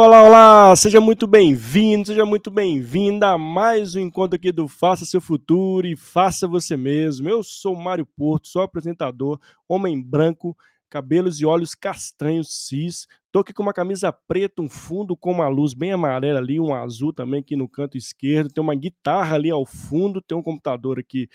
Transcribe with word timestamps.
Olá, 0.00 0.22
olá! 0.22 0.76
Seja 0.76 1.00
muito 1.00 1.26
bem-vindo, 1.26 2.06
seja 2.06 2.24
muito 2.24 2.52
bem-vinda 2.52 3.30
a 3.30 3.36
mais 3.36 3.96
um 3.96 4.00
encontro 4.00 4.36
aqui 4.36 4.52
do 4.52 4.68
Faça 4.68 5.04
Seu 5.04 5.20
Futuro 5.20 5.88
e 5.88 5.96
Faça 5.96 6.46
Você 6.46 6.76
Mesmo. 6.76 7.28
Eu 7.28 7.42
sou 7.42 7.74
Mário 7.74 8.06
Porto, 8.06 8.46
sou 8.46 8.62
apresentador, 8.62 9.40
homem 9.68 10.00
branco, 10.00 10.56
cabelos 10.88 11.40
e 11.40 11.44
olhos 11.44 11.74
castanhos 11.74 12.68
cis. 12.68 13.08
Tô 13.32 13.40
aqui 13.40 13.52
com 13.52 13.64
uma 13.64 13.72
camisa 13.72 14.12
preta, 14.12 14.62
um 14.62 14.68
fundo 14.68 15.16
com 15.16 15.32
uma 15.32 15.48
luz 15.48 15.74
bem 15.74 15.90
amarela 15.90 16.38
ali, 16.38 16.60
um 16.60 16.72
azul 16.72 17.12
também 17.12 17.40
aqui 17.40 17.56
no 17.56 17.68
canto 17.68 17.98
esquerdo. 17.98 18.52
Tem 18.52 18.62
uma 18.62 18.76
guitarra 18.76 19.34
ali 19.34 19.50
ao 19.50 19.66
fundo, 19.66 20.22
tem 20.22 20.38
um 20.38 20.42
computador 20.44 21.00
aqui 21.00 21.28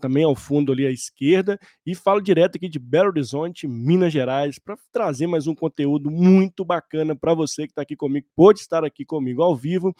também 0.00 0.24
ao 0.24 0.34
fundo 0.34 0.72
ali 0.72 0.86
à 0.86 0.90
esquerda. 0.90 1.58
E 1.84 1.94
falo 1.94 2.20
direto 2.20 2.56
aqui 2.56 2.68
de 2.68 2.78
Belo 2.78 3.08
Horizonte, 3.08 3.66
Minas 3.66 4.12
Gerais, 4.12 4.58
para 4.58 4.76
trazer 4.92 5.26
mais 5.26 5.46
um 5.46 5.54
conteúdo 5.54 6.10
muito 6.10 6.64
bacana 6.64 7.14
para 7.14 7.34
você 7.34 7.66
que 7.66 7.72
está 7.72 7.82
aqui 7.82 7.96
comigo, 7.96 8.26
pode 8.34 8.60
estar 8.60 8.84
aqui 8.84 9.04
comigo 9.04 9.42
ao 9.42 9.56
vivo. 9.56 9.94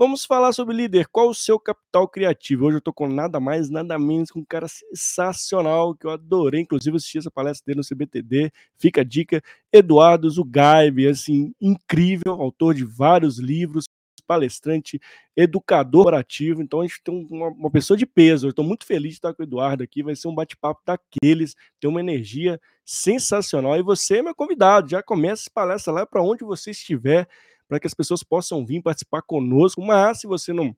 Vamos 0.00 0.24
falar 0.24 0.54
sobre 0.54 0.74
líder. 0.74 1.08
Qual 1.08 1.28
o 1.28 1.34
seu 1.34 1.60
capital 1.60 2.08
criativo? 2.08 2.64
Hoje 2.64 2.76
eu 2.76 2.78
estou 2.78 2.94
com 2.94 3.06
nada 3.06 3.38
mais, 3.38 3.68
nada 3.68 3.98
menos 3.98 4.30
com 4.30 4.40
um 4.40 4.44
cara 4.46 4.66
sensacional 4.66 5.94
que 5.94 6.06
eu 6.06 6.10
adorei, 6.10 6.62
inclusive 6.62 6.96
assistir 6.96 7.18
essa 7.18 7.30
palestra 7.30 7.66
dele 7.66 7.80
no 7.80 7.86
CBTD. 7.86 8.50
Fica 8.78 9.02
a 9.02 9.04
dica, 9.04 9.42
Eduardo 9.70 10.30
Zugaib, 10.30 11.06
assim, 11.06 11.52
incrível, 11.60 12.32
autor 12.32 12.74
de 12.74 12.82
vários 12.82 13.38
livros, 13.38 13.84
palestrante, 14.30 15.00
educador 15.36 16.14
ativo. 16.14 16.62
Então 16.62 16.80
a 16.80 16.86
gente 16.86 17.02
tem 17.02 17.26
uma, 17.28 17.48
uma 17.48 17.70
pessoa 17.70 17.96
de 17.96 18.06
peso. 18.06 18.46
Eu 18.46 18.50
estou 18.50 18.64
muito 18.64 18.86
feliz 18.86 19.10
de 19.10 19.16
estar 19.16 19.34
com 19.34 19.42
o 19.42 19.44
Eduardo 19.44 19.82
aqui. 19.82 20.04
Vai 20.04 20.14
ser 20.14 20.28
um 20.28 20.34
bate-papo 20.34 20.80
daqueles, 20.86 21.56
tem 21.80 21.90
uma 21.90 21.98
energia 21.98 22.60
sensacional. 22.84 23.76
E 23.76 23.82
você 23.82 24.18
é 24.18 24.22
meu 24.22 24.34
convidado. 24.36 24.88
Já 24.88 25.02
começa 25.02 25.42
essa 25.42 25.50
palestra 25.52 25.92
lá 25.92 26.06
para 26.06 26.22
onde 26.22 26.44
você 26.44 26.70
estiver 26.70 27.28
para 27.66 27.80
que 27.80 27.88
as 27.88 27.94
pessoas 27.94 28.22
possam 28.22 28.64
vir 28.64 28.80
participar 28.80 29.22
conosco. 29.22 29.82
Mas 29.82 30.20
se 30.20 30.28
você 30.28 30.52
não 30.52 30.76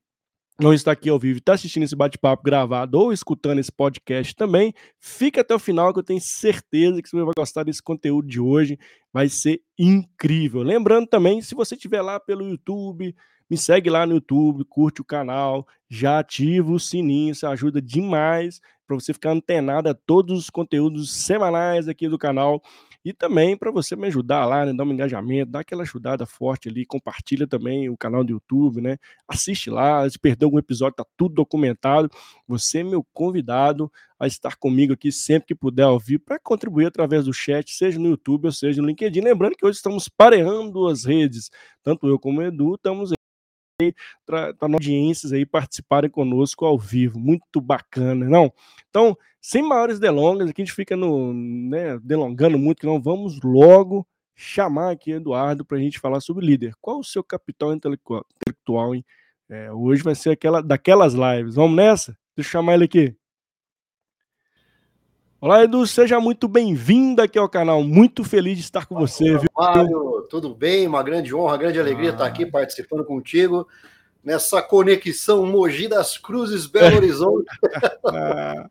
não 0.61 0.72
está 0.72 0.92
aqui 0.92 1.09
ao 1.09 1.19
vivo, 1.19 1.39
está 1.39 1.55
assistindo 1.55 1.83
esse 1.83 1.97
bate-papo 1.97 2.42
gravado 2.42 2.98
ou 2.98 3.12
escutando 3.12 3.59
esse 3.59 3.72
podcast 3.72 4.34
também, 4.34 4.72
fica 5.00 5.41
até 5.41 5.55
o 5.55 5.59
final 5.59 5.92
que 5.92 5.98
eu 5.98 6.05
tenho 6.05 6.20
certeza 6.20 7.03
que 7.03 7.09
você 7.09 7.16
vai 7.16 7.33
gostar 7.37 7.64
desse 7.64 7.83
conteúdo 7.83 8.28
de 8.28 8.39
hoje, 8.39 8.78
vai 9.12 9.28
ser 9.28 9.62
incrível. 9.78 10.62
Lembrando 10.62 11.06
também, 11.06 11.41
se 11.41 11.55
você 11.55 11.75
estiver 11.75 12.03
lá 12.03 12.20
pelo 12.20 12.48
YouTube, 12.48 13.14
me 13.53 13.58
segue 13.58 13.91
lá 13.91 14.06
no 14.06 14.14
YouTube, 14.14 14.65
curte 14.65 15.03
o 15.03 15.04
canal, 15.04 15.69
já 15.87 16.21
ativa 16.21 16.72
o 16.72 16.81
sininho, 16.81 17.32
isso 17.32 17.47
ajuda 17.47 17.82
demais 17.82 18.62
para 18.87 18.97
você 18.97 19.12
ficar 19.12 19.32
antenado 19.32 19.91
a 19.91 19.94
todos 19.94 20.38
os 20.38 20.49
conteúdos 20.49 21.12
semanais 21.12 21.87
aqui 21.87 22.09
do 22.09 22.16
canal. 22.16 22.62
E 23.04 23.12
também 23.12 23.54
para 23.54 23.71
você 23.71 23.94
me 23.94 24.06
ajudar 24.06 24.47
lá, 24.47 24.65
né, 24.65 24.72
dar 24.72 24.84
um 24.84 24.93
engajamento, 24.93 25.50
dar 25.50 25.60
aquela 25.60 25.82
ajudada 25.82 26.25
forte 26.25 26.71
ali, 26.71 26.87
compartilha 26.87 27.47
também 27.47 27.91
o 27.91 27.97
canal 27.97 28.25
do 28.25 28.32
YouTube, 28.32 28.81
né? 28.81 28.97
Assiste 29.28 29.69
lá, 29.69 30.09
se 30.09 30.19
perdeu 30.19 30.47
algum 30.47 30.59
episódio, 30.59 30.97
tá 30.97 31.04
tudo 31.15 31.34
documentado. 31.34 32.09
Você 32.48 32.78
é 32.78 32.84
meu 32.84 33.06
convidado 33.12 33.93
a 34.19 34.27
estar 34.27 34.56
comigo 34.56 34.94
aqui 34.94 35.12
sempre 35.12 35.48
que 35.48 35.54
puder 35.54 35.88
ouvir 35.88 36.21
para 36.21 36.38
contribuir 36.38 36.87
através 36.87 37.27
do 37.27 37.34
chat, 37.34 37.71
seja 37.75 37.98
no 37.98 38.09
YouTube 38.09 38.47
ou 38.47 38.53
seja 38.53 38.81
no 38.81 38.88
LinkedIn. 38.88 39.21
Lembrando 39.21 39.56
que 39.56 39.66
hoje 39.66 39.77
estamos 39.77 40.09
pareando 40.09 40.87
as 40.87 41.04
redes, 41.04 41.50
tanto 41.82 42.09
eu 42.09 42.19
como 42.19 42.41
o 42.41 42.43
Edu, 42.43 42.77
estamos 42.77 43.12
para 44.26 44.54
audiências 44.60 45.32
aí 45.32 45.47
participarem 45.47 46.10
conosco 46.10 46.65
ao 46.65 46.78
vivo. 46.78 47.19
Muito 47.19 47.60
bacana, 47.60 48.28
não? 48.28 48.53
Então, 48.88 49.16
sem 49.41 49.62
maiores 49.62 49.98
delongas, 49.98 50.48
aqui 50.48 50.62
a 50.62 50.65
gente 50.65 50.75
fica 50.75 50.97
no, 50.97 51.32
né, 51.32 51.98
delongando 52.03 52.59
muito, 52.59 52.81
que 52.81 52.87
não 52.87 53.00
vamos 53.00 53.41
logo 53.42 54.06
chamar 54.34 54.91
aqui 54.91 55.12
Eduardo 55.12 55.65
para 55.65 55.78
a 55.78 55.81
gente 55.81 55.98
falar 55.98 56.21
sobre 56.21 56.47
líder. 56.47 56.75
Qual 56.81 57.00
o 57.00 57.04
seu 57.04 57.22
capital 57.25 57.72
intelectual, 57.72 58.25
intelectual 58.37 58.94
hein? 58.94 59.04
É, 59.48 59.71
hoje 59.72 60.03
vai 60.03 60.15
ser 60.15 60.31
aquela 60.31 60.62
daquelas 60.62 61.15
lives. 61.15 61.56
Vamos 61.56 61.76
nessa? 61.76 62.16
Deixa 62.37 62.48
eu 62.48 62.53
chamar 62.53 62.75
ele 62.75 62.84
aqui. 62.84 63.16
Olá, 65.42 65.64
Edu, 65.64 65.84
seja 65.88 66.20
muito 66.20 66.47
bem-vindo 66.47 67.20
aqui 67.20 67.36
ao 67.36 67.48
canal. 67.48 67.82
Muito 67.82 68.22
feliz 68.22 68.56
de 68.58 68.62
estar 68.62 68.86
com 68.86 68.94
você. 68.94 69.25
Olá, 69.25 69.41
viu? 69.41 69.50
Mário, 69.58 70.26
tudo 70.30 70.54
bem? 70.54 70.86
Uma 70.86 71.03
grande 71.03 71.34
honra, 71.34 71.54
uma 71.54 71.56
grande 71.56 71.80
alegria 71.80 72.10
ah. 72.10 72.12
estar 72.12 72.26
aqui 72.26 72.47
participando 72.47 73.04
contigo 73.04 73.66
nessa 74.22 74.62
conexão 74.62 75.44
Mogi 75.44 75.88
das 75.88 76.16
Cruzes, 76.16 76.66
Belo 76.66 76.97
Horizonte. 76.97 77.47
ah, 78.06 78.70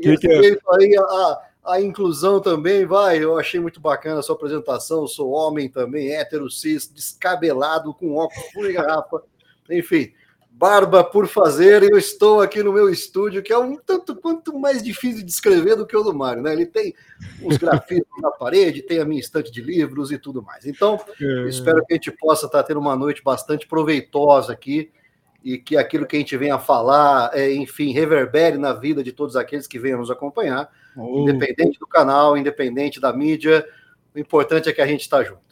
que 0.00 0.16
que 0.16 0.28
é? 0.30 0.56
aí 0.74 0.96
a, 0.96 1.40
a, 1.72 1.80
inclusão 1.80 2.38
também, 2.38 2.86
vai, 2.86 3.18
eu 3.18 3.36
achei 3.36 3.58
muito 3.58 3.80
bacana 3.80 4.20
a 4.20 4.22
sua 4.22 4.36
apresentação, 4.36 5.08
sou 5.08 5.32
homem 5.32 5.68
também, 5.68 6.14
hétero, 6.14 6.48
cis, 6.48 6.88
descabelado, 6.88 7.92
com 7.92 8.14
óculos, 8.14 8.52
full 8.52 8.72
garrafa, 8.72 9.22
enfim, 9.68 10.12
barba 10.58 11.04
por 11.04 11.28
fazer, 11.28 11.82
eu 11.82 11.98
estou 11.98 12.40
aqui 12.40 12.62
no 12.62 12.72
meu 12.72 12.88
estúdio, 12.88 13.42
que 13.42 13.52
é 13.52 13.58
um 13.58 13.76
tanto 13.76 14.16
quanto 14.16 14.58
mais 14.58 14.82
difícil 14.82 15.22
de 15.22 15.30
escrever 15.30 15.76
do 15.76 15.86
que 15.86 15.94
o 15.94 16.02
do 16.02 16.14
Mário, 16.14 16.42
né? 16.42 16.54
Ele 16.54 16.64
tem 16.64 16.94
os 17.42 17.58
grafitos 17.58 18.08
na 18.22 18.30
parede, 18.30 18.80
tem 18.80 18.98
a 18.98 19.04
minha 19.04 19.20
estante 19.20 19.52
de 19.52 19.60
livros 19.60 20.10
e 20.10 20.18
tudo 20.18 20.42
mais. 20.42 20.64
Então, 20.64 20.98
é. 21.20 21.48
espero 21.48 21.84
que 21.84 21.92
a 21.92 21.96
gente 21.96 22.10
possa 22.10 22.46
estar 22.46 22.62
tendo 22.62 22.80
uma 22.80 22.96
noite 22.96 23.22
bastante 23.22 23.66
proveitosa 23.66 24.54
aqui 24.54 24.90
e 25.44 25.58
que 25.58 25.76
aquilo 25.76 26.06
que 26.06 26.16
a 26.16 26.18
gente 26.18 26.36
venha 26.38 26.54
a 26.54 26.58
falar, 26.58 27.30
é, 27.34 27.52
enfim, 27.52 27.92
reverbere 27.92 28.56
na 28.56 28.72
vida 28.72 29.04
de 29.04 29.12
todos 29.12 29.36
aqueles 29.36 29.66
que 29.66 29.78
venham 29.78 29.98
nos 29.98 30.10
acompanhar, 30.10 30.70
oh. 30.96 31.20
independente 31.20 31.78
do 31.78 31.86
canal, 31.86 32.34
independente 32.34 32.98
da 32.98 33.12
mídia, 33.12 33.68
o 34.14 34.18
importante 34.18 34.70
é 34.70 34.72
que 34.72 34.80
a 34.80 34.86
gente 34.86 35.02
está 35.02 35.22
junto. 35.22 35.45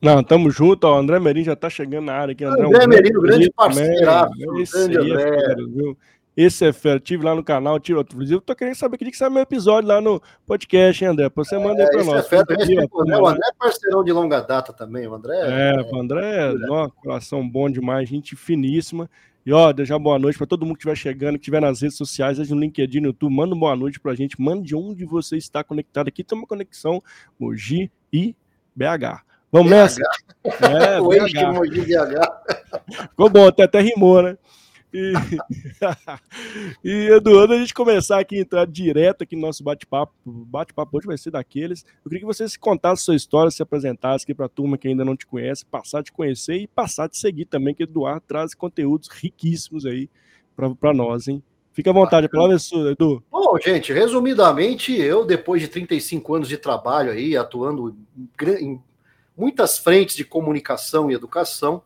Não, 0.00 0.22
tamo 0.22 0.50
junto, 0.50 0.84
ó. 0.84 0.98
André 0.98 1.18
Merino 1.18 1.46
já 1.46 1.56
tá 1.56 1.68
chegando 1.68 2.06
na 2.06 2.14
área 2.14 2.32
aqui. 2.32 2.44
André, 2.44 2.66
André 2.66 2.86
Merino, 2.86 3.20
grande 3.20 3.50
parceiro. 3.50 4.10
Esse, 4.60 4.88
grande 4.88 5.12
é 5.12 5.16
fera, 5.16 5.66
viu? 5.66 5.98
Esse 6.36 6.66
é. 6.66 6.98
Tive 7.00 7.24
lá 7.24 7.34
no 7.34 7.42
canal, 7.42 7.80
tive 7.80 7.98
outro. 7.98 8.14
Inclusive, 8.14 8.40
tô 8.40 8.54
querendo 8.54 8.76
saber 8.76 8.96
que 8.96 9.04
dia 9.04 9.10
que 9.10 9.18
sai 9.18 9.28
meu 9.28 9.42
episódio 9.42 9.88
lá 9.88 10.00
no 10.00 10.22
podcast, 10.46 11.04
hein, 11.04 11.10
André? 11.10 11.28
Você 11.34 11.58
manda 11.58 11.82
aí 11.82 11.90
pra 11.90 12.00
é, 12.00 12.04
nós. 12.04 12.32
É 12.32 12.36
o, 12.36 12.98
André, 13.00 13.18
o 13.18 13.28
é 13.30 13.52
parceirão 13.58 14.04
de 14.04 14.12
longa 14.12 14.40
data 14.40 14.72
também, 14.72 15.08
o 15.08 15.14
André. 15.14 15.34
É, 15.36 15.80
é 15.80 15.82
o 15.82 15.96
André, 15.96 16.52
é, 16.52 16.70
ó, 16.70 16.88
coração 16.88 17.46
bom 17.48 17.68
demais, 17.68 18.08
gente 18.08 18.36
finíssima. 18.36 19.10
E 19.44 19.52
ó, 19.52 19.72
deixar 19.72 19.98
boa 19.98 20.18
noite 20.18 20.38
para 20.38 20.46
todo 20.46 20.64
mundo 20.64 20.76
que 20.76 20.80
estiver 20.80 20.94
chegando, 20.94 21.34
que 21.34 21.40
estiver 21.40 21.60
nas 21.60 21.80
redes 21.80 21.96
sociais, 21.96 22.36
seja 22.36 22.54
no 22.54 22.60
LinkedIn, 22.60 23.00
no 23.00 23.06
YouTube, 23.06 23.34
manda 23.34 23.56
boa 23.56 23.74
noite 23.74 23.98
pra 23.98 24.14
gente, 24.14 24.40
manda 24.40 24.62
de 24.62 24.76
onde 24.76 25.04
você 25.04 25.38
está 25.38 25.64
conectado 25.64 26.06
aqui, 26.06 26.22
tem 26.22 26.36
uma 26.38 26.46
conexão 26.46 27.02
Mogi 27.38 27.90
e 28.12 28.36
BH. 28.76 29.24
Vamos 29.50 29.70
nessa? 29.70 30.00
É, 30.44 31.00
o 31.00 31.12
ex 31.12 31.30
de 31.32 31.80
BH. 31.80 33.08
Ficou 33.10 33.30
bom, 33.30 33.48
até, 33.48 33.64
até 33.64 33.80
rimou, 33.80 34.22
né? 34.22 34.36
E, 34.92 35.12
e 36.84 37.10
Eduardo, 37.10 37.52
a 37.52 37.58
gente 37.58 37.74
começar 37.74 38.18
aqui, 38.18 38.38
entrar 38.38 38.66
direto 38.66 39.22
aqui 39.22 39.36
no 39.36 39.42
nosso 39.42 39.62
bate-papo. 39.62 40.12
Bate-papo 40.24 40.96
hoje 40.96 41.06
vai 41.06 41.18
ser 41.18 41.30
daqueles. 41.30 41.84
Eu 42.04 42.10
queria 42.10 42.20
que 42.20 42.26
você 42.26 42.48
se 42.48 42.58
contasse 42.58 43.02
sua 43.02 43.16
história, 43.16 43.50
se 43.50 43.62
apresentasse 43.62 44.24
aqui 44.24 44.34
para 44.34 44.46
a 44.46 44.50
turma 44.50 44.78
que 44.78 44.88
ainda 44.88 45.04
não 45.04 45.16
te 45.16 45.26
conhece, 45.26 45.64
passar 45.64 46.00
a 46.00 46.02
te 46.02 46.12
conhecer 46.12 46.56
e 46.56 46.66
passar 46.66 47.04
a 47.04 47.08
te 47.08 47.18
seguir 47.18 47.44
também, 47.44 47.74
que 47.74 47.82
Eduardo 47.82 48.22
traz 48.26 48.54
conteúdos 48.54 49.08
riquíssimos 49.08 49.84
aí 49.84 50.08
para 50.56 50.92
nós, 50.92 51.28
hein? 51.28 51.42
Fica 51.72 51.90
à 51.90 51.92
vontade, 51.92 52.26
a 52.26 52.28
palavra 52.28 52.56
é 52.56 52.58
sua, 52.58 52.90
Edu. 52.90 53.22
Bom, 53.30 53.56
gente, 53.62 53.92
resumidamente, 53.92 54.92
eu, 54.92 55.24
depois 55.24 55.62
de 55.62 55.68
35 55.68 56.34
anos 56.34 56.48
de 56.48 56.56
trabalho 56.56 57.12
aí, 57.12 57.36
atuando 57.36 57.96
em 58.58 58.82
muitas 59.38 59.78
frentes 59.78 60.16
de 60.16 60.24
comunicação 60.24 61.10
e 61.10 61.14
educação, 61.14 61.80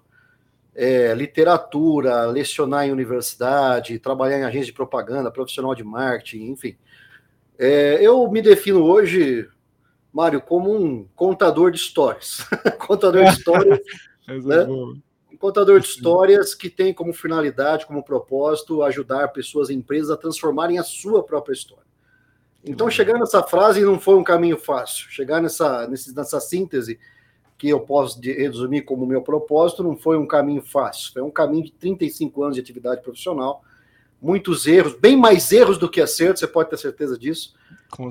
é, 0.75 1.13
literatura, 1.15 2.25
lecionar 2.25 2.87
em 2.87 2.93
universidade, 2.93 3.99
trabalhar 3.99 4.39
em 4.39 4.45
agência 4.45 4.67
de 4.67 4.73
propaganda, 4.73 5.31
profissional 5.31 5.75
de 5.75 5.85
marketing, 5.85 6.51
enfim. 6.51 6.77
É, 7.59 7.99
eu 8.01 8.27
me 8.31 8.41
defino 8.41 8.83
hoje, 8.83 9.47
Mário, 10.11 10.41
como 10.41 10.75
um 10.75 11.07
contador 11.15 11.71
de 11.71 11.77
histórias. 11.77 12.39
contador 12.81 13.23
de 13.25 13.31
histórias. 13.31 13.81
né? 14.27 14.65
Um 14.65 15.37
contador 15.39 15.79
de 15.79 15.87
histórias 15.87 16.55
que 16.55 16.71
tem 16.71 16.95
como 16.95 17.13
finalidade, 17.13 17.85
como 17.85 18.03
propósito, 18.03 18.83
ajudar 18.83 19.29
pessoas 19.29 19.69
e 19.69 19.75
empresas 19.75 20.11
a 20.11 20.17
transformarem 20.17 20.79
a 20.79 20.83
sua 20.83 21.23
própria 21.23 21.53
história. 21.53 21.85
Então, 22.65 22.89
chegar 22.89 23.19
nessa 23.19 23.43
frase 23.43 23.85
não 23.85 23.99
foi 23.99 24.15
um 24.15 24.25
caminho 24.25 24.57
fácil. 24.57 25.11
Chegar 25.11 25.43
nessa, 25.43 25.87
nessa 25.89 26.41
síntese 26.41 26.99
que 27.63 27.69
eu 27.69 27.79
posso 27.79 28.21
resumir 28.21 28.83
como 28.83 29.07
meu 29.07 29.23
propósito, 29.23 29.85
não 29.85 29.97
foi 29.97 30.19
um 30.19 30.27
caminho 30.27 30.61
fácil, 30.61 31.13
foi 31.13 31.23
um 31.23 31.31
caminho 31.31 31.63
de 31.63 31.71
35 31.71 32.43
anos 32.43 32.57
de 32.57 32.61
atividade 32.61 33.01
profissional, 33.03 33.63
muitos 34.21 34.67
erros, 34.67 34.97
bem 34.97 35.17
mais 35.17 35.53
erros 35.53 35.79
do 35.79 35.89
que 35.89 36.01
acertos, 36.01 36.41
você 36.41 36.49
pode 36.49 36.71
ter 36.71 36.77
certeza 36.77 37.17
disso. 37.17 37.55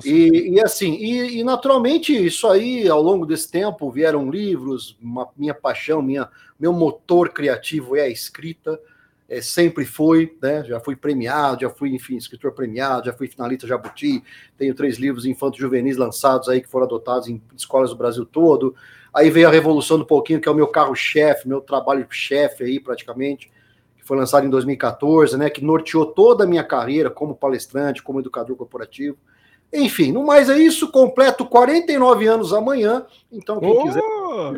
E, 0.06 0.54
e, 0.54 0.60
assim, 0.62 0.94
e, 0.94 1.40
e, 1.40 1.44
naturalmente 1.44 2.14
isso 2.14 2.48
aí, 2.48 2.88
ao 2.88 3.02
longo 3.02 3.26
desse 3.26 3.50
tempo, 3.50 3.90
vieram 3.90 4.30
livros, 4.30 4.96
uma, 4.98 5.28
minha 5.36 5.52
paixão, 5.52 6.00
minha, 6.00 6.30
meu 6.58 6.72
motor 6.72 7.28
criativo 7.28 7.94
é 7.94 8.04
a 8.04 8.08
escrita. 8.08 8.80
É, 9.32 9.40
sempre 9.40 9.86
foi, 9.86 10.36
né? 10.42 10.62
Já 10.64 10.78
fui 10.78 10.94
premiado, 10.94 11.62
já 11.62 11.70
fui, 11.70 11.94
enfim, 11.94 12.18
escritor 12.18 12.52
premiado, 12.52 13.06
já 13.06 13.14
fui 13.14 13.26
finalista 13.26 13.66
Jabuti, 13.66 14.22
tenho 14.58 14.74
três 14.74 14.98
livros 14.98 15.24
infantos 15.24 15.58
juvenis 15.58 15.96
lançados 15.96 16.50
aí 16.50 16.60
que 16.60 16.68
foram 16.68 16.84
adotados 16.84 17.28
em 17.28 17.40
escolas 17.56 17.88
do 17.88 17.96
Brasil 17.96 18.26
todo. 18.26 18.74
Aí 19.12 19.30
veio 19.30 19.48
a 19.48 19.50
Revolução 19.50 19.96
do 19.96 20.04
Pouquinho, 20.04 20.38
que 20.38 20.46
é 20.46 20.52
o 20.52 20.54
meu 20.54 20.66
carro-chefe, 20.66 21.48
meu 21.48 21.62
trabalho-chefe 21.62 22.62
aí, 22.62 22.78
praticamente, 22.78 23.50
que 23.96 24.04
foi 24.04 24.18
lançado 24.18 24.46
em 24.46 24.50
2014, 24.50 25.38
né? 25.38 25.48
Que 25.48 25.64
norteou 25.64 26.04
toda 26.04 26.44
a 26.44 26.46
minha 26.46 26.62
carreira 26.62 27.08
como 27.08 27.34
palestrante, 27.34 28.02
como 28.02 28.20
educador 28.20 28.54
corporativo. 28.54 29.16
Enfim, 29.72 30.12
no 30.12 30.26
mais 30.26 30.50
é 30.50 30.58
isso, 30.58 30.92
completo 30.92 31.46
49 31.46 32.26
anos 32.26 32.52
amanhã, 32.52 33.06
então 33.30 33.58
quem 33.58 33.70
oh, 33.70 33.82
quiser... 33.82 34.02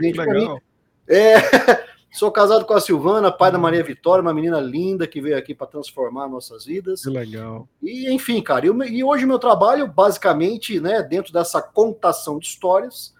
Gente, 0.03 0.19
legal. 0.19 0.55
Mim, 0.55 0.61
é, 1.07 1.35
Sou 2.15 2.31
casado 2.31 2.65
com 2.65 2.75
a 2.75 2.81
Silvana, 2.81 3.33
pai 3.33 3.51
da 3.51 3.59
Maria 3.59 3.83
Vitória, 3.83 4.23
uma 4.23 4.33
menina 4.33 4.61
linda 4.61 5.05
que 5.05 5.21
veio 5.21 5.37
aqui 5.37 5.53
para 5.53 5.67
transformar 5.67 6.29
nossas 6.29 6.65
vidas. 6.65 7.03
Que 7.03 7.11
legal. 7.11 7.69
E, 7.83 8.09
enfim, 8.09 8.41
cara, 8.41 8.65
eu, 8.65 8.85
e 8.85 9.03
hoje 9.03 9.27
meu 9.27 9.37
trabalho, 9.37 9.89
basicamente, 9.89 10.79
né, 10.79 11.03
dentro 11.03 11.33
dessa 11.33 11.61
contação 11.61 12.39
de 12.39 12.47
histórias, 12.47 13.13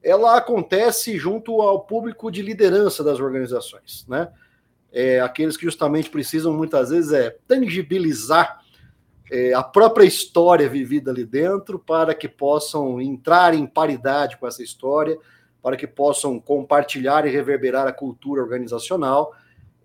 ela 0.00 0.36
acontece 0.36 1.18
junto 1.18 1.60
ao 1.60 1.80
público 1.80 2.30
de 2.30 2.40
liderança 2.40 3.02
das 3.02 3.18
organizações, 3.18 4.06
né? 4.06 4.28
É, 4.92 5.18
aqueles 5.18 5.56
que 5.56 5.64
justamente 5.64 6.08
precisam, 6.08 6.52
muitas 6.52 6.90
vezes, 6.90 7.10
é 7.10 7.36
tangibilizar 7.48 8.60
é, 9.28 9.54
a 9.54 9.62
própria 9.64 10.04
história 10.04 10.68
vivida 10.68 11.10
ali 11.10 11.24
dentro 11.24 11.80
para 11.80 12.14
que 12.14 12.28
possam 12.28 13.00
entrar 13.00 13.54
em 13.54 13.66
paridade 13.66 14.36
com 14.36 14.46
essa 14.46 14.62
história 14.62 15.18
para 15.66 15.76
que 15.76 15.84
possam 15.88 16.38
compartilhar 16.38 17.26
e 17.26 17.28
reverberar 17.28 17.88
a 17.88 17.92
cultura 17.92 18.40
organizacional 18.40 19.34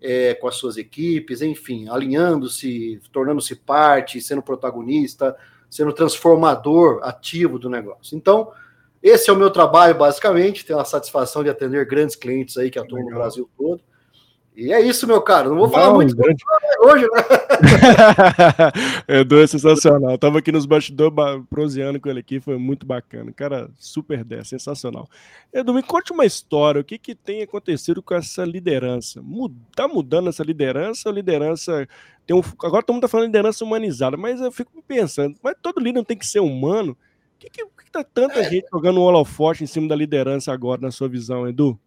é, 0.00 0.32
com 0.32 0.46
as 0.46 0.54
suas 0.54 0.76
equipes, 0.76 1.42
enfim, 1.42 1.88
alinhando-se, 1.88 3.00
tornando-se 3.10 3.56
parte, 3.56 4.20
sendo 4.20 4.40
protagonista, 4.40 5.36
sendo 5.68 5.92
transformador 5.92 7.00
ativo 7.02 7.58
do 7.58 7.68
negócio. 7.68 8.16
Então, 8.16 8.52
esse 9.02 9.28
é 9.28 9.32
o 9.32 9.36
meu 9.36 9.50
trabalho, 9.50 9.96
basicamente. 9.96 10.64
Tenho 10.64 10.78
a 10.78 10.84
satisfação 10.84 11.42
de 11.42 11.50
atender 11.50 11.84
grandes 11.84 12.14
clientes 12.14 12.56
aí 12.56 12.70
que 12.70 12.78
atuam 12.78 13.00
Legal. 13.02 13.10
no 13.10 13.18
Brasil 13.18 13.50
todo. 13.58 13.82
E 14.54 14.70
é 14.70 14.80
isso, 14.80 15.06
meu 15.06 15.20
caro. 15.22 15.50
Não 15.50 15.56
vou 15.56 15.70
falar 15.70 15.86
Não, 15.86 15.94
muito 15.94 16.14
grande... 16.14 16.44
hoje, 16.80 17.04
né? 17.04 17.22
Edu 19.20 19.40
é 19.40 19.46
sensacional. 19.46 20.18
Tava 20.18 20.40
aqui 20.40 20.52
nos 20.52 20.66
bastidores 20.66 21.14
proseando 21.48 21.98
com 21.98 22.10
ele 22.10 22.20
aqui, 22.20 22.38
foi 22.38 22.58
muito 22.58 22.84
bacana. 22.84 23.32
Cara, 23.32 23.70
super 23.78 24.22
10, 24.22 24.46
sensacional. 24.46 25.08
Edu, 25.52 25.72
me 25.72 25.82
conte 25.82 26.12
uma 26.12 26.26
história. 26.26 26.82
O 26.82 26.84
que, 26.84 26.98
que 26.98 27.14
tem 27.14 27.42
acontecido 27.42 28.02
com 28.02 28.14
essa 28.14 28.44
liderança? 28.44 29.22
Tá 29.74 29.88
mudando 29.88 30.28
essa 30.28 30.42
liderança? 30.42 31.08
A 31.08 31.12
liderança 31.12 31.88
tem 32.26 32.36
um... 32.36 32.42
Agora 32.62 32.82
todo 32.82 32.94
mundo 32.94 33.02
tá 33.02 33.08
falando 33.08 33.26
de 33.26 33.32
liderança 33.32 33.64
humanizada, 33.64 34.18
mas 34.18 34.40
eu 34.40 34.52
fico 34.52 34.70
pensando, 34.86 35.34
mas 35.42 35.56
todo 35.62 35.80
líder 35.80 35.98
não 35.98 36.04
tem 36.04 36.16
que 36.16 36.26
ser 36.26 36.40
humano? 36.40 36.92
O 36.92 36.96
que, 37.38 37.50
que, 37.50 37.64
que 37.64 37.90
tá 37.90 38.04
tanta 38.04 38.40
é... 38.40 38.50
gente 38.50 38.66
jogando 38.70 39.00
um 39.00 39.04
holofote 39.04 39.64
em 39.64 39.66
cima 39.66 39.88
da 39.88 39.96
liderança 39.96 40.52
agora, 40.52 40.80
na 40.80 40.90
sua 40.90 41.08
visão, 41.08 41.48
Edu? 41.48 41.78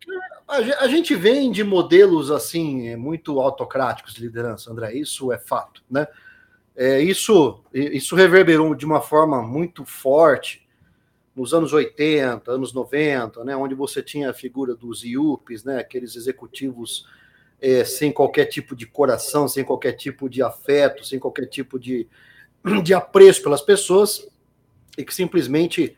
A 0.48 0.88
gente 0.88 1.16
vem 1.16 1.52
de 1.52 1.64
modelos 1.64 2.30
assim 2.30 2.90
é, 2.90 2.96
muito 2.96 3.40
autocráticos 3.40 4.14
de 4.14 4.22
liderança, 4.22 4.72
André. 4.72 4.94
Isso 4.94 5.32
é 5.32 5.40
fato, 5.40 5.84
né? 5.90 6.08
É, 6.76 7.02
isso, 7.02 7.64
isso 7.74 8.16
reverberou 8.16 8.76
de 8.76 8.86
uma 8.86 9.02
forma 9.02 9.42
muito 9.42 9.86
forte 9.86 10.68
nos 11.36 11.54
anos 11.54 11.74
80, 11.74 12.50
anos 12.52 12.74
90, 12.74 13.44
né, 13.44 13.56
onde 13.56 13.76
você 13.76 14.02
tinha 14.02 14.30
a 14.30 14.34
figura 14.34 14.76
dos 14.76 15.04
IUPs, 15.04 15.64
né, 15.64 15.80
aqueles 15.80 16.16
executivos 16.16 17.08
é, 17.62 17.84
sem 17.84 18.12
qualquer 18.12 18.46
tipo 18.46 18.76
de 18.76 18.86
coração, 18.86 19.48
sem 19.48 19.64
qualquer 19.64 19.94
tipo 19.94 20.30
de 20.30 20.42
afeto, 20.42 21.06
sem 21.06 21.20
qualquer 21.20 21.48
tipo 21.48 21.80
de, 21.80 22.08
de 22.84 22.94
apreço 22.94 23.42
pelas 23.42 23.62
pessoas, 23.62 24.28
e 24.98 25.04
que 25.04 25.14
simplesmente 25.14 25.96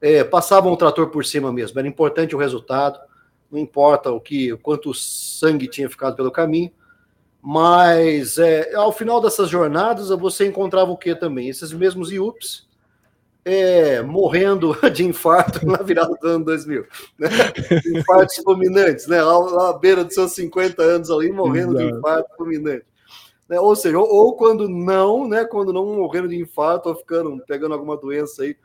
é, 0.00 0.24
passavam 0.24 0.72
o 0.72 0.76
trator 0.76 1.10
por 1.10 1.24
cima 1.24 1.52
mesmo. 1.52 1.78
Era 1.78 1.86
importante 1.86 2.34
o 2.34 2.38
resultado, 2.38 2.98
não 3.52 3.58
importa 3.58 4.10
o 4.10 4.18
que, 4.18 4.52
o 4.52 4.58
quanto 4.58 4.94
sangue 4.94 5.68
tinha 5.68 5.88
ficado 5.88 6.16
pelo 6.16 6.30
caminho, 6.32 6.72
mas 7.40 8.38
é, 8.38 8.74
ao 8.74 8.90
final 8.90 9.20
dessas 9.20 9.50
jornadas 9.50 10.08
você 10.08 10.46
encontrava 10.46 10.90
o 10.90 10.96
que 10.96 11.14
também? 11.14 11.48
Esses 11.48 11.72
mesmos 11.72 12.10
IUPs 12.10 12.66
é, 13.44 14.00
morrendo 14.00 14.74
de 14.90 15.04
infarto 15.04 15.66
na 15.66 15.78
virada 15.78 16.14
do 16.20 16.28
ano 16.28 16.44
2000. 16.44 16.86
Né? 17.18 17.28
Infartos 17.98 18.36
fulminantes, 18.36 19.06
né? 19.06 19.22
Lá, 19.22 19.70
à 19.70 19.72
beira 19.74 20.04
dos 20.04 20.14
seus 20.14 20.32
50 20.32 20.82
anos 20.82 21.10
ali, 21.10 21.30
morrendo 21.30 21.72
Exato. 21.72 21.92
de 21.92 21.98
infarto 21.98 22.36
fulminante. 22.36 22.86
Né? 23.48 23.60
Ou 23.60 23.76
seja, 23.76 23.98
ou, 23.98 24.08
ou, 24.08 24.36
quando 24.36 24.68
não, 24.68 25.28
né? 25.28 25.44
Quando 25.44 25.72
não 25.72 25.84
morrendo 25.96 26.28
de 26.28 26.36
infarto 26.36 26.88
ou 26.88 26.94
ficando, 26.94 27.42
pegando 27.46 27.74
alguma 27.74 27.96
doença 27.96 28.42
aí 28.42 28.56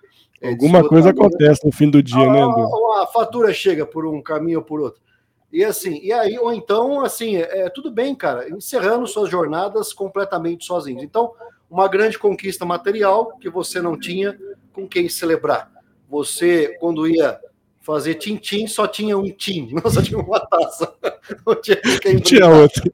é, 0.41 0.49
Alguma 0.49 0.87
coisa 0.87 1.09
acontece 1.09 1.65
no 1.65 1.71
fim 1.71 1.89
do 1.89 2.01
dia, 2.01 2.17
a, 2.17 2.31
né, 2.31 2.41
Edu? 2.41 2.91
A, 2.93 3.03
a 3.03 3.07
fatura 3.07 3.53
chega 3.53 3.85
por 3.85 4.05
um 4.05 4.21
caminho 4.21 4.59
ou 4.59 4.65
por 4.65 4.79
outro. 4.79 5.01
E 5.51 5.63
assim, 5.63 5.99
e 6.03 6.11
aí, 6.11 6.37
ou 6.37 6.53
então, 6.53 7.01
assim, 7.01 7.37
é, 7.37 7.61
é, 7.61 7.69
tudo 7.69 7.89
bem, 7.89 8.13
cara, 8.13 8.49
encerrando 8.49 9.07
suas 9.07 9.29
jornadas 9.29 9.93
completamente 9.93 10.65
sozinhos. 10.65 11.03
Então, 11.03 11.31
uma 11.69 11.87
grande 11.87 12.19
conquista 12.19 12.65
material 12.65 13.37
que 13.37 13.49
você 13.49 13.81
não 13.81 13.97
tinha 13.97 14.37
com 14.73 14.87
quem 14.87 15.09
celebrar. 15.09 15.71
Você, 16.09 16.77
quando 16.79 17.07
ia 17.07 17.39
fazer 17.81 18.15
tintim, 18.15 18.67
só 18.67 18.85
tinha 18.85 19.17
um 19.17 19.29
tim, 19.29 19.69
não 19.71 19.81
só 19.91 20.01
tinha 20.01 20.19
uma 20.19 20.39
taça. 20.39 20.93
Não 21.45 21.55
tinha 21.55 21.75
quem 22.01 22.19
tinha 22.19 22.47
outro. 22.47 22.89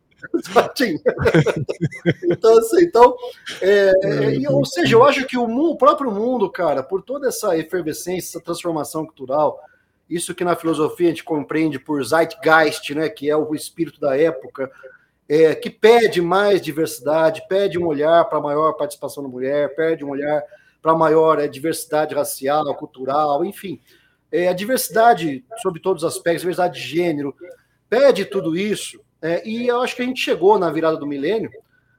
Então, 2.26 2.58
assim, 2.58 2.84
então, 2.84 3.16
é, 3.62 3.92
é, 4.04 4.50
ou 4.50 4.66
seja, 4.66 4.96
eu 4.96 5.04
acho 5.04 5.26
que 5.26 5.38
o, 5.38 5.48
mundo, 5.48 5.72
o, 5.72 5.78
próprio 5.78 6.12
mundo, 6.12 6.50
cara, 6.50 6.82
por 6.82 7.02
toda 7.02 7.28
essa 7.28 7.58
efervescência, 7.58 8.30
essa 8.30 8.44
transformação 8.44 9.06
cultural, 9.06 9.60
isso 10.10 10.36
que 10.36 10.44
na 10.44 10.56
filosofia 10.56 11.08
a 11.08 11.10
gente 11.10 11.24
compreende 11.24 11.80
por 11.80 12.04
Zeitgeist, 12.04 12.94
né, 12.94 13.10
que 13.10 13.30
é 13.30 13.36
o 13.36 13.54
espírito 13.56 14.00
da 14.00 14.18
época, 14.18 14.72
é, 15.28 15.56
que 15.56 15.70
pede 15.70 16.22
mais 16.22 16.62
diversidade, 16.62 17.46
pede 17.48 17.80
um 17.80 17.88
olhar 17.88 18.26
para 18.26 18.42
maior 18.42 18.74
participação 18.74 19.24
da 19.24 19.30
mulher, 19.30 19.74
pede 19.76 20.04
um 20.04 20.10
olhar 20.10 20.44
para 20.82 20.94
maior 20.94 21.40
é, 21.40 21.48
diversidade 21.48 22.14
racial, 22.14 22.76
cultural, 22.76 23.44
enfim. 23.46 23.80
É, 24.32 24.50
a 24.50 24.54
diversidade 24.54 25.46
sobre 25.62 25.80
todos 25.80 26.04
os 26.04 26.10
aspectos, 26.10 26.42
diversidade 26.42 26.80
de 26.80 26.88
gênero, 26.88 27.34
pede 27.90 28.26
tudo 28.26 28.58
isso 28.58 29.00
é, 29.24 29.42
e 29.48 29.68
eu 29.68 29.82
acho 29.82 29.96
que 29.96 30.02
a 30.02 30.06
gente 30.06 30.20
chegou 30.20 30.60
na 30.60 30.70
virada 30.70 30.98
do 30.98 31.08
milênio, 31.08 31.50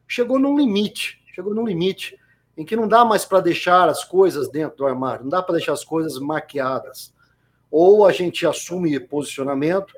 chegou 0.07 0.38
num 0.38 0.59
limite, 0.59 1.23
chegou 1.35 1.54
num 1.54 1.66
limite 1.66 2.19
em 2.54 2.66
que 2.66 2.76
não 2.76 2.87
dá 2.87 3.02
mais 3.02 3.25
para 3.25 3.40
deixar 3.40 3.88
as 3.88 4.04
coisas 4.04 4.50
dentro 4.50 4.76
do 4.76 4.87
armário, 4.87 5.23
não 5.23 5.31
dá 5.31 5.43
para 5.43 5.54
deixar 5.54 5.73
as 5.73 5.83
coisas 5.83 6.19
maquiadas. 6.19 7.14
Ou 7.71 8.07
a 8.07 8.12
gente 8.12 8.47
assume 8.47 9.00
posicionamento 9.00 9.95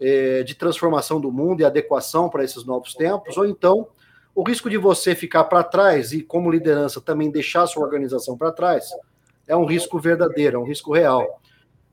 é, 0.00 0.42
de 0.42 0.54
transformação 0.54 1.20
do 1.20 1.30
mundo 1.30 1.60
e 1.60 1.66
adequação 1.66 2.30
para 2.30 2.42
esses 2.42 2.64
novos 2.64 2.94
tempos, 2.94 3.36
ou 3.36 3.44
então 3.44 3.86
o 4.34 4.42
risco 4.42 4.70
de 4.70 4.78
você 4.78 5.14
ficar 5.14 5.44
para 5.44 5.62
trás 5.62 6.12
e, 6.12 6.22
como 6.22 6.50
liderança, 6.50 6.98
também 6.98 7.30
deixar 7.30 7.66
sua 7.66 7.84
organização 7.84 8.38
para 8.38 8.50
trás 8.50 8.88
é 9.46 9.54
um 9.54 9.66
risco 9.66 9.98
verdadeiro, 9.98 10.56
é 10.56 10.58
um 10.58 10.64
risco 10.64 10.94
real. 10.94 11.42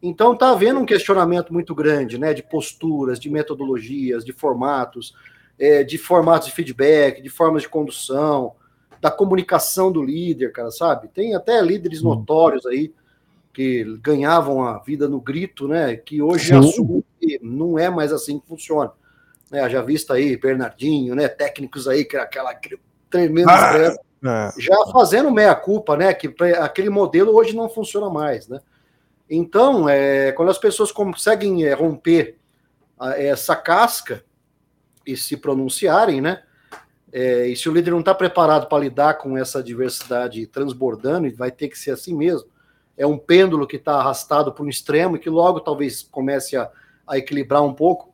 Então 0.02 0.34
está 0.34 0.52
havendo 0.52 0.80
um 0.80 0.86
questionamento 0.86 1.54
muito 1.54 1.76
grande, 1.76 2.18
né, 2.18 2.34
de 2.34 2.42
posturas, 2.42 3.20
de 3.20 3.30
metodologias, 3.30 4.26
de 4.26 4.34
formatos, 4.34 5.14
é, 5.60 5.84
de 5.84 5.98
formatos 5.98 6.48
de 6.48 6.54
feedback, 6.54 7.22
de 7.22 7.30
formas 7.30 7.62
de 7.62 7.70
condução, 7.70 8.54
da 9.00 9.12
comunicação 9.12 9.92
do 9.92 10.02
líder, 10.02 10.52
cara, 10.52 10.72
sabe? 10.72 11.08
Tem 11.08 11.36
até 11.36 11.62
líderes 11.62 12.02
notórios 12.02 12.66
aí 12.66 12.94
que 13.54 13.84
ganhavam 14.02 14.64
a 14.64 14.80
vida 14.80 15.08
no 15.08 15.20
grito, 15.20 15.68
né? 15.68 15.96
Que 15.96 16.22
hoje 16.22 16.54
assumem 16.54 17.04
que 17.20 17.40
não 17.42 17.78
é 17.78 17.90
mais 17.90 18.14
assim 18.14 18.40
que 18.40 18.48
funciona. 18.48 18.92
Né, 19.52 19.70
já 19.70 19.82
visto 19.82 20.14
aí 20.14 20.38
Bernardinho, 20.38 21.14
né? 21.14 21.28
Técnicos 21.28 21.88
aí 21.88 22.06
que 22.06 22.16
aquela 22.16 22.58
tremendo 23.10 23.50
ah, 23.50 23.74
é. 23.76 24.54
já 24.58 24.76
fazendo 24.94 25.30
meia 25.30 25.54
culpa, 25.54 25.98
né? 25.98 26.14
Que 26.14 26.34
aquele 26.60 26.90
modelo 26.90 27.36
hoje 27.36 27.56
não 27.56 27.70
funciona 27.70 28.10
mais, 28.10 28.48
né? 28.48 28.62
Então, 29.34 29.88
é, 29.88 30.34
quando 30.34 30.50
as 30.50 30.58
pessoas 30.58 30.92
conseguem 30.92 31.64
é, 31.64 31.74
romper 31.74 32.38
a, 33.00 33.18
essa 33.18 33.56
casca 33.56 34.26
e 35.08 35.16
se 35.16 35.38
pronunciarem, 35.38 36.20
né? 36.20 36.44
É, 37.14 37.48
e 37.48 37.56
se 37.56 37.70
o 37.70 37.74
líder 37.74 37.92
não 37.92 38.02
está 38.02 38.14
preparado 38.14 38.68
para 38.68 38.84
lidar 38.84 39.14
com 39.14 39.38
essa 39.38 39.64
diversidade 39.64 40.46
transbordando, 40.48 41.34
vai 41.34 41.50
ter 41.50 41.70
que 41.70 41.80
ser 41.80 41.92
assim 41.92 42.14
mesmo. 42.14 42.50
É 42.98 43.08
um 43.08 43.18
pêndulo 43.18 43.66
que 43.66 43.78
está 43.78 43.96
arrastado 43.96 44.52
para 44.52 44.66
um 44.66 44.70
extremo 44.70 45.16
e 45.16 45.20
que 45.20 45.30
logo 45.30 45.62
talvez 45.62 46.04
comece 46.04 46.58
a, 46.58 46.70
a 47.08 47.18
equilibrar 47.18 47.64
um 47.64 47.74
pouco. 47.74 48.14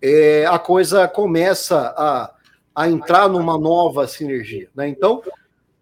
É, 0.00 0.46
a 0.46 0.60
coisa 0.60 1.08
começa 1.08 1.92
a, 1.96 2.32
a 2.72 2.88
entrar 2.88 3.28
numa 3.28 3.58
nova 3.58 4.06
sinergia. 4.06 4.68
Né? 4.76 4.88
Então, 4.88 5.24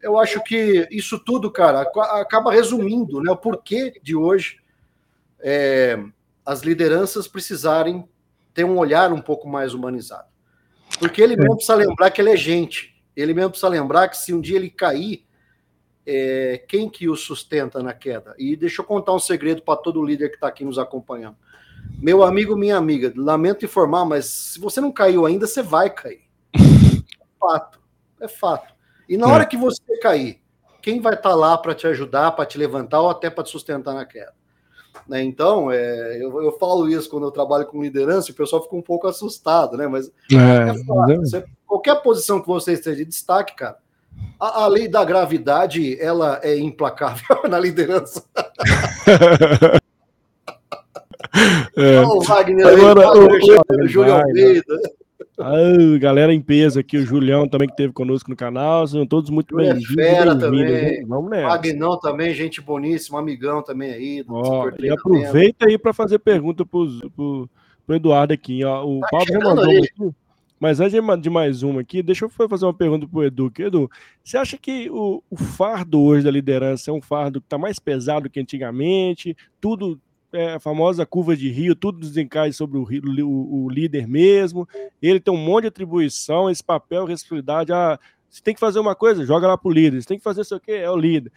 eu 0.03 0.19
acho 0.19 0.43
que 0.43 0.89
isso 0.91 1.19
tudo, 1.19 1.51
cara, 1.51 1.83
acaba 1.83 2.51
resumindo 2.51 3.23
né, 3.23 3.31
o 3.31 3.37
porquê 3.37 4.01
de 4.03 4.17
hoje 4.17 4.60
é, 5.43 5.99
as 6.45 6.61
lideranças 6.63 7.29
precisarem 7.29 8.09
ter 8.53 8.65
um 8.65 8.79
olhar 8.79 9.13
um 9.13 9.21
pouco 9.21 9.49
mais 9.49 9.75
humanizado. 9.75 10.29
Porque 10.99 11.23
ele 11.23 11.37
mesmo 11.37 11.57
precisa 11.57 11.75
lembrar 11.75 12.11
que 12.11 12.21
ele 12.21 12.31
é 12.31 12.37
gente. 12.37 13.01
Ele 13.17 13.33
mesmo 13.33 13.51
precisa 13.51 13.69
lembrar 13.69 14.09
que 14.09 14.17
se 14.17 14.35
um 14.35 14.41
dia 14.41 14.57
ele 14.57 14.71
cair, 14.71 15.25
é, 16.07 16.65
quem 16.69 16.89
que 16.89 17.09
o 17.09 17.17
sustenta 17.17 17.83
na 17.83 17.93
queda? 17.93 18.35
E 18.39 18.57
deixa 18.57 18.83
eu 18.83 18.87
contar 18.87 19.15
um 19.15 19.19
segredo 19.19 19.63
para 19.63 19.77
todo 19.77 20.05
líder 20.05 20.31
que 20.31 20.35
está 20.37 20.49
aqui 20.49 20.65
nos 20.65 20.79
acompanhando. 20.79 21.37
Meu 21.99 22.23
amigo, 22.23 22.57
minha 22.57 22.77
amiga, 22.77 23.13
lamento 23.17 23.65
informar, 23.65 24.05
mas 24.05 24.27
se 24.27 24.61
você 24.61 24.81
não 24.81 24.91
caiu 24.91 25.27
ainda, 25.27 25.47
você 25.47 25.63
vai 25.63 25.91
cair. 25.91 26.23
É 26.55 27.27
fato. 27.39 27.81
É 28.21 28.29
fato. 28.29 28.75
E 29.09 29.17
na 29.17 29.27
é. 29.29 29.31
hora 29.31 29.47
que 29.47 29.57
você 29.57 29.83
cair, 30.01 30.41
quem 30.83 31.01
vai 31.01 31.15
estar 31.15 31.31
tá 31.31 31.35
lá 31.35 31.57
para 31.59 31.75
te 31.75 31.87
ajudar, 31.87 32.33
para 32.33 32.47
te 32.47 32.59
levantar 32.59 33.01
ou 33.01 33.11
até 33.11 33.29
para 33.29 33.45
te 33.45 33.51
sustentar 33.51 33.95
na 33.95 34.05
queda? 34.05 34.35
Né? 35.09 35.23
Então, 35.23 35.71
é, 35.71 36.23
eu, 36.23 36.43
eu, 36.43 36.53
falo 36.53 36.89
isso 36.89 37.11
quando 37.11 37.25
eu 37.27 37.31
trabalho 37.31 37.67
com 37.67 37.83
liderança, 37.83 38.31
e 38.31 38.33
o 38.33 38.37
pessoal 38.37 38.63
fica 38.63 38.77
um 38.77 38.83
pouco 38.83 39.09
assustado, 39.09 39.77
né? 39.77 39.87
Mas 39.87 40.11
é, 40.31 41.15
é 41.15 41.17
você, 41.17 41.45
qualquer 41.67 41.97
posição 42.03 42.41
que 42.41 42.47
você 42.47 42.75
esteja 42.75 42.97
de 42.97 43.05
destaque, 43.05 43.57
cara, 43.57 43.79
a, 44.39 44.65
a, 44.65 44.67
lei 44.67 44.89
da 44.89 45.05
gravidade 45.05 46.01
ela 46.01 46.41
é 46.43 46.57
implacável 46.57 47.43
na 47.49 47.59
liderança. 47.59 48.25
É. 51.77 52.03
Wagner, 52.27 52.67
Agora, 52.67 53.13
o, 53.17 53.29
o, 53.29 53.85
o 53.85 53.89
Júlio 53.89 54.15
Almeida. 54.15 54.75
Ah, 55.41 55.99
galera 55.99 56.33
em 56.35 56.41
peso 56.41 56.79
aqui, 56.79 56.99
o 56.99 57.07
Julião 57.07 57.49
também 57.49 57.67
que 57.67 57.73
esteve 57.73 57.93
conosco 57.93 58.31
no 58.31 58.37
canal, 58.37 58.87
são 58.87 59.07
todos 59.07 59.31
muito 59.31 59.59
é 59.59 59.73
bem-vindos. 59.73 59.95
Fera 59.95 60.37
também. 60.37 61.05
Vamos 61.07 61.31
nessa. 61.31 61.49
Magnão 61.49 61.99
também, 61.99 62.35
gente 62.35 62.61
boníssima, 62.61 63.19
amigão 63.19 63.63
também 63.63 63.93
aí. 63.93 64.25
Ó, 64.29 64.71
e 64.79 64.91
aproveita 64.91 65.67
aí 65.67 65.79
para 65.79 65.93
fazer 65.93 66.19
pergunta 66.19 66.65
para 66.67 66.79
o 66.79 67.49
Eduardo 67.89 68.35
aqui. 68.35 68.65
Ó. 68.65 68.85
O 68.85 69.01
tá 69.01 69.09
Paulo 69.11 69.27
já 69.27 69.39
mandou 69.39 69.65
aqui. 69.65 70.15
Mas 70.61 70.79
antes 70.79 70.93
de 71.23 71.31
mais 71.31 71.63
uma 71.63 71.81
aqui, 71.81 72.03
deixa 72.03 72.27
eu 72.27 72.29
fazer 72.29 72.67
uma 72.67 72.75
pergunta 72.75 73.09
para 73.09 73.19
o 73.19 73.25
Edu. 73.25 73.51
Edu, 73.59 73.91
você 74.23 74.37
acha 74.37 74.59
que 74.59 74.91
o, 74.91 75.23
o 75.31 75.37
fardo 75.39 75.99
hoje 75.99 76.23
da 76.23 76.31
liderança 76.31 76.91
é 76.91 76.95
um 76.95 77.01
fardo 77.01 77.41
que 77.41 77.47
está 77.47 77.57
mais 77.57 77.79
pesado 77.79 78.29
que 78.29 78.39
antigamente? 78.39 79.35
Tudo 79.59 79.99
é, 80.33 80.55
a 80.55 80.61
famosa 80.61 81.05
curva 81.05 81.37
de 81.37 81.51
Rio, 81.51 81.75
tudo 81.75 82.01
desencaixa 82.01 82.53
sobre 82.53 82.79
o, 82.79 82.83
o, 82.83 83.65
o, 83.65 83.69
líder 83.69 84.07
mesmo. 84.07 84.69
Ele 85.01 85.21
tem 85.21 85.33
um 85.33 85.37
monte 85.37 85.63
de 85.63 85.69
atribuição, 85.69 86.51
esse 86.51 86.63
papel, 86.63 87.05
responsabilidade. 87.05 87.73
Ah, 87.73 87.99
você 88.29 88.41
tem 88.43 88.55
que 88.55 88.61
fazer 88.61 88.79
uma 88.79 88.95
coisa, 88.95 89.25
joga 89.25 89.49
lá 89.49 89.59
para 89.59 89.69
o 89.69 89.73
líder. 89.73 90.01
Você 90.01 90.09
tem 90.09 90.19
que 90.19 90.25
fazer 90.25 90.43
isso 90.43 90.55
aqui, 90.55 90.73
é 90.73 90.91
o 90.91 90.97
líder. 90.97 91.33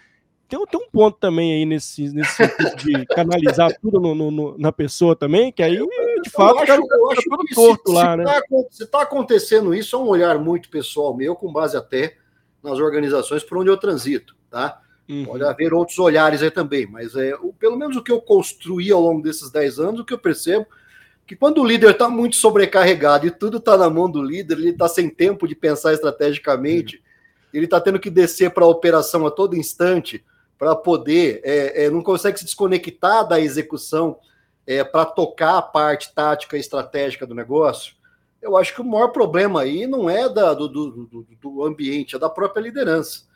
Tem, 0.48 0.64
tem 0.68 0.80
um 0.80 0.90
ponto 0.90 1.18
também 1.18 1.54
aí 1.54 1.66
nesse, 1.66 2.14
nesse 2.14 2.34
sentido 2.34 2.76
de 2.76 3.06
canalizar 3.08 3.72
tudo 3.82 4.00
no, 4.00 4.30
no, 4.30 4.58
na 4.58 4.72
pessoa 4.72 5.16
também, 5.16 5.52
que 5.52 5.64
aí, 5.64 5.76
de 5.76 6.30
fato, 6.30 6.58
eu 6.58 6.62
acho, 6.62 6.74
eu 6.74 7.12
acho 7.12 7.30
todo 7.30 7.44
torto 7.56 7.90
se, 7.90 7.96
lá, 7.96 8.12
se 8.12 8.18
né? 8.18 8.24
Tá, 8.24 8.42
se 8.70 8.84
está 8.84 9.02
acontecendo 9.02 9.74
isso, 9.74 9.96
é 9.96 10.00
um 10.00 10.08
olhar 10.08 10.38
muito 10.38 10.70
pessoal 10.70 11.16
meu, 11.16 11.36
com 11.36 11.52
base 11.52 11.76
até 11.76 12.18
nas 12.62 12.78
organizações 12.80 13.44
por 13.44 13.58
onde 13.58 13.70
eu 13.70 13.78
transito, 13.78 14.36
tá? 14.50 14.83
Uhum. 15.08 15.26
Pode 15.26 15.44
haver 15.44 15.74
outros 15.74 16.00
olhares 16.00 16.42
aí 16.42 16.50
também, 16.50 16.88
mas 16.88 17.16
é, 17.16 17.36
o, 17.36 17.54
pelo 17.54 17.78
menos 17.78 17.98
o 17.98 18.04
que 18.04 18.12
eu 18.12 18.22
construí 18.22 18.92
ao 18.92 19.02
longo 19.02 19.22
desses 19.22 19.52
10 19.52 19.80
anos, 19.80 20.00
o 20.00 20.06
que 20.06 20.14
eu 20.14 20.20
percebo 20.20 20.66
que 21.26 21.36
quando 21.36 21.62
o 21.62 21.66
líder 21.66 21.92
está 21.92 22.10
muito 22.10 22.36
sobrecarregado 22.36 23.26
e 23.26 23.32
tudo 23.32 23.58
está 23.58 23.78
na 23.78 23.90
mão 23.90 24.10
do 24.10 24.22
líder, 24.22 24.58
ele 24.58 24.70
está 24.70 24.88
sem 24.88 25.10
tempo 25.10 25.48
de 25.48 25.56
pensar 25.56 25.94
estrategicamente, 25.94 26.98
uhum. 26.98 27.02
ele 27.54 27.66
está 27.66 27.80
tendo 27.80 28.00
que 28.00 28.10
descer 28.10 28.52
para 28.52 28.66
a 28.66 28.68
operação 28.68 29.26
a 29.26 29.32
todo 29.32 29.56
instante 29.56 30.24
para 30.58 30.76
poder, 30.76 31.42
é, 31.44 31.86
é, 31.86 31.90
não 31.90 32.02
consegue 32.02 32.40
se 32.40 32.46
desconectar 32.46 33.28
da 33.28 33.40
execução 33.40 34.18
é, 34.66 34.84
para 34.84 35.06
tocar 35.06 35.58
a 35.58 35.62
parte 35.62 36.14
tática 36.14 36.56
e 36.56 36.60
estratégica 36.60 37.26
do 37.26 37.36
negócio. 37.36 37.96
Eu 38.42 38.56
acho 38.56 38.74
que 38.74 38.82
o 38.82 38.86
maior 38.86 39.10
problema 39.10 39.62
aí 39.62 39.88
não 39.88 40.10
é 40.10 40.30
da, 40.30 40.54
do, 40.54 40.68
do, 40.68 41.06
do, 41.06 41.28
do 41.42 41.64
ambiente, 41.64 42.16
é 42.16 42.20
da 42.20 42.30
própria 42.30 42.62
liderança 42.62 43.33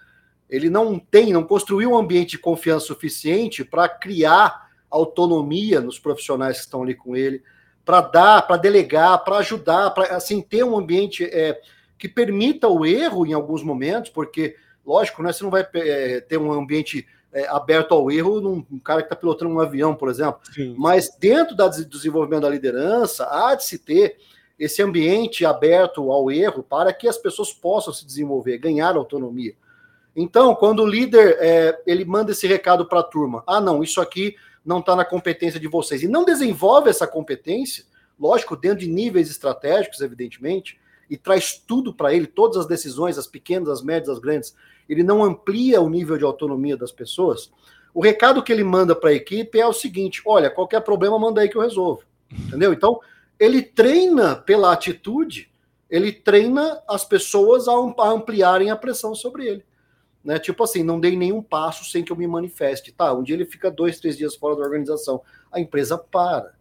ele 0.49 0.69
não 0.69 0.97
tem, 0.97 1.33
não 1.33 1.43
construiu 1.43 1.91
um 1.91 1.97
ambiente 1.97 2.31
de 2.31 2.37
confiança 2.39 2.85
suficiente 2.85 3.63
para 3.63 3.89
criar 3.89 4.67
autonomia 4.89 5.81
nos 5.81 5.99
profissionais 5.99 6.57
que 6.57 6.63
estão 6.63 6.83
ali 6.83 6.95
com 6.95 7.15
ele, 7.15 7.43
para 7.83 8.01
dar, 8.01 8.41
para 8.47 8.57
delegar, 8.57 9.23
para 9.23 9.37
ajudar, 9.37 9.91
para 9.91 10.15
assim 10.15 10.41
ter 10.41 10.63
um 10.63 10.77
ambiente 10.77 11.23
é, 11.25 11.59
que 11.97 12.07
permita 12.07 12.67
o 12.67 12.85
erro 12.85 13.25
em 13.25 13.33
alguns 13.33 13.63
momentos, 13.63 14.09
porque 14.09 14.55
lógico, 14.85 15.21
né, 15.21 15.33
você 15.33 15.43
não 15.43 15.51
vai 15.51 15.67
é, 15.73 16.21
ter 16.21 16.37
um 16.37 16.51
ambiente 16.51 17.05
é, 17.33 17.45
aberto 17.47 17.93
ao 17.93 18.09
erro 18.09 18.39
num 18.39 18.65
um 18.71 18.79
cara 18.79 19.01
que 19.01 19.07
está 19.07 19.15
pilotando 19.15 19.51
um 19.51 19.59
avião, 19.59 19.93
por 19.93 20.09
exemplo. 20.09 20.39
Sim. 20.53 20.73
Mas 20.77 21.09
dentro 21.19 21.55
da, 21.55 21.67
do 21.67 21.85
desenvolvimento 21.85 22.43
da 22.43 22.49
liderança, 22.49 23.27
há 23.29 23.53
de 23.53 23.65
se 23.65 23.77
ter 23.77 24.17
esse 24.57 24.81
ambiente 24.81 25.45
aberto 25.45 26.11
ao 26.11 26.31
erro 26.31 26.63
para 26.63 26.91
que 26.93 27.07
as 27.07 27.17
pessoas 27.17 27.53
possam 27.53 27.93
se 27.93 28.05
desenvolver, 28.05 28.57
ganhar 28.57 28.95
autonomia. 28.95 29.53
Então, 30.19 30.55
quando 30.55 30.81
o 30.81 30.87
líder 30.87 31.37
é, 31.39 31.79
ele 31.85 32.03
manda 32.03 32.31
esse 32.31 32.47
recado 32.47 32.87
para 32.87 33.01
a 33.01 33.03
turma, 33.03 33.43
ah, 33.45 33.61
não, 33.61 33.83
isso 33.83 34.01
aqui 34.01 34.35
não 34.65 34.79
está 34.79 34.95
na 34.95 35.05
competência 35.05 35.59
de 35.59 35.67
vocês, 35.67 36.01
e 36.01 36.07
não 36.07 36.25
desenvolve 36.25 36.89
essa 36.89 37.05
competência, 37.05 37.85
lógico, 38.19 38.57
dentro 38.57 38.79
de 38.79 38.87
níveis 38.87 39.29
estratégicos, 39.29 40.01
evidentemente, 40.01 40.79
e 41.07 41.15
traz 41.15 41.53
tudo 41.55 41.93
para 41.93 42.15
ele, 42.15 42.25
todas 42.25 42.57
as 42.57 42.65
decisões, 42.65 43.15
as 43.15 43.27
pequenas, 43.27 43.69
as 43.69 43.83
médias, 43.83 44.09
as 44.09 44.17
grandes, 44.17 44.55
ele 44.89 45.03
não 45.03 45.23
amplia 45.23 45.79
o 45.81 45.89
nível 45.89 46.17
de 46.17 46.23
autonomia 46.23 46.75
das 46.75 46.91
pessoas. 46.91 47.51
O 47.93 48.01
recado 48.01 48.41
que 48.41 48.51
ele 48.51 48.63
manda 48.63 48.95
para 48.95 49.11
a 49.11 49.13
equipe 49.13 49.59
é 49.59 49.67
o 49.67 49.73
seguinte: 49.73 50.23
olha, 50.25 50.49
qualquer 50.49 50.81
problema, 50.81 51.19
manda 51.19 51.41
aí 51.41 51.49
que 51.49 51.55
eu 51.55 51.61
resolvo. 51.61 52.01
Entendeu? 52.31 52.73
Então, 52.73 52.99
ele 53.39 53.61
treina 53.61 54.35
pela 54.35 54.73
atitude, 54.73 55.49
ele 55.87 56.11
treina 56.11 56.81
as 56.89 57.05
pessoas 57.05 57.67
a 57.67 58.09
ampliarem 58.09 58.71
a 58.71 58.75
pressão 58.75 59.13
sobre 59.13 59.45
ele. 59.45 59.66
Né? 60.27 60.37
Tipo 60.37 60.65
assim, 60.65 60.83
não 60.83 60.99
dei 60.99 61.15
nenhum 61.15 61.41
passo 61.41 61.85
sem 61.85 62.03
que 62.03 62.11
eu 62.11 62.15
me 62.17 62.27
manifeste. 62.27 62.91
Tá, 62.91 63.13
um 63.13 63.23
dia 63.23 63.33
ele 63.33 63.45
fica 63.45 63.71
dois, 63.71 63.97
três 63.97 64.17
dias 64.17 64.35
fora 64.35 64.57
da 64.57 64.61
organização. 64.61 65.21
A 65.49 65.57
empresa 65.57 65.97
para. 65.97 66.51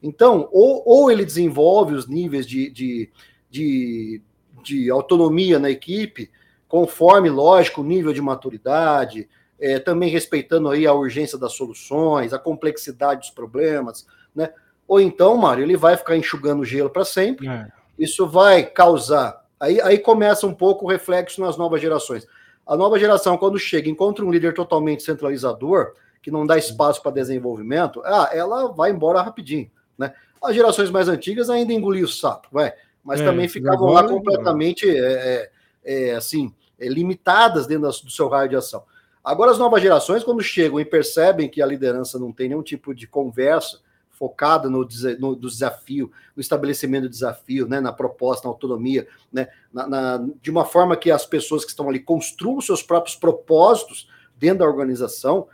Então, 0.00 0.48
ou, 0.52 0.80
ou 0.86 1.10
ele 1.10 1.24
desenvolve 1.24 1.94
os 1.94 2.06
níveis 2.06 2.46
de, 2.46 2.70
de, 2.70 3.10
de, 3.50 4.22
de 4.62 4.88
autonomia 4.90 5.58
na 5.58 5.68
equipe, 5.68 6.30
conforme, 6.68 7.28
lógico, 7.28 7.80
o 7.80 7.84
nível 7.84 8.12
de 8.12 8.22
maturidade, 8.22 9.28
é, 9.58 9.80
também 9.80 10.08
respeitando 10.08 10.70
aí 10.70 10.86
a 10.86 10.92
urgência 10.92 11.36
das 11.36 11.54
soluções, 11.54 12.32
a 12.32 12.38
complexidade 12.38 13.22
dos 13.22 13.30
problemas, 13.30 14.06
né? 14.32 14.52
Ou 14.86 15.00
então, 15.00 15.36
Mário, 15.36 15.64
ele 15.64 15.76
vai 15.76 15.96
ficar 15.96 16.16
enxugando 16.16 16.64
gelo 16.64 16.90
para 16.90 17.04
sempre. 17.04 17.48
É. 17.48 17.66
Isso 17.98 18.24
vai 18.24 18.64
causar. 18.64 19.44
Aí, 19.58 19.80
aí 19.80 19.98
começa 19.98 20.46
um 20.46 20.54
pouco 20.54 20.84
o 20.84 20.88
reflexo 20.88 21.40
nas 21.40 21.56
novas 21.56 21.80
gerações. 21.80 22.24
A 22.66 22.76
nova 22.76 22.98
geração, 22.98 23.38
quando 23.38 23.58
chega, 23.58 23.88
encontra 23.88 24.24
um 24.24 24.30
líder 24.30 24.52
totalmente 24.52 25.02
centralizador, 25.02 25.92
que 26.20 26.30
não 26.30 26.44
dá 26.44 26.58
espaço 26.58 27.00
para 27.00 27.12
desenvolvimento, 27.12 28.02
ah, 28.04 28.30
ela 28.32 28.72
vai 28.72 28.90
embora 28.90 29.22
rapidinho. 29.22 29.70
Né? 29.96 30.12
As 30.42 30.54
gerações 30.54 30.90
mais 30.90 31.08
antigas 31.08 31.48
ainda 31.48 31.72
engoliam 31.72 32.04
o 32.04 32.08
sapo, 32.08 32.48
vai, 32.50 32.72
mas 33.04 33.20
é, 33.20 33.24
também 33.24 33.48
ficavam 33.48 33.90
lá 33.90 34.02
completamente 34.02 34.88
é, 34.88 34.98
é, 34.98 35.50
é, 35.84 36.14
assim, 36.16 36.52
é, 36.78 36.88
limitadas 36.88 37.68
dentro 37.68 37.88
do 37.88 38.10
seu 38.10 38.28
raio 38.28 38.48
de 38.48 38.56
ação. 38.56 38.82
Agora, 39.22 39.52
as 39.52 39.58
novas 39.58 39.80
gerações, 39.80 40.24
quando 40.24 40.42
chegam 40.42 40.80
e 40.80 40.84
percebem 40.84 41.48
que 41.48 41.62
a 41.62 41.66
liderança 41.66 42.18
não 42.18 42.32
tem 42.32 42.48
nenhum 42.48 42.62
tipo 42.62 42.92
de 42.92 43.06
conversa, 43.06 43.78
focada 44.18 44.68
no, 44.68 44.86
no, 45.18 45.36
desafio, 45.36 46.10
no 46.34 46.40
estabelecimento 46.40 47.04
do 47.04 47.10
desafio, 47.10 47.68
né, 47.68 47.80
na 47.80 47.92
proposta, 47.92 48.48
na 48.48 48.52
autonomia, 48.52 49.06
né, 49.32 49.46
na, 49.72 49.86
na, 49.86 50.26
de 50.40 50.50
uma 50.50 50.64
forma 50.64 50.96
que 50.96 51.08
as 51.10 51.26
pessoas 51.26 51.64
que 51.64 51.70
estão 51.70 51.88
ali 51.88 52.00
construam 52.00 52.60
seus 52.60 52.82
próprios 52.82 53.14
propósitos 53.14 54.08
dentro 54.36 54.58
da 54.60 54.66
organização. 54.66 55.48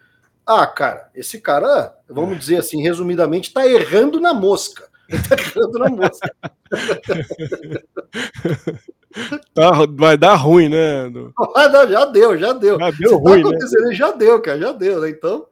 Ah, 0.47 0.67
cara, 0.67 1.11
esse 1.15 1.41
cara, 1.41 1.95
vamos 2.09 2.39
dizer 2.39 2.59
assim, 2.59 2.83
resumidamente, 2.83 3.49
está 3.49 3.67
errando 3.67 4.21
na 4.21 4.33
mosca. 4.33 4.89
Está 5.09 5.37
errando 5.39 5.79
na 5.79 5.91
mosca. 5.91 6.35
tá, 9.55 9.71
vai 9.91 10.17
dar 10.17 10.37
ruim, 10.37 10.69
né? 10.69 11.11
já 11.91 12.05
deu, 12.07 12.39
já 12.39 12.53
deu. 12.53 12.79
Já 12.79 12.91
deu 12.91 13.11
tá 13.11 13.17
ruim, 13.17 13.43
tá 13.43 13.51
né? 13.51 13.59
Já 13.93 14.13
deu, 14.13 14.41
cara, 14.41 14.59
já 14.59 14.73
deu, 14.73 15.01
né? 15.01 15.11
Então, 15.11 15.47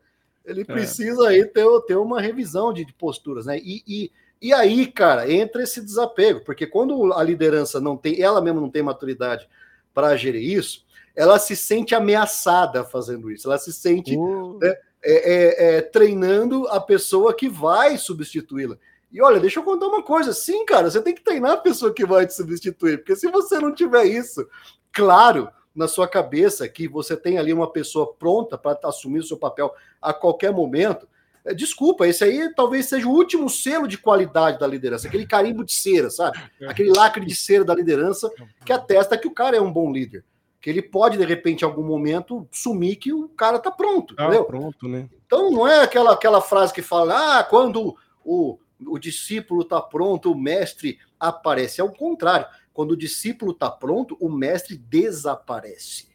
ele 0.51 0.63
é. 0.63 0.65
precisa 0.65 1.29
aí 1.29 1.45
ter, 1.45 1.67
ter 1.87 1.97
uma 1.97 2.21
revisão 2.21 2.73
de, 2.73 2.85
de 2.85 2.93
posturas, 2.93 3.47
né? 3.47 3.59
E, 3.59 3.83
e, 3.87 4.13
e, 4.43 4.53
aí, 4.53 4.87
cara, 4.87 5.31
entra 5.31 5.63
esse 5.63 5.81
desapego, 5.81 6.41
porque 6.41 6.67
quando 6.67 7.13
a 7.13 7.23
liderança 7.23 7.81
não 7.81 7.97
tem, 7.97 8.21
ela 8.21 8.41
mesma 8.41 8.61
não 8.61 8.71
tem 8.71 8.83
maturidade 8.83 9.49
para 9.95 10.17
gerir 10.17 10.43
isso, 10.43 10.85
ela 11.15 11.39
se 11.39 11.55
sente 11.55 11.95
ameaçada 11.95 12.85
fazendo 12.85 13.31
isso, 13.31 13.49
ela 13.49 13.59
se 13.59 13.73
sente 13.73 14.17
uh. 14.17 14.59
né, 14.61 14.75
é, 15.03 15.13
é, 15.13 15.77
é, 15.77 15.83
treinando 15.83 16.67
a 16.69 16.81
pessoa 16.81 17.35
que 17.35 17.49
vai 17.49 17.97
substituí-la. 17.97 18.77
E 19.13 19.21
olha, 19.21 19.41
deixa 19.41 19.59
eu 19.59 19.65
contar 19.65 19.87
uma 19.87 20.03
coisa. 20.03 20.33
Sim, 20.33 20.65
cara, 20.65 20.91
você 20.91 21.03
tem 21.03 21.15
que 21.15 21.23
treinar 21.23 21.53
a 21.53 21.57
pessoa 21.57 21.93
que 21.93 22.07
vai 22.07 22.27
te 22.27 22.35
substituir, 22.35 22.99
porque 22.99 23.17
se 23.17 23.29
você 23.29 23.59
não 23.59 23.75
tiver 23.75 24.05
isso, 24.05 24.47
claro, 24.93 25.49
na 25.75 25.87
sua 25.87 26.09
cabeça 26.09 26.69
que 26.69 26.89
você 26.89 27.17
tem 27.17 27.39
ali 27.39 27.53
uma 27.53 27.71
pessoa 27.71 28.13
pronta 28.13 28.59
para 28.59 28.79
assumir 28.85 29.21
o 29.21 29.25
seu 29.25 29.37
papel 29.37 29.73
a 30.01 30.13
qualquer 30.13 30.53
momento, 30.53 31.09
É, 31.43 31.55
desculpa, 31.55 32.07
esse 32.07 32.23
aí 32.23 32.53
talvez 32.55 32.87
seja 32.87 33.09
o 33.09 33.13
último 33.13 33.49
selo 33.49 33.89
de 33.89 33.97
qualidade 33.97 34.59
da 34.59 34.67
liderança, 34.67 35.09
aquele 35.09 35.27
carimbo 35.27 35.65
de 35.65 35.73
cera, 35.73 36.11
sabe? 36.11 36.39
É. 36.61 36.67
Aquele 36.67 36.91
lacre 36.91 37.25
de 37.25 37.35
cera 37.35 37.65
da 37.65 37.75
liderança 37.75 38.31
que 38.63 38.73
atesta 38.73 39.17
que 39.17 39.27
o 39.27 39.33
cara 39.33 39.57
é 39.57 39.61
um 39.61 39.73
bom 39.73 39.91
líder. 39.91 40.23
Que 40.61 40.69
ele 40.69 40.83
pode, 40.83 41.17
de 41.17 41.25
repente, 41.25 41.63
em 41.63 41.65
algum 41.65 41.83
momento, 41.83 42.47
sumir 42.53 42.97
que 42.97 43.11
o 43.11 43.27
cara 43.31 43.59
tá 43.59 43.71
pronto, 43.71 44.15
tá 44.15 44.25
entendeu? 44.25 44.45
pronto, 44.45 44.87
né? 44.87 45.09
Então 45.25 45.51
não 45.51 45.67
é 45.67 45.81
aquela, 45.83 46.13
aquela 46.13 46.43
frase 46.43 46.75
que 46.75 46.83
fala, 46.83 47.39
ah, 47.39 47.43
quando 47.43 47.97
o, 48.23 48.59
o 48.87 48.99
discípulo 48.99 49.65
tá 49.65 49.81
pronto, 49.81 50.31
o 50.31 50.39
mestre 50.39 50.99
aparece. 51.19 51.81
É 51.81 51.85
o 51.85 51.91
contrário. 51.91 52.47
Quando 52.73 52.93
o 52.93 52.97
discípulo 52.97 53.53
tá 53.53 53.71
pronto, 53.71 54.17
o 54.21 54.29
mestre 54.29 54.77
desaparece. 54.77 56.09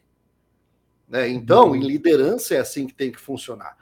Né? 1.08 1.28
Então, 1.28 1.68
uhum. 1.68 1.76
em 1.76 1.80
liderança 1.80 2.54
é 2.54 2.58
assim 2.58 2.86
que 2.86 2.94
tem 2.94 3.12
que 3.12 3.20
funcionar. 3.20 3.76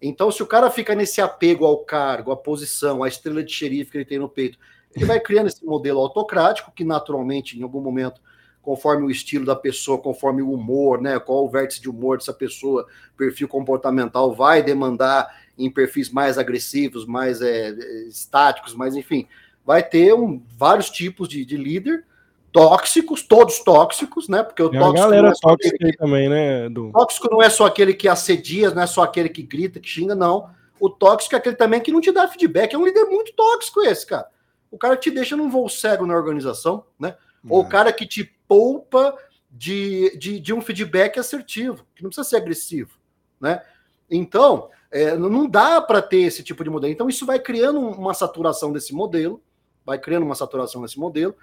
Então, 0.00 0.30
se 0.30 0.42
o 0.42 0.46
cara 0.46 0.70
fica 0.70 0.94
nesse 0.94 1.20
apego 1.20 1.66
ao 1.66 1.84
cargo, 1.84 2.32
à 2.32 2.36
posição, 2.36 3.02
à 3.02 3.08
estrela 3.08 3.44
de 3.44 3.52
xerife 3.52 3.90
que 3.90 3.98
ele 3.98 4.04
tem 4.04 4.18
no 4.18 4.28
peito, 4.28 4.58
ele 4.94 5.04
vai 5.04 5.20
criando 5.20 5.48
esse 5.48 5.64
modelo 5.64 6.00
autocrático 6.00 6.72
que, 6.72 6.84
naturalmente, 6.84 7.58
em 7.58 7.62
algum 7.62 7.80
momento, 7.80 8.20
conforme 8.62 9.04
o 9.04 9.10
estilo 9.10 9.44
da 9.44 9.54
pessoa, 9.54 10.00
conforme 10.00 10.42
o 10.42 10.52
humor, 10.52 11.00
né, 11.00 11.18
qual 11.18 11.44
o 11.44 11.50
vértice 11.50 11.80
de 11.80 11.88
humor 11.88 12.18
dessa 12.18 12.32
pessoa, 12.32 12.86
perfil 13.16 13.46
comportamental, 13.46 14.34
vai 14.34 14.62
demandar 14.62 15.28
em 15.56 15.70
perfis 15.70 16.10
mais 16.10 16.38
agressivos, 16.38 17.04
mais 17.04 17.42
é, 17.42 17.70
estáticos, 18.08 18.74
mas 18.74 18.96
enfim, 18.96 19.28
vai 19.64 19.82
ter 19.82 20.14
um, 20.14 20.42
vários 20.56 20.88
tipos 20.90 21.28
de, 21.28 21.44
de 21.44 21.56
líder 21.56 22.04
tóxicos, 22.52 23.22
todos 23.22 23.58
tóxicos, 23.60 24.28
né? 24.28 24.42
Porque 24.42 24.62
o 24.62 24.70
tóxico. 24.70 24.98
A 24.98 25.00
galera 25.00 25.28
é 25.28 25.32
tóxica 25.40 25.78
que... 25.78 25.96
também, 25.96 26.28
né? 26.28 26.68
Do... 26.68 26.90
Tóxico 26.92 27.28
não 27.30 27.42
é 27.42 27.48
só 27.48 27.66
aquele 27.66 27.94
que 27.94 28.08
assedia, 28.08 28.70
não 28.70 28.82
é 28.82 28.86
só 28.86 29.02
aquele 29.02 29.28
que 29.28 29.42
grita, 29.42 29.80
que 29.80 29.88
xinga, 29.88 30.14
não. 30.14 30.50
O 30.78 30.88
tóxico 30.88 31.34
é 31.34 31.38
aquele 31.38 31.56
também 31.56 31.80
que 31.80 31.92
não 31.92 32.00
te 32.00 32.10
dá 32.10 32.26
feedback. 32.26 32.74
É 32.74 32.78
um 32.78 32.84
líder 32.84 33.04
muito 33.04 33.32
tóxico 33.34 33.82
esse, 33.82 34.06
cara. 34.06 34.26
O 34.70 34.78
cara 34.78 34.96
que 34.96 35.02
te 35.02 35.10
deixa 35.10 35.36
num 35.36 35.50
voo 35.50 35.68
cego 35.68 36.06
na 36.06 36.14
organização, 36.14 36.84
né? 36.98 37.16
Ou 37.48 37.62
o 37.62 37.66
é. 37.66 37.68
cara 37.68 37.92
que 37.92 38.06
te 38.06 38.24
poupa 38.46 39.16
de, 39.50 40.16
de, 40.16 40.38
de, 40.38 40.54
um 40.54 40.60
feedback 40.60 41.18
assertivo, 41.18 41.84
que 41.94 42.02
não 42.02 42.10
precisa 42.10 42.28
ser 42.28 42.36
agressivo, 42.36 42.92
né? 43.40 43.62
Então, 44.08 44.68
é, 44.90 45.16
não 45.16 45.48
dá 45.48 45.80
para 45.80 46.02
ter 46.02 46.20
esse 46.20 46.42
tipo 46.42 46.62
de 46.62 46.70
modelo. 46.70 46.92
Então, 46.92 47.08
isso 47.08 47.26
vai 47.26 47.38
criando 47.38 47.80
uma 47.80 48.14
saturação 48.14 48.72
desse 48.72 48.94
modelo, 48.94 49.42
vai 49.84 49.98
criando 49.98 50.24
uma 50.24 50.34
saturação 50.34 50.82
desse 50.82 50.98
modelo, 50.98 51.34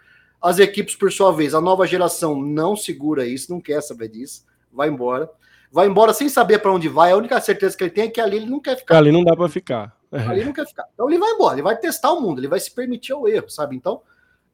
as 0.42 0.60
equipes, 0.60 0.96
por 0.96 1.12
sua 1.12 1.32
vez, 1.32 1.54
a 1.54 1.62
nova 1.62 1.88
geração 1.88 2.40
não 2.40 2.76
segura 2.76 3.26
isso, 3.26 3.52
não 3.52 3.60
quer 3.60 3.82
saber 3.82 4.10
disso, 4.10 4.46
vai 4.72 4.90
embora. 4.90 5.30
Vai 5.72 5.88
embora 5.88 6.14
sem 6.14 6.30
saber 6.30 6.60
para 6.60 6.72
onde 6.72 6.88
vai. 6.88 7.12
A 7.12 7.18
única 7.18 7.40
certeza 7.42 7.76
que 7.76 7.84
ele 7.84 7.92
tem 7.92 8.06
é 8.06 8.10
que 8.10 8.22
ali 8.22 8.38
ele 8.38 8.46
não 8.46 8.60
quer 8.60 8.78
ficar. 8.78 8.98
Ali 8.98 9.12
não 9.12 9.24
dá 9.24 9.36
para 9.36 9.50
ficar. 9.50 9.96
Ali 10.12 10.46
não 10.46 10.54
quer 10.54 10.66
ficar. 10.66 10.86
Então 10.94 11.10
ele 11.10 11.20
vai 11.20 11.32
embora, 11.32 11.56
ele 11.56 11.62
vai 11.62 11.78
testar 11.78 12.14
o 12.14 12.22
mundo, 12.22 12.40
ele 12.40 12.48
vai 12.48 12.60
se 12.60 12.72
permitir 12.72 13.14
o 13.14 13.28
erro, 13.28 13.50
sabe? 13.50 13.76
Então, 13.76 14.02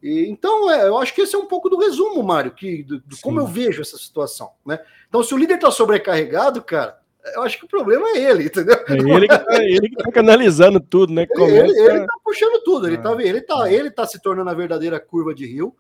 e, 0.02 0.28
então 0.28 0.72
é, 0.72 0.88
eu 0.88 0.98
acho 0.98 1.14
que 1.14 1.22
esse 1.22 1.36
é 1.36 1.38
um 1.38 1.46
pouco 1.46 1.70
do 1.70 1.78
resumo, 1.78 2.24
Mário, 2.24 2.52
que, 2.52 2.82
do, 2.84 3.00
do 3.00 3.18
como 3.22 3.40
eu 3.40 3.46
vejo 3.46 3.82
essa 3.82 3.98
situação, 3.98 4.52
né? 4.66 4.80
Então, 5.08 5.22
se 5.22 5.34
o 5.34 5.38
líder 5.38 5.56
está 5.56 5.70
sobrecarregado, 5.70 6.64
cara, 6.64 7.00
eu 7.36 7.44
acho 7.44 7.58
que 7.58 7.66
o 7.66 7.70
problema 7.70 8.08
é 8.10 8.18
ele, 8.18 8.46
entendeu? 8.46 8.76
É 8.88 8.94
ele 8.94 9.28
que 9.28 9.38
tá, 9.40 9.64
ele 9.64 9.90
que 9.90 9.96
tá 9.96 10.12
canalizando 10.12 10.80
tudo, 10.80 11.14
né? 11.14 11.26
Começa... 11.26 11.56
Ele, 11.56 11.80
ele 11.80 12.06
tá 12.06 12.16
puxando 12.24 12.62
tudo, 12.64 12.88
ele, 12.88 12.98
ah, 12.98 13.02
tá, 13.02 13.24
ele, 13.24 13.42
tá, 13.42 13.72
ele 13.72 13.92
tá 13.92 14.06
se 14.06 14.22
tornando 14.22 14.50
a 14.50 14.54
verdadeira 14.54 15.00
curva 15.00 15.34
de 15.34 15.46
rio 15.46 15.76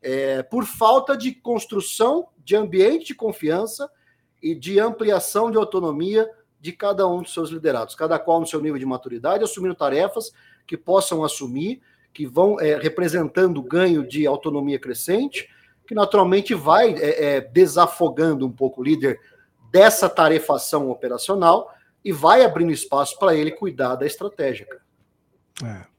é, 0.00 0.42
por 0.42 0.64
falta 0.64 1.16
de 1.16 1.32
construção 1.32 2.28
de 2.44 2.54
ambiente 2.54 3.06
de 3.06 3.14
confiança 3.14 3.90
e 4.42 4.54
de 4.54 4.78
ampliação 4.78 5.50
de 5.50 5.56
autonomia 5.56 6.28
de 6.60 6.72
cada 6.72 7.08
um 7.08 7.22
dos 7.22 7.32
seus 7.32 7.50
liderados, 7.50 7.94
cada 7.94 8.18
qual 8.18 8.40
no 8.40 8.46
seu 8.46 8.60
nível 8.60 8.78
de 8.78 8.86
maturidade, 8.86 9.42
assumindo 9.42 9.74
tarefas 9.74 10.32
que 10.66 10.76
possam 10.76 11.24
assumir, 11.24 11.80
que 12.12 12.26
vão 12.26 12.60
é, 12.60 12.76
representando 12.76 13.62
ganho 13.62 14.06
de 14.06 14.26
autonomia 14.26 14.78
crescente, 14.78 15.48
que 15.86 15.94
naturalmente 15.94 16.54
vai 16.54 16.94
é, 16.94 17.36
é 17.36 17.40
desafogando 17.40 18.46
um 18.46 18.52
pouco 18.52 18.80
o 18.80 18.84
líder 18.84 19.18
dessa 19.74 20.08
tarefação 20.08 20.88
operacional 20.88 21.74
e 22.04 22.12
vai 22.12 22.44
abrindo 22.44 22.70
espaço 22.70 23.18
para 23.18 23.34
ele 23.34 23.50
cuidar 23.50 23.96
da 23.96 24.06
estratégia. 24.06 24.68
É. 25.64 25.94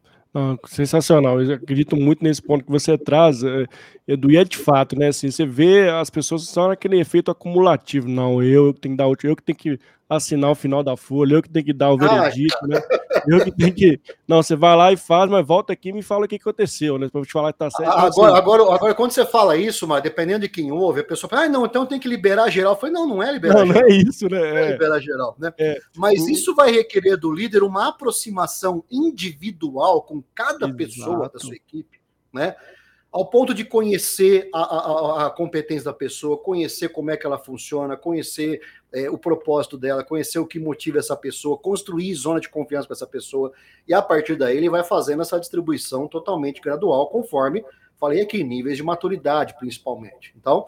Sensacional, 0.68 1.42
eu 1.42 1.56
acredito 1.56 1.96
muito 1.96 2.22
nesse 2.22 2.42
ponto 2.42 2.66
que 2.66 2.72
você 2.72 2.98
traz, 2.98 3.42
é, 3.42 3.66
Edu, 4.06 4.30
e 4.30 4.36
é 4.36 4.44
de 4.44 4.58
fato, 4.58 4.98
né? 4.98 5.08
Assim, 5.08 5.32
você 5.32 5.46
vê 5.46 5.90
as 5.90 6.10
pessoas 6.10 6.44
só 6.50 6.68
naquele 6.68 7.00
efeito 7.00 7.32
acumulativo. 7.32 8.10
Não, 8.10 8.44
eu 8.44 8.74
que 8.74 8.82
tenho 8.82 8.96
que 8.96 8.98
dar 8.98 9.08
eu 9.08 9.36
que 9.36 9.44
tenho 9.44 9.58
que 9.58 9.80
assinar 10.08 10.52
o 10.52 10.56
final 10.56 10.84
da 10.84 10.96
folha, 10.96 11.36
eu 11.36 11.42
que 11.42 11.50
tenho 11.50 11.66
que 11.66 11.74
dar 11.74 11.92
o 11.92 11.98
veredito, 11.98 12.68
né? 12.68 12.82
Eu 13.28 13.44
que 13.44 13.52
tenho 13.52 13.74
que. 13.74 14.00
Não, 14.28 14.42
você 14.42 14.56
vai 14.56 14.76
lá 14.76 14.92
e 14.92 14.98
faz, 14.98 15.30
mas 15.30 15.46
volta 15.46 15.74
aqui 15.74 15.90
e 15.90 15.94
me 15.94 16.04
fala 16.04 16.26
o 16.26 16.28
que 16.28 16.36
aconteceu, 16.36 17.00
né? 17.00 17.10
Pra 17.10 17.22
eu 17.22 17.26
te 17.26 17.32
falar 17.32 17.52
que 17.52 17.60
tá 17.60 17.72
certo. 17.72 17.90
Agora, 17.90 18.10
assim, 18.10 18.38
agora, 18.38 18.64
agora, 18.76 18.94
quando 18.94 19.12
você 19.12 19.26
fala 19.26 19.58
isso, 19.58 19.88
mas 19.88 20.04
dependendo 20.04 20.42
de 20.42 20.50
quem 20.50 20.72
ouve, 20.72 21.02
a 21.02 21.04
pessoa 21.04 21.30
fala, 21.30 21.44
ah, 21.44 21.50
não, 21.50 21.66
então 21.66 21.86
tem 21.86 22.00
que 22.00 22.08
liberar 22.08 22.50
geral. 22.50 22.74
Eu 22.74 22.80
falei, 22.80 22.94
não, 22.94 23.08
não 23.08 23.24
é 23.24 23.32
liberar 23.32 23.66
não, 23.66 23.68
geral. 23.68 23.82
Não 23.82 23.90
é 23.90 23.98
isso, 23.98 24.30
né? 24.30 24.40
Não 24.40 24.58
é, 24.58 24.68
é 24.68 24.72
liberar 24.74 25.00
geral, 25.00 25.36
né? 25.40 25.54
É. 25.58 25.80
Mas 25.96 26.28
isso 26.28 26.54
vai 26.54 26.72
requerer 26.72 27.18
do 27.18 27.32
líder 27.32 27.64
uma 27.64 27.88
aproximação 27.88 28.84
individual 28.92 30.04
com 30.04 30.24
cada 30.36 30.66
Exato. 30.68 30.76
pessoa 30.76 31.30
da 31.34 31.40
sua 31.40 31.56
equipe, 31.56 32.00
né? 32.32 32.56
ao 33.16 33.26
ponto 33.26 33.54
de 33.54 33.64
conhecer 33.64 34.50
a, 34.54 34.60
a, 34.60 35.28
a, 35.28 35.30
competência 35.30 35.86
da 35.86 35.94
pessoa, 35.94 36.38
conhecer 36.38 36.90
como 36.90 37.10
é 37.10 37.16
que 37.16 37.26
ela 37.26 37.38
funciona, 37.38 37.96
conhecer 37.96 38.60
é, 38.96 39.10
o 39.10 39.18
propósito 39.18 39.78
dela, 39.78 40.04
conhecer 40.04 40.40
o 40.40 40.46
que 40.46 40.60
motiva 40.60 41.00
essa 41.00 41.16
pessoa, 41.16 41.58
construir 41.58 42.14
zona 42.16 42.40
de 42.40 42.50
confiança 42.50 42.88
para 42.88 42.96
essa 42.96 43.06
pessoa, 43.06 43.52
e 43.88 43.94
a 43.94 44.02
partir 44.02 44.36
daí 44.36 44.58
ele 44.58 44.70
vai 44.70 44.84
fazendo 44.84 45.22
essa 45.22 45.40
distribuição 45.40 46.08
totalmente 46.08 46.62
gradual, 46.62 47.08
conforme 47.10 47.64
falei 48.00 48.22
aqui, 48.22 48.44
níveis 48.44 48.78
de 48.78 48.84
maturidade, 48.84 49.56
principalmente. 49.60 50.34
Então, 50.38 50.66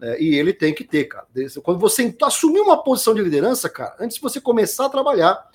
é, 0.00 0.22
e 0.22 0.34
ele 0.34 0.52
tem 0.52 0.74
que 0.74 0.84
ter, 0.84 1.04
cara. 1.04 1.26
Quando 1.62 1.78
você 1.78 2.14
assumir 2.22 2.60
uma 2.60 2.82
posição 2.82 3.14
de 3.14 3.22
liderança, 3.22 3.68
cara, 3.68 3.96
antes 3.98 4.16
de 4.16 4.22
você 4.22 4.40
começar 4.40 4.86
a 4.86 4.90
trabalhar, 4.90 5.50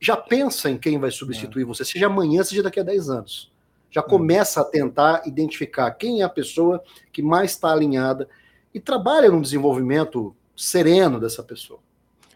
já 0.00 0.16
pensa 0.16 0.68
em 0.70 0.76
quem 0.76 0.98
vai 0.98 1.10
substituir 1.10 1.62
é. 1.62 1.66
você, 1.66 1.84
seja 1.84 2.06
amanhã, 2.06 2.42
seja 2.42 2.62
daqui 2.62 2.80
a 2.80 2.82
10 2.82 3.10
anos 3.10 3.56
já 3.96 4.02
hum. 4.02 4.08
começa 4.08 4.60
a 4.60 4.64
tentar 4.64 5.22
identificar 5.26 5.90
quem 5.92 6.20
é 6.20 6.24
a 6.24 6.28
pessoa 6.28 6.82
que 7.12 7.22
mais 7.22 7.52
está 7.52 7.72
alinhada 7.72 8.28
e 8.74 8.78
trabalha 8.78 9.30
no 9.30 9.40
desenvolvimento 9.40 10.36
sereno 10.56 11.20
dessa 11.20 11.42
pessoa. 11.42 11.80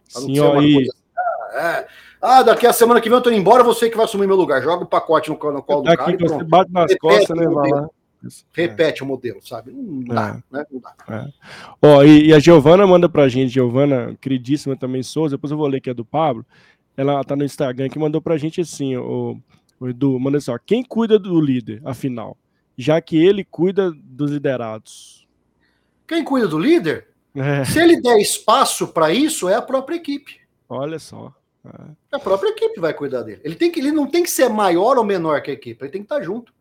Sim, 0.08 0.38
ó, 0.40 0.60
e... 0.60 0.86
ah, 1.16 1.54
é. 1.54 1.88
ah, 2.20 2.42
daqui 2.42 2.66
a 2.66 2.72
semana 2.72 3.00
que 3.00 3.08
vem 3.08 3.16
eu 3.16 3.22
tô 3.22 3.30
indo 3.30 3.38
embora, 3.38 3.62
você 3.62 3.88
que 3.88 3.96
vai 3.96 4.04
assumir 4.04 4.26
meu 4.26 4.36
lugar. 4.36 4.62
Joga 4.62 4.84
o 4.84 4.88
pacote 4.88 5.30
no, 5.30 5.34
no 5.34 5.62
colo 5.62 5.82
do 5.82 5.96
cara 5.96 6.12
e 6.12 6.16
pronto. 6.16 6.34
Você 6.34 6.44
bate 6.44 6.72
nas 6.72 6.90
Repete 6.90 6.98
costas, 6.98 7.36
né, 7.36 7.46
vai 7.46 7.70
lá. 7.70 7.88
Repete 8.52 9.02
é. 9.02 9.04
o 9.04 9.08
modelo, 9.08 9.40
sabe? 9.40 9.72
Não 9.72 10.00
dá, 10.00 10.42
é. 10.52 10.56
né? 10.56 10.64
Não 10.70 10.80
dá. 10.80 10.94
É. 11.08 11.28
Ó, 11.80 12.02
e, 12.02 12.26
e, 12.26 12.34
a 12.34 12.38
Giovana 12.38 12.86
manda 12.86 13.08
pra 13.08 13.28
gente, 13.28 13.54
Giovana, 13.54 14.16
queridíssima 14.20 14.76
também, 14.76 15.02
Souza, 15.02 15.36
depois 15.36 15.50
eu 15.50 15.56
vou 15.56 15.66
ler 15.66 15.80
que 15.80 15.88
é 15.88 15.94
do 15.94 16.04
Pablo. 16.04 16.44
Ela 16.96 17.22
tá 17.24 17.34
no 17.34 17.44
Instagram 17.44 17.88
que 17.88 17.98
mandou 17.98 18.20
pra 18.20 18.36
gente 18.36 18.60
assim, 18.60 18.96
o, 18.96 19.38
o 19.78 19.88
Edu, 19.88 20.18
manda 20.20 20.38
só. 20.40 20.58
Quem 20.58 20.84
cuida 20.84 21.18
do 21.18 21.40
líder, 21.40 21.80
afinal? 21.84 22.36
Já 22.76 23.00
que 23.00 23.16
ele 23.16 23.44
cuida 23.44 23.90
dos 23.90 24.30
liderados. 24.30 25.26
Quem 26.06 26.22
cuida 26.24 26.46
do 26.46 26.58
líder? 26.58 27.09
É. 27.34 27.64
Se 27.64 27.80
ele 27.80 28.00
der 28.00 28.18
espaço 28.18 28.88
para 28.88 29.12
isso, 29.12 29.48
é 29.48 29.54
a 29.54 29.62
própria 29.62 29.96
equipe. 29.96 30.40
Olha 30.68 30.98
só. 30.98 31.34
É. 31.64 32.16
A 32.16 32.18
própria 32.18 32.50
equipe 32.50 32.80
vai 32.80 32.94
cuidar 32.94 33.22
dele. 33.22 33.40
Ele, 33.44 33.54
tem 33.54 33.70
que, 33.70 33.80
ele 33.80 33.92
não 33.92 34.06
tem 34.06 34.22
que 34.22 34.30
ser 34.30 34.48
maior 34.48 34.98
ou 34.98 35.04
menor 35.04 35.40
que 35.42 35.50
a 35.50 35.54
equipe, 35.54 35.82
ele 35.84 35.92
tem 35.92 36.02
que 36.02 36.06
estar 36.06 36.22
junto. 36.22 36.52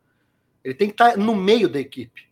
Ele 0.63 0.73
tem 0.73 0.87
que 0.87 0.93
estar 0.93 1.17
no 1.17 1.35
meio 1.35 1.69
da 1.69 1.79
equipe. 1.79 2.27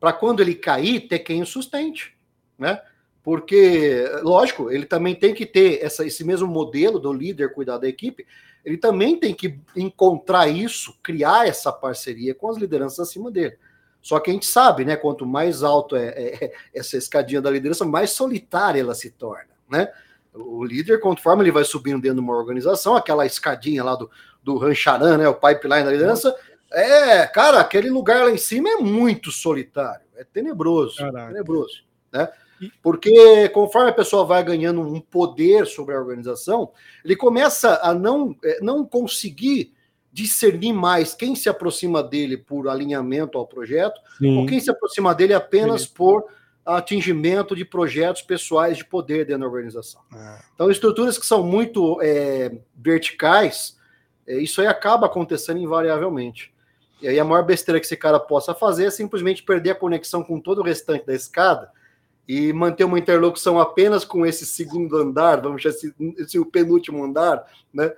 Para 0.00 0.12
quando 0.12 0.40
ele 0.40 0.54
cair, 0.54 1.08
ter 1.08 1.20
quem 1.20 1.42
o 1.42 1.46
sustente. 1.46 2.16
Né? 2.58 2.80
Porque, 3.22 4.04
lógico, 4.22 4.70
ele 4.70 4.86
também 4.86 5.14
tem 5.14 5.34
que 5.34 5.46
ter 5.46 5.82
essa, 5.82 6.04
esse 6.04 6.24
mesmo 6.24 6.48
modelo 6.48 6.98
do 6.98 7.12
líder 7.12 7.52
cuidar 7.52 7.78
da 7.78 7.88
equipe, 7.88 8.26
ele 8.64 8.76
também 8.76 9.18
tem 9.18 9.34
que 9.34 9.58
encontrar 9.76 10.48
isso, 10.48 10.98
criar 11.02 11.46
essa 11.46 11.72
parceria 11.72 12.34
com 12.34 12.50
as 12.50 12.56
lideranças 12.56 13.00
acima 13.00 13.30
dele. 13.30 13.56
Só 14.00 14.20
que 14.20 14.30
a 14.30 14.32
gente 14.32 14.46
sabe, 14.46 14.84
né? 14.84 14.96
Quanto 14.96 15.26
mais 15.26 15.62
alto 15.62 15.96
é, 15.96 16.08
é, 16.08 16.44
é 16.44 16.52
essa 16.74 16.96
escadinha 16.96 17.40
da 17.40 17.50
liderança, 17.50 17.84
mais 17.84 18.10
solitária 18.10 18.80
ela 18.80 18.94
se 18.94 19.10
torna, 19.10 19.50
né? 19.68 19.92
O 20.34 20.64
líder, 20.64 21.00
conforme 21.00 21.42
ele 21.42 21.50
vai 21.50 21.64
subindo 21.64 22.00
dentro 22.00 22.16
de 22.16 22.22
uma 22.22 22.36
organização, 22.36 22.94
aquela 22.94 23.26
escadinha 23.26 23.82
lá 23.82 23.96
do, 23.96 24.10
do 24.42 24.56
rancharan, 24.56 25.18
né? 25.18 25.28
O 25.28 25.34
pipeline 25.34 25.84
da 25.84 25.90
liderança, 25.90 26.34
é, 26.72 27.26
cara, 27.26 27.60
aquele 27.60 27.90
lugar 27.90 28.24
lá 28.24 28.30
em 28.30 28.38
cima 28.38 28.68
é 28.68 28.76
muito 28.76 29.30
solitário, 29.30 30.06
é 30.16 30.24
tenebroso, 30.24 30.98
Caraca. 30.98 31.32
tenebroso, 31.32 31.82
né? 32.12 32.28
Porque 32.82 33.48
conforme 33.50 33.90
a 33.90 33.94
pessoa 33.94 34.24
vai 34.24 34.42
ganhando 34.42 34.80
um 34.80 35.00
poder 35.00 35.66
sobre 35.66 35.94
a 35.94 35.98
organização, 35.98 36.72
ele 37.04 37.14
começa 37.14 37.80
a 37.82 37.94
não, 37.94 38.36
é, 38.44 38.58
não 38.60 38.84
conseguir 38.84 39.72
discernir 40.18 40.72
mais 40.72 41.14
quem 41.14 41.36
se 41.36 41.48
aproxima 41.48 42.02
dele 42.02 42.36
por 42.36 42.68
alinhamento 42.68 43.38
ao 43.38 43.46
projeto, 43.46 44.00
Sim. 44.18 44.38
ou 44.38 44.46
quem 44.46 44.58
se 44.58 44.68
aproxima 44.68 45.14
dele 45.14 45.32
apenas 45.32 45.82
Sim. 45.82 45.90
por 45.94 46.26
atingimento 46.66 47.54
de 47.54 47.64
projetos 47.64 48.22
pessoais 48.22 48.76
de 48.76 48.84
poder 48.84 49.24
dentro 49.24 49.42
da 49.42 49.46
organização. 49.46 50.00
É. 50.12 50.38
Então, 50.54 50.70
estruturas 50.70 51.16
que 51.16 51.24
são 51.24 51.42
muito 51.42 52.00
é, 52.02 52.52
verticais, 52.76 53.78
é, 54.26 54.38
isso 54.38 54.60
aí 54.60 54.66
acaba 54.66 55.06
acontecendo 55.06 55.60
invariavelmente. 55.60 56.52
E 57.00 57.06
aí 57.06 57.18
a 57.20 57.24
maior 57.24 57.44
besteira 57.44 57.78
que 57.78 57.86
esse 57.86 57.96
cara 57.96 58.18
possa 58.18 58.52
fazer 58.54 58.86
é 58.86 58.90
simplesmente 58.90 59.44
perder 59.44 59.70
a 59.70 59.74
conexão 59.76 60.24
com 60.24 60.40
todo 60.40 60.58
o 60.58 60.64
restante 60.64 61.06
da 61.06 61.14
escada 61.14 61.70
e 62.26 62.52
manter 62.52 62.82
uma 62.82 62.98
interlocução 62.98 63.58
apenas 63.60 64.04
com 64.04 64.26
esse 64.26 64.44
segundo 64.44 64.96
andar, 64.96 65.40
vamos 65.40 65.62
chamar 65.62 65.76
esse, 65.76 65.94
esse 66.18 66.38
o 66.40 66.44
penúltimo 66.44 67.04
andar, 67.04 67.46
né? 67.72 67.92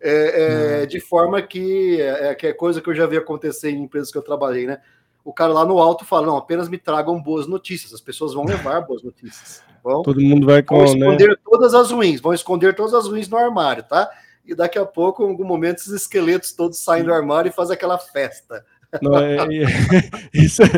É, 0.00 0.82
é, 0.82 0.86
de 0.86 1.00
forma 1.00 1.40
que 1.40 2.00
é, 2.00 2.34
que 2.34 2.46
é 2.46 2.52
coisa 2.52 2.82
que 2.82 2.88
eu 2.90 2.94
já 2.94 3.06
vi 3.06 3.16
acontecer 3.16 3.70
em 3.70 3.82
empresas 3.82 4.12
que 4.12 4.18
eu 4.18 4.22
trabalhei, 4.22 4.66
né? 4.66 4.80
O 5.24 5.32
cara 5.32 5.52
lá 5.52 5.64
no 5.64 5.78
alto 5.78 6.04
fala: 6.04 6.26
não, 6.26 6.36
apenas 6.36 6.68
me 6.68 6.78
tragam 6.78 7.20
boas 7.20 7.46
notícias. 7.46 7.92
As 7.92 8.00
pessoas 8.00 8.34
vão 8.34 8.44
levar 8.44 8.82
boas 8.82 9.02
notícias. 9.02 9.62
Vão, 9.82 10.02
Todo 10.02 10.20
mundo 10.20 10.46
vai 10.46 10.62
com, 10.62 10.76
vão 10.76 10.84
né? 10.84 10.92
esconder 10.92 11.28
né? 11.28 11.36
todas 11.44 11.74
as 11.74 11.90
ruins, 11.90 12.20
vão 12.20 12.34
esconder 12.34 12.74
todas 12.74 12.92
as 12.92 13.08
ruins 13.08 13.28
no 13.28 13.36
armário, 13.36 13.82
tá? 13.84 14.10
E 14.44 14.54
daqui 14.54 14.78
a 14.78 14.86
pouco, 14.86 15.24
em 15.24 15.30
algum 15.30 15.44
momento, 15.44 15.78
esses 15.78 15.92
esqueletos 15.92 16.52
todos 16.52 16.78
saem 16.78 17.04
do 17.04 17.12
armário 17.12 17.48
e 17.48 17.52
fazem 17.52 17.74
aquela 17.74 17.98
festa. 17.98 18.64
Não, 19.02 19.18
é, 19.18 19.36
é, 19.36 19.46
isso, 20.34 20.62
é, 20.62 20.68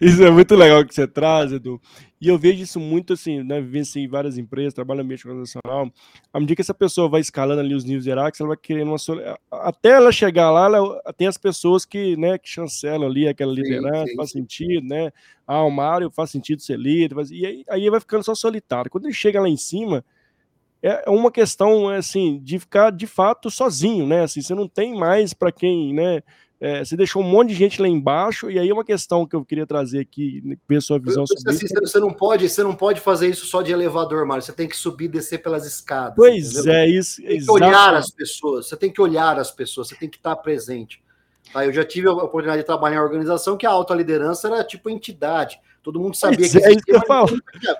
isso 0.00 0.22
é 0.22 0.30
muito 0.30 0.54
legal 0.54 0.84
que 0.84 0.94
você 0.94 1.06
traz, 1.06 1.52
Edu. 1.52 1.80
E 2.20 2.28
eu 2.28 2.38
vejo 2.38 2.62
isso 2.62 2.78
muito 2.78 3.14
assim, 3.14 3.42
né? 3.42 3.60
Vivenciei 3.60 4.04
em 4.04 4.08
várias 4.08 4.38
empresas, 4.38 4.72
trabalho 4.72 4.98
no 4.98 5.04
ambiente 5.04 5.26
organizacional. 5.26 5.90
À 6.32 6.38
medida 6.38 6.54
que 6.54 6.62
essa 6.62 6.72
pessoa 6.72 7.08
vai 7.08 7.20
escalando 7.20 7.60
ali 7.60 7.74
os 7.74 7.84
níveis 7.84 8.06
hierárquicos, 8.06 8.40
ela 8.40 8.48
vai 8.48 8.56
querendo 8.56 8.88
uma. 8.88 8.96
Até 9.50 9.90
ela 9.90 10.12
chegar 10.12 10.50
lá, 10.50 10.66
ela, 10.66 11.02
tem 11.16 11.26
as 11.26 11.36
pessoas 11.36 11.84
que, 11.84 12.16
né, 12.16 12.38
que 12.38 12.48
chancelam 12.48 13.08
ali 13.08 13.26
aquela 13.26 13.52
liderança, 13.52 14.04
sim, 14.04 14.10
sim, 14.10 14.16
faz 14.16 14.30
sim. 14.30 14.38
sentido, 14.38 14.86
né? 14.86 15.10
Ah, 15.46 15.64
o 15.64 15.70
Mário 15.70 16.10
faz 16.10 16.30
sentido 16.30 16.62
ser 16.62 16.78
líder, 16.78 17.14
faz... 17.14 17.30
e 17.30 17.44
aí, 17.44 17.64
aí 17.68 17.90
vai 17.90 17.98
ficando 17.98 18.22
só 18.22 18.34
solitário. 18.34 18.90
Quando 18.90 19.06
ele 19.06 19.14
chega 19.14 19.40
lá 19.40 19.48
em 19.48 19.56
cima, 19.56 20.04
é 20.82 21.08
uma 21.08 21.30
questão 21.30 21.88
assim 21.88 22.40
de 22.42 22.58
ficar 22.58 22.90
de 22.90 23.06
fato 23.06 23.50
sozinho, 23.50 24.06
né? 24.06 24.22
Assim, 24.22 24.42
você 24.42 24.54
não 24.54 24.66
tem 24.66 24.94
mais 24.94 25.32
para 25.32 25.52
quem, 25.52 25.94
né? 25.94 26.22
É, 26.64 26.84
você 26.84 26.96
deixou 26.96 27.20
um 27.20 27.28
monte 27.28 27.48
de 27.48 27.54
gente 27.56 27.82
lá 27.82 27.88
embaixo, 27.88 28.48
e 28.48 28.56
aí 28.56 28.68
é 28.68 28.72
uma 28.72 28.84
questão 28.84 29.26
que 29.26 29.34
eu 29.34 29.44
queria 29.44 29.66
trazer 29.66 29.98
aqui, 29.98 30.40
né, 30.44 30.56
ver 30.68 30.80
sua 30.80 30.96
visão 30.96 31.26
sobre 31.26 31.50
assim, 31.50 31.66
isso. 31.66 31.74
Você 31.74 31.98
não, 31.98 32.12
pode, 32.12 32.48
você 32.48 32.62
não 32.62 32.72
pode 32.72 33.00
fazer 33.00 33.28
isso 33.28 33.46
só 33.46 33.62
de 33.62 33.72
elevador, 33.72 34.24
Mário. 34.24 34.44
Você 34.44 34.52
tem 34.52 34.68
que 34.68 34.76
subir 34.76 35.06
e 35.06 35.08
descer 35.08 35.42
pelas 35.42 35.66
escadas. 35.66 36.14
Pois 36.14 36.52
entendeu? 36.52 36.72
é, 36.72 36.86
isso. 36.86 37.20
Você 37.20 37.26
tem 37.26 37.44
que 37.44 37.50
olhar 37.50 37.94
as 37.94 38.10
pessoas, 38.12 38.68
você 38.68 38.76
tem 38.76 38.92
que 38.92 39.00
olhar 39.00 39.40
as 39.40 39.50
pessoas, 39.50 39.88
você 39.88 39.96
tem 39.96 40.08
que 40.08 40.18
estar 40.18 40.36
presente. 40.36 41.02
Tá, 41.52 41.66
eu 41.66 41.72
já 41.72 41.84
tive 41.84 42.06
a 42.06 42.12
oportunidade 42.12 42.60
de 42.60 42.66
trabalhar 42.66 42.94
em 42.94 42.98
uma 43.00 43.06
organização 43.06 43.56
que 43.56 43.66
a 43.66 43.70
alta 43.70 43.92
liderança 43.92 44.46
era 44.46 44.62
tipo 44.62 44.88
entidade. 44.88 45.58
Todo 45.82 45.98
mundo 45.98 46.14
sabia 46.16 46.36
que 46.36 46.44
existia, 46.44 46.68
é 46.68 46.74
isso 46.74 46.84
que 46.84 46.94
eu 46.94 47.02
falo. 47.04 47.26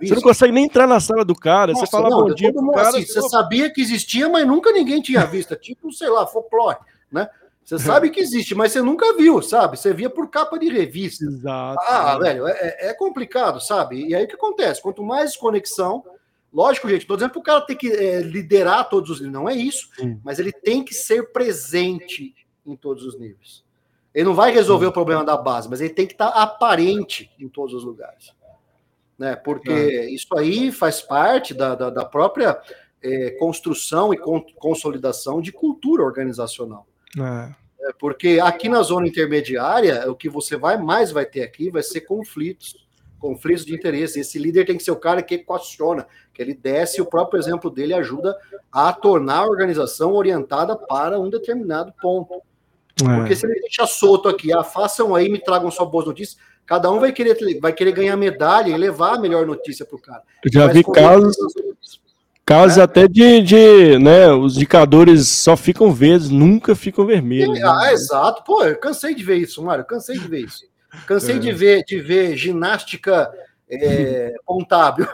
Você 0.02 0.12
não 0.12 0.22
consegue 0.22 0.52
nem 0.52 0.64
entrar 0.64 0.88
na 0.88 0.98
sala 0.98 1.24
do 1.24 1.36
cara. 1.36 1.70
Nossa, 1.70 1.86
você 1.86 1.90
fala 1.92 2.10
não, 2.10 2.24
bom 2.24 2.34
dia 2.34 2.50
mundo, 2.52 2.72
cara, 2.72 2.88
assim, 2.88 3.06
Você 3.06 3.22
sabia 3.28 3.72
que 3.72 3.80
existia, 3.80 4.28
mas 4.28 4.44
nunca 4.44 4.72
ninguém 4.72 5.00
tinha 5.00 5.24
visto. 5.24 5.54
tipo, 5.54 5.92
sei 5.92 6.08
lá, 6.08 6.26
folclore, 6.26 6.78
né? 7.12 7.28
Você 7.64 7.78
sabe 7.78 8.10
que 8.10 8.20
existe, 8.20 8.54
mas 8.54 8.72
você 8.72 8.82
nunca 8.82 9.16
viu, 9.16 9.40
sabe? 9.40 9.78
Você 9.78 9.94
via 9.94 10.10
por 10.10 10.28
capa 10.28 10.58
de 10.58 10.68
revista. 10.68 11.24
Exato. 11.24 11.78
Ah, 11.86 12.18
velho, 12.18 12.46
é, 12.46 12.52
é, 12.52 12.88
é 12.88 12.94
complicado, 12.94 13.60
sabe? 13.60 14.04
E 14.06 14.14
aí 14.14 14.24
o 14.24 14.28
que 14.28 14.34
acontece? 14.34 14.82
Quanto 14.82 15.02
mais 15.02 15.36
conexão, 15.36 16.04
lógico, 16.52 16.88
gente, 16.88 17.02
estou 17.02 17.16
dizendo 17.16 17.30
para 17.30 17.40
o 17.40 17.42
cara 17.42 17.60
ter 17.60 17.76
que 17.76 17.90
é, 17.90 18.20
liderar 18.20 18.88
todos 18.88 19.10
os 19.10 19.20
níveis, 19.20 19.32
não 19.32 19.48
é 19.48 19.54
isso, 19.54 19.88
Sim. 19.96 20.20
mas 20.24 20.38
ele 20.38 20.52
tem 20.52 20.84
que 20.84 20.92
ser 20.92 21.32
presente 21.32 22.34
em 22.66 22.76
todos 22.76 23.04
os 23.04 23.18
níveis. 23.18 23.64
Ele 24.12 24.24
não 24.24 24.34
vai 24.34 24.52
resolver 24.52 24.86
Sim. 24.86 24.90
o 24.90 24.94
problema 24.94 25.24
da 25.24 25.36
base, 25.36 25.68
mas 25.70 25.80
ele 25.80 25.94
tem 25.94 26.06
que 26.06 26.12
estar 26.14 26.28
aparente 26.28 27.30
em 27.38 27.48
todos 27.48 27.74
os 27.74 27.84
lugares. 27.84 28.34
Né? 29.16 29.36
Porque 29.36 29.70
é. 29.70 30.10
isso 30.10 30.36
aí 30.36 30.72
faz 30.72 31.00
parte 31.00 31.54
da, 31.54 31.74
da, 31.74 31.90
da 31.90 32.04
própria 32.04 32.60
é, 33.02 33.30
construção 33.32 34.12
e 34.12 34.18
con 34.18 34.42
consolidação 34.58 35.40
de 35.40 35.52
cultura 35.52 36.02
organizacional. 36.02 36.86
É. 37.18 37.88
é. 37.88 37.92
porque 37.98 38.40
aqui 38.42 38.68
na 38.68 38.82
zona 38.82 39.06
intermediária, 39.06 40.10
o 40.10 40.14
que 40.14 40.28
você 40.28 40.56
vai 40.56 40.76
mais 40.76 41.10
vai 41.10 41.26
ter 41.26 41.42
aqui 41.42 41.70
vai 41.70 41.82
ser 41.82 42.02
conflitos, 42.02 42.76
conflitos 43.18 43.64
de 43.64 43.74
interesse. 43.74 44.20
Esse 44.20 44.38
líder 44.38 44.66
tem 44.66 44.76
que 44.76 44.82
ser 44.82 44.90
o 44.90 44.96
cara 44.96 45.22
que 45.22 45.38
questiona, 45.38 46.06
que 46.32 46.42
ele 46.42 46.54
desce 46.54 46.98
e 46.98 47.02
o 47.02 47.06
próprio 47.06 47.40
exemplo 47.40 47.70
dele 47.70 47.94
ajuda 47.94 48.36
a 48.70 48.92
tornar 48.92 49.38
a 49.38 49.46
organização 49.46 50.14
orientada 50.14 50.76
para 50.76 51.20
um 51.20 51.30
determinado 51.30 51.92
ponto. 52.00 52.34
É. 53.00 53.16
Porque 53.16 53.34
se 53.34 53.46
ele 53.46 53.60
deixa 53.60 53.86
solto 53.86 54.28
aqui, 54.28 54.52
ah, 54.52 54.62
façam 54.62 55.14
aí, 55.14 55.28
me 55.28 55.38
tragam 55.38 55.70
só 55.70 55.84
boas 55.84 56.06
notícias, 56.06 56.38
cada 56.66 56.90
um 56.90 57.00
vai 57.00 57.12
querer, 57.12 57.36
vai 57.60 57.72
querer 57.72 57.92
ganhar 57.92 58.16
medalha 58.16 58.70
e 58.70 58.76
levar 58.76 59.14
a 59.14 59.18
melhor 59.18 59.46
notícia 59.46 59.84
para 59.84 59.96
o 59.96 60.00
cara. 60.00 60.22
Eu 60.44 60.52
já 60.52 60.66
vi 60.66 60.84
casos 60.84 61.36
Casos 62.44 62.78
é. 62.78 62.82
até 62.82 63.06
de, 63.06 63.40
de, 63.40 63.98
né, 63.98 64.32
os 64.32 64.56
indicadores 64.56 65.28
só 65.28 65.56
ficam 65.56 65.92
verdes, 65.92 66.28
nunca 66.28 66.74
ficam 66.74 67.06
vermelhos. 67.06 67.58
Né? 67.58 67.64
Ah, 67.64 67.92
exato. 67.92 68.42
Pô, 68.44 68.64
eu 68.64 68.76
cansei 68.76 69.14
de 69.14 69.22
ver 69.22 69.36
isso, 69.36 69.62
Mário, 69.62 69.84
cansei 69.84 70.18
de 70.18 70.26
ver 70.26 70.40
isso. 70.40 70.64
Cansei 71.06 71.36
é. 71.36 71.38
de 71.38 71.52
ver 71.52 71.84
de 71.84 72.00
ver 72.00 72.36
ginástica 72.36 73.32
é, 73.70 74.34
contábil. 74.44 75.06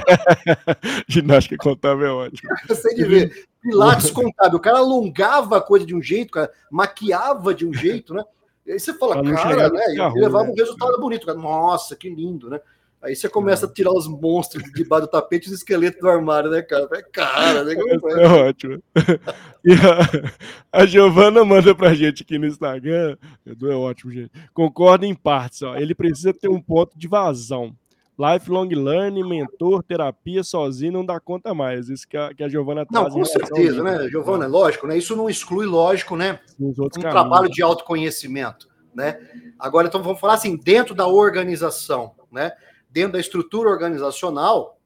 ginástica 1.08 1.56
contábil 1.56 2.06
é 2.06 2.12
ótimo. 2.12 2.50
Cansei 2.68 2.94
de 2.94 3.04
ver 3.04 3.46
pilates 3.62 4.10
contábil. 4.10 4.58
O 4.58 4.62
cara 4.62 4.78
alongava 4.78 5.56
a 5.56 5.62
coisa 5.62 5.86
de 5.86 5.94
um 5.94 6.02
jeito, 6.02 6.32
cara, 6.32 6.50
maquiava 6.70 7.54
de 7.54 7.66
um 7.66 7.72
jeito, 7.72 8.14
né? 8.14 8.22
E 8.66 8.72
aí 8.72 8.80
você 8.80 8.92
fala, 8.94 9.22
cara, 9.22 9.70
né? 9.70 9.94
E 9.94 10.20
levava 10.20 10.44
né? 10.44 10.50
um 10.50 10.54
resultado 10.54 11.00
bonito. 11.00 11.26
Cara. 11.26 11.38
Nossa, 11.38 11.96
que 11.96 12.08
lindo, 12.08 12.50
né? 12.50 12.60
Aí 13.02 13.14
você 13.14 13.28
começa 13.28 13.66
a 13.66 13.72
tirar 13.72 13.92
os 13.92 14.08
monstros 14.08 14.64
de 14.64 14.72
debaixo 14.72 15.06
do 15.06 15.10
tapete 15.10 15.46
e 15.46 15.52
os 15.52 15.58
esqueletos 15.58 16.00
do 16.00 16.08
armário, 16.08 16.50
né, 16.50 16.62
cara? 16.62 16.88
É 16.92 17.02
cara, 17.02 17.62
né? 17.64 17.74
É, 17.74 18.22
é 18.22 18.28
ótimo. 18.28 18.82
E 19.68 19.72
a, 19.72 20.80
a 20.80 20.86
Giovana 20.86 21.44
manda 21.44 21.74
pra 21.74 21.92
gente 21.92 22.22
aqui 22.22 22.38
no 22.38 22.46
Instagram. 22.46 23.16
Edu 23.44 23.68
é 23.68 23.74
ótimo, 23.74 24.12
gente. 24.12 24.30
Concorda 24.54 25.04
em 25.04 25.12
partes, 25.12 25.60
ó. 25.62 25.74
Ele 25.74 25.92
precisa 25.92 26.32
ter 26.32 26.48
um 26.48 26.62
ponto 26.62 26.96
de 26.96 27.08
vazão. 27.08 27.74
Lifelong 28.16 28.68
learning, 28.68 29.28
mentor, 29.28 29.82
terapia 29.82 30.42
sozinho 30.42 30.92
não 30.92 31.04
dá 31.04 31.18
conta 31.18 31.52
mais. 31.52 31.90
Isso 31.90 32.06
que 32.08 32.16
a, 32.16 32.32
que 32.32 32.44
a 32.44 32.48
Giovana 32.48 32.86
traz. 32.86 33.08
Não, 33.08 33.10
com 33.10 33.24
certeza, 33.24 33.82
né, 33.82 34.08
Giovana? 34.08 34.44
É 34.44 34.48
lógico, 34.48 34.86
né? 34.86 34.96
Isso 34.96 35.14
não 35.16 35.28
exclui, 35.28 35.66
lógico, 35.66 36.16
né? 36.16 36.38
Um 36.58 36.72
caminhos. 36.72 36.92
trabalho 36.98 37.50
de 37.50 37.60
autoconhecimento, 37.60 38.68
né? 38.94 39.18
Agora, 39.58 39.88
então, 39.88 40.02
vamos 40.02 40.20
falar 40.20 40.34
assim, 40.34 40.56
dentro 40.56 40.94
da 40.94 41.06
organização, 41.06 42.12
né? 42.32 42.52
Dentro 42.96 43.12
da 43.12 43.20
estrutura 43.20 43.68
organizacional, 43.68 44.78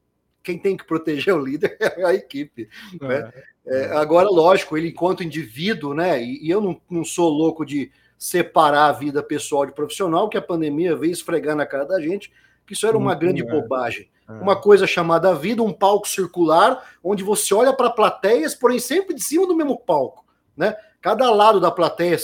quem 0.43 0.59
tem 0.59 0.75
que 0.75 0.83
proteger 0.83 1.33
o 1.33 1.39
líder 1.39 1.77
é 1.79 2.03
a 2.03 2.13
equipe. 2.13 2.67
É, 3.01 3.07
né? 3.07 3.31
é, 3.65 3.85
agora, 3.95 4.27
lógico, 4.29 4.77
ele 4.77 4.89
enquanto 4.89 5.23
indivíduo, 5.23 5.93
né? 5.93 6.21
E, 6.21 6.45
e 6.45 6.49
eu 6.49 6.59
não, 6.59 6.81
não, 6.89 7.05
sou 7.05 7.29
louco 7.29 7.65
de 7.65 7.89
separar 8.17 8.87
a 8.87 8.91
vida 8.91 9.23
pessoal 9.23 9.65
de 9.65 9.71
profissional, 9.71 10.27
que 10.27 10.37
a 10.37 10.41
pandemia 10.41 10.93
veio 10.93 11.13
esfregar 11.13 11.55
na 11.55 11.65
cara 11.65 11.85
da 11.85 12.01
gente, 12.01 12.33
que 12.67 12.73
isso 12.73 12.85
era 12.85 12.97
uma 12.97 13.15
grande 13.15 13.43
é. 13.43 13.45
bobagem. 13.45 14.09
É. 14.27 14.33
Uma 14.33 14.59
coisa 14.59 14.85
chamada 14.85 15.33
vida, 15.33 15.63
um 15.63 15.71
palco 15.71 16.07
circular, 16.07 16.85
onde 17.01 17.23
você 17.23 17.53
olha 17.53 17.71
para 17.71 17.89
plateias, 17.89 18.53
porém 18.53 18.77
sempre 18.77 19.15
de 19.15 19.23
cima 19.23 19.47
do 19.47 19.55
mesmo 19.55 19.79
palco, 19.79 20.25
né? 20.55 20.75
Cada 21.01 21.31
lado 21.31 21.59
da 21.59 21.71
plateia 21.71 22.15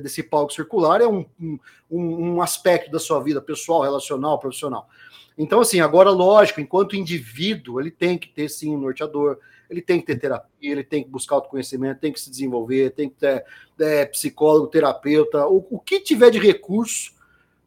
desse 0.00 0.22
palco 0.22 0.54
circular 0.54 1.02
é 1.02 1.06
um, 1.06 1.26
um, 1.38 1.58
um 1.90 2.42
aspecto 2.42 2.90
da 2.90 2.98
sua 2.98 3.20
vida 3.20 3.42
pessoal, 3.42 3.82
relacional, 3.82 4.38
profissional. 4.38 4.88
Então, 5.36 5.60
assim, 5.60 5.80
agora, 5.80 6.10
lógico, 6.10 6.60
enquanto 6.60 6.96
indivíduo, 6.96 7.80
ele 7.80 7.90
tem 7.90 8.18
que 8.18 8.28
ter 8.28 8.48
sim 8.48 8.74
um 8.74 8.78
norteador, 8.78 9.38
ele 9.68 9.80
tem 9.80 10.00
que 10.00 10.06
ter 10.06 10.18
terapia, 10.18 10.72
ele 10.72 10.84
tem 10.84 11.02
que 11.02 11.08
buscar 11.08 11.36
autoconhecimento, 11.36 12.00
tem 12.00 12.12
que 12.12 12.20
se 12.20 12.30
desenvolver, 12.30 12.90
tem 12.90 13.08
que 13.08 13.16
ter 13.16 13.44
é, 13.80 14.04
psicólogo, 14.04 14.66
terapeuta, 14.66 15.46
o, 15.46 15.66
o 15.70 15.78
que 15.78 16.00
tiver 16.00 16.30
de 16.30 16.38
recurso, 16.38 17.12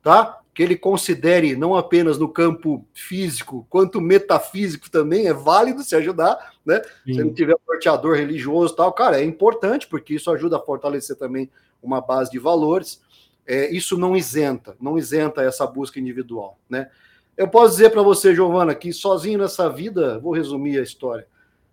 tá? 0.03 0.39
Que 0.53 0.61
ele 0.61 0.77
considere 0.77 1.55
não 1.55 1.75
apenas 1.75 2.17
no 2.17 2.29
campo 2.29 2.85
físico, 2.93 3.65
quanto 3.69 3.99
metafísico 3.99 4.89
também, 4.89 5.27
é 5.27 5.33
válido 5.33 5.83
se 5.83 5.95
ajudar, 5.95 6.53
né? 6.63 6.81
Sim. 7.05 7.13
Se 7.13 7.23
não 7.23 7.33
tiver 7.33 7.55
um 7.55 7.71
norteador 7.73 8.15
religioso 8.15 8.75
tal, 8.75 8.93
cara, 8.93 9.19
é 9.19 9.23
importante, 9.23 9.87
porque 9.87 10.13
isso 10.13 10.29
ajuda 10.29 10.57
a 10.57 10.61
fortalecer 10.61 11.15
também 11.15 11.49
uma 11.81 11.99
base 11.99 12.31
de 12.31 12.39
valores. 12.39 13.01
É, 13.47 13.69
isso 13.71 13.97
não 13.97 14.15
isenta, 14.15 14.75
não 14.79 14.97
isenta 14.97 15.41
essa 15.41 15.67
busca 15.67 15.99
individual, 15.99 16.57
né? 16.69 16.89
Eu 17.37 17.47
posso 17.47 17.75
dizer 17.75 17.89
para 17.89 18.01
você, 18.01 18.33
Giovana, 18.33 18.73
que 18.73 18.93
sozinho 18.93 19.39
nessa 19.39 19.69
vida, 19.69 20.19
vou 20.19 20.33
resumir 20.33 20.79
a 20.79 20.83
história, 20.83 21.27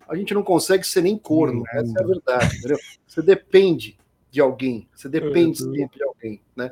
a 0.08 0.16
gente 0.16 0.34
não 0.34 0.42
consegue 0.42 0.84
ser 0.84 1.02
nem 1.02 1.16
corno, 1.16 1.60
hum, 1.60 1.64
essa 1.72 1.98
é 1.98 2.02
a 2.02 2.06
verdade, 2.06 2.56
entendeu? 2.56 2.78
Você 3.06 3.22
depende 3.22 3.96
de 4.30 4.40
alguém, 4.40 4.88
você 4.94 5.08
depende 5.08 5.58
sempre 5.58 5.98
de 5.98 6.04
alguém, 6.04 6.40
né? 6.56 6.70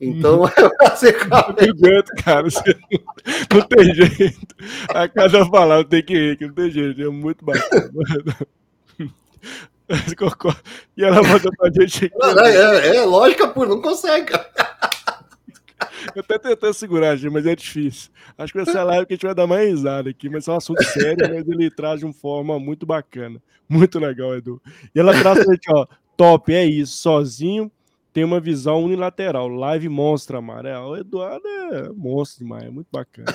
Então, 0.00 0.42
você 0.90 1.12
não 1.12 1.44
cara. 2.22 2.50
Você 2.50 2.76
não, 2.90 3.60
não 3.60 3.68
tem 3.68 3.94
jeito. 3.94 4.56
A 4.88 5.08
cada 5.08 5.48
palavra 5.48 5.84
tem 5.84 6.02
que 6.02 6.14
ir, 6.14 6.36
que 6.36 6.46
não 6.46 6.54
tem 6.54 6.70
jeito. 6.70 7.00
É 7.00 7.08
muito 7.08 7.44
bacana. 7.44 7.90
E 10.96 11.04
ela 11.04 11.22
manda 11.22 11.50
pra 11.58 11.70
gente. 11.70 12.10
Não, 12.18 12.40
é, 12.40 12.88
é, 12.88 12.96
é 12.96 13.04
lógica, 13.04 13.46
pô, 13.48 13.66
não 13.66 13.82
consegue, 13.82 14.26
cara. 14.26 14.50
Eu 16.14 16.20
até 16.20 16.38
tentando 16.38 16.74
segurar, 16.74 17.16
gente, 17.16 17.32
mas 17.32 17.46
é 17.46 17.54
difícil. 17.54 18.10
Acho 18.38 18.52
que 18.52 18.62
vai 18.62 18.72
ser 18.72 18.78
a 18.78 18.84
live 18.84 19.06
que 19.06 19.14
a 19.14 19.16
gente 19.16 19.26
vai 19.26 19.34
dar 19.34 19.46
mais 19.46 19.68
risada 19.68 20.10
aqui, 20.10 20.28
mas 20.28 20.46
é 20.46 20.52
um 20.52 20.56
assunto 20.56 20.82
sério, 20.84 21.16
mas 21.28 21.48
ele 21.48 21.70
traz 21.70 22.00
de 22.00 22.04
uma 22.06 22.14
forma 22.14 22.58
muito 22.58 22.86
bacana. 22.86 23.42
Muito 23.68 23.98
legal, 23.98 24.36
Edu. 24.36 24.60
E 24.94 25.00
ela 25.00 25.12
traz 25.12 25.44
pra 25.44 25.54
gente, 25.54 25.72
ó, 25.72 25.86
top, 26.16 26.52
é 26.52 26.64
isso, 26.64 26.96
sozinho 26.98 27.70
tem 28.14 28.22
uma 28.22 28.38
visão 28.38 28.84
unilateral. 28.84 29.48
Live 29.48 29.88
monstra, 29.88 30.38
amarelo. 30.38 30.90
O 30.90 30.96
Eduardo 30.96 31.46
é 31.48 31.88
monstro 31.92 32.44
demais, 32.44 32.62
é 32.62 32.70
muito 32.70 32.86
bacana. 32.92 33.26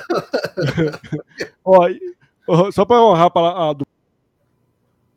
ó, 1.65 2.71
só 2.71 2.85
para 2.85 3.03
honrar 3.03 3.29
a, 3.35 3.69
a 3.69 3.73
do 3.73 3.85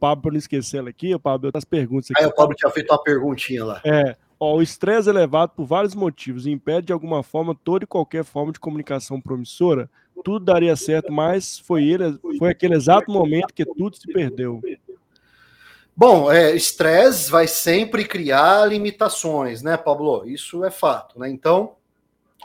Pablo, 0.01 0.23
para 0.23 0.33
não 0.33 0.39
esquecer 0.39 0.79
ela 0.79 0.91
aqui, 0.91 1.15
o 1.15 1.21
Pablo, 1.21 1.47
outras 1.47 1.65
perguntas 1.65 2.11
aqui. 2.11 2.21
Aí 2.21 2.29
o 2.29 2.35
Pablo 2.35 2.57
tinha 2.57 2.69
feito 2.73 2.91
uma 2.91 3.01
perguntinha 3.01 3.65
lá. 3.65 3.81
É, 3.85 4.17
ó, 4.43 4.57
o 4.57 4.63
estresse 4.63 5.09
elevado 5.09 5.53
por 5.55 5.65
vários 5.65 5.95
motivos 5.95 6.49
impede 6.49 6.89
de 6.89 6.93
alguma 6.93 7.23
forma 7.23 7.55
toda 7.55 7.85
e 7.85 7.87
qualquer 7.87 8.25
forma 8.25 8.53
de 8.53 8.59
comunicação 8.59 9.21
promissora. 9.21 9.89
Tudo 10.25 10.45
daria 10.45 10.75
certo, 10.75 11.13
mas 11.13 11.61
foi 11.61 11.85
ele, 11.85 12.19
foi 12.39 12.51
aquele 12.51 12.75
exato 12.75 13.11
momento 13.11 13.55
que 13.55 13.65
tudo 13.65 13.97
se 13.97 14.13
perdeu. 14.13 14.61
Bom, 15.97 16.33
é, 16.33 16.57
estresse 16.57 17.31
vai 17.31 17.47
sempre 17.47 18.05
criar 18.05 18.67
limitações, 18.67 19.63
né, 19.63 19.77
Pablo? 19.77 20.27
Isso 20.27 20.65
é 20.65 20.71
fato, 20.71 21.21
né? 21.21 21.31
Então, 21.31 21.77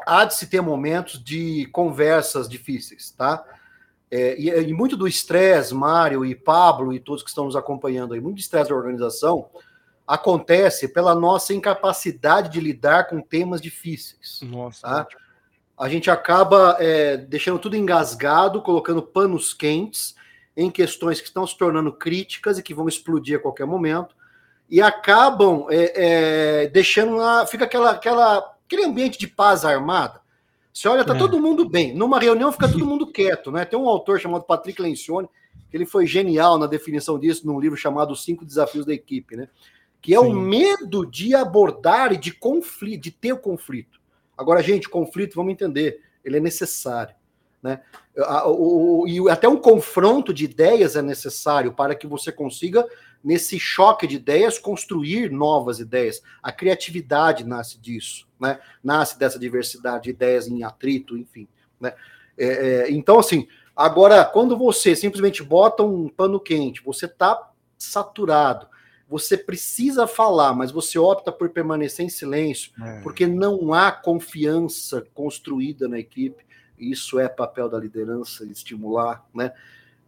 há 0.06 0.24
de 0.24 0.36
se 0.36 0.48
ter 0.48 0.62
momentos 0.62 1.24
de 1.24 1.66
conversas 1.72 2.48
difíceis, 2.48 3.10
tá? 3.10 3.44
É, 4.12 4.40
e, 4.40 4.50
e, 4.50 4.74
muito 4.74 4.96
do 4.96 5.08
estresse, 5.08 5.74
Mário 5.74 6.24
e 6.24 6.36
Pablo 6.36 6.94
e 6.94 7.00
todos 7.00 7.24
que 7.24 7.30
estão 7.30 7.46
nos 7.46 7.56
acompanhando 7.56 8.14
aí, 8.14 8.22
muito 8.22 8.40
estresse 8.40 8.70
da 8.70 8.76
organização 8.76 9.50
acontece 10.08 10.88
pela 10.88 11.14
nossa 11.14 11.54
incapacidade 11.54 12.50
de 12.50 12.62
lidar 12.62 13.08
com 13.10 13.20
temas 13.20 13.60
difíceis. 13.60 14.40
Nossa. 14.42 14.82
Tá? 14.82 15.08
A 15.78 15.90
gente 15.90 16.10
acaba 16.10 16.78
é, 16.80 17.18
deixando 17.18 17.60
tudo 17.60 17.76
engasgado, 17.76 18.62
colocando 18.62 19.02
panos 19.02 19.54
quentes 19.54 20.16
em 20.56 20.72
questões 20.72 21.20
que 21.20 21.28
estão 21.28 21.46
se 21.46 21.56
tornando 21.58 21.92
críticas 21.92 22.58
e 22.58 22.64
que 22.64 22.74
vão 22.74 22.88
explodir 22.88 23.38
a 23.38 23.42
qualquer 23.42 23.66
momento, 23.66 24.16
e 24.70 24.82
acabam 24.82 25.68
é, 25.70 26.64
é, 26.64 26.68
deixando 26.68 27.16
lá, 27.16 27.46
fica 27.46 27.66
aquela, 27.66 27.92
aquela, 27.92 28.38
aquele 28.66 28.86
ambiente 28.86 29.20
de 29.20 29.28
paz 29.28 29.64
armada. 29.64 30.20
Você 30.74 30.88
olha, 30.88 31.06
tá 31.06 31.16
é. 31.16 31.18
todo 31.18 31.40
mundo 31.40 31.68
bem. 31.68 31.94
Numa 31.94 32.20
reunião 32.20 32.52
fica 32.52 32.68
todo 32.68 32.86
mundo 32.86 33.08
quieto, 33.08 33.52
né? 33.52 33.66
Tem 33.66 33.78
um 33.78 33.88
autor 33.88 34.20
chamado 34.20 34.44
Patrick 34.44 34.82
Lencioni, 34.82 35.28
que 35.70 35.78
ele 35.78 35.86
foi 35.86 36.06
genial 36.06 36.58
na 36.58 36.68
definição 36.68 37.20
disso 37.20 37.46
num 37.46 37.60
livro 37.60 37.78
chamado 37.78 38.14
Os 38.14 38.24
Cinco 38.24 38.46
Desafios 38.46 38.86
da 38.86 38.94
Equipe, 38.94 39.36
né? 39.36 39.48
Que 40.02 40.16
é 40.16 40.20
Sim. 40.20 40.28
o 40.28 40.34
medo 40.34 41.06
de 41.06 41.36
abordar 41.36 42.14
e 42.14 42.18
de 42.18 42.32
conflito, 42.32 43.04
de 43.04 43.12
ter 43.12 43.34
o 43.34 43.38
conflito. 43.38 44.00
Agora, 44.38 44.62
gente, 44.62 44.88
conflito, 44.88 45.36
vamos 45.36 45.52
entender, 45.52 46.02
ele 46.24 46.38
é 46.38 46.40
necessário. 46.40 47.16
Né? 47.62 47.82
O, 48.46 49.02
o, 49.02 49.08
e 49.08 49.30
até 49.30 49.48
um 49.48 49.58
confronto 49.58 50.34
de 50.34 50.46
ideias 50.46 50.96
é 50.96 51.02
necessário 51.02 51.74
para 51.74 51.96
que 51.96 52.06
você 52.06 52.32
consiga, 52.32 52.88
nesse 53.24 53.60
choque 53.60 54.08
de 54.08 54.16
ideias, 54.16 54.60
construir 54.60 55.32
novas 55.32 55.80
ideias. 55.80 56.22
A 56.42 56.52
criatividade 56.52 57.44
nasce 57.44 57.80
disso, 57.80 58.28
né? 58.40 58.60
nasce 58.84 59.18
dessa 59.18 59.40
diversidade 59.40 60.06
de 60.06 60.10
ideias 60.12 60.48
em 60.48 60.64
atrito, 60.64 61.18
enfim. 61.18 61.48
Né? 61.80 61.94
É, 62.38 62.46
é, 62.48 62.92
então, 62.92 63.20
assim, 63.20 63.48
agora, 63.76 64.24
quando 64.24 64.56
você 64.56 64.96
simplesmente 64.96 65.44
bota 65.44 65.84
um 65.84 66.08
pano 66.08 66.40
quente, 66.40 66.84
você 66.84 67.06
está 67.06 67.52
saturado, 67.78 68.68
você 69.10 69.38
precisa 69.38 70.06
falar, 70.06 70.54
mas 70.54 70.72
você 70.72 71.00
opta 71.00 71.32
por 71.32 71.50
permanecer 71.50 72.06
em 72.06 72.10
silêncio, 72.10 72.72
é. 72.82 73.02
porque 73.02 73.26
não 73.26 73.74
há 73.74 73.92
confiança 73.92 75.06
construída 75.14 75.88
na 75.88 75.98
equipe 75.98 76.48
isso 76.78 77.20
é 77.20 77.28
papel 77.28 77.68
da 77.68 77.80
liderança, 77.80 78.46
estimular, 78.46 79.26
né? 79.34 79.52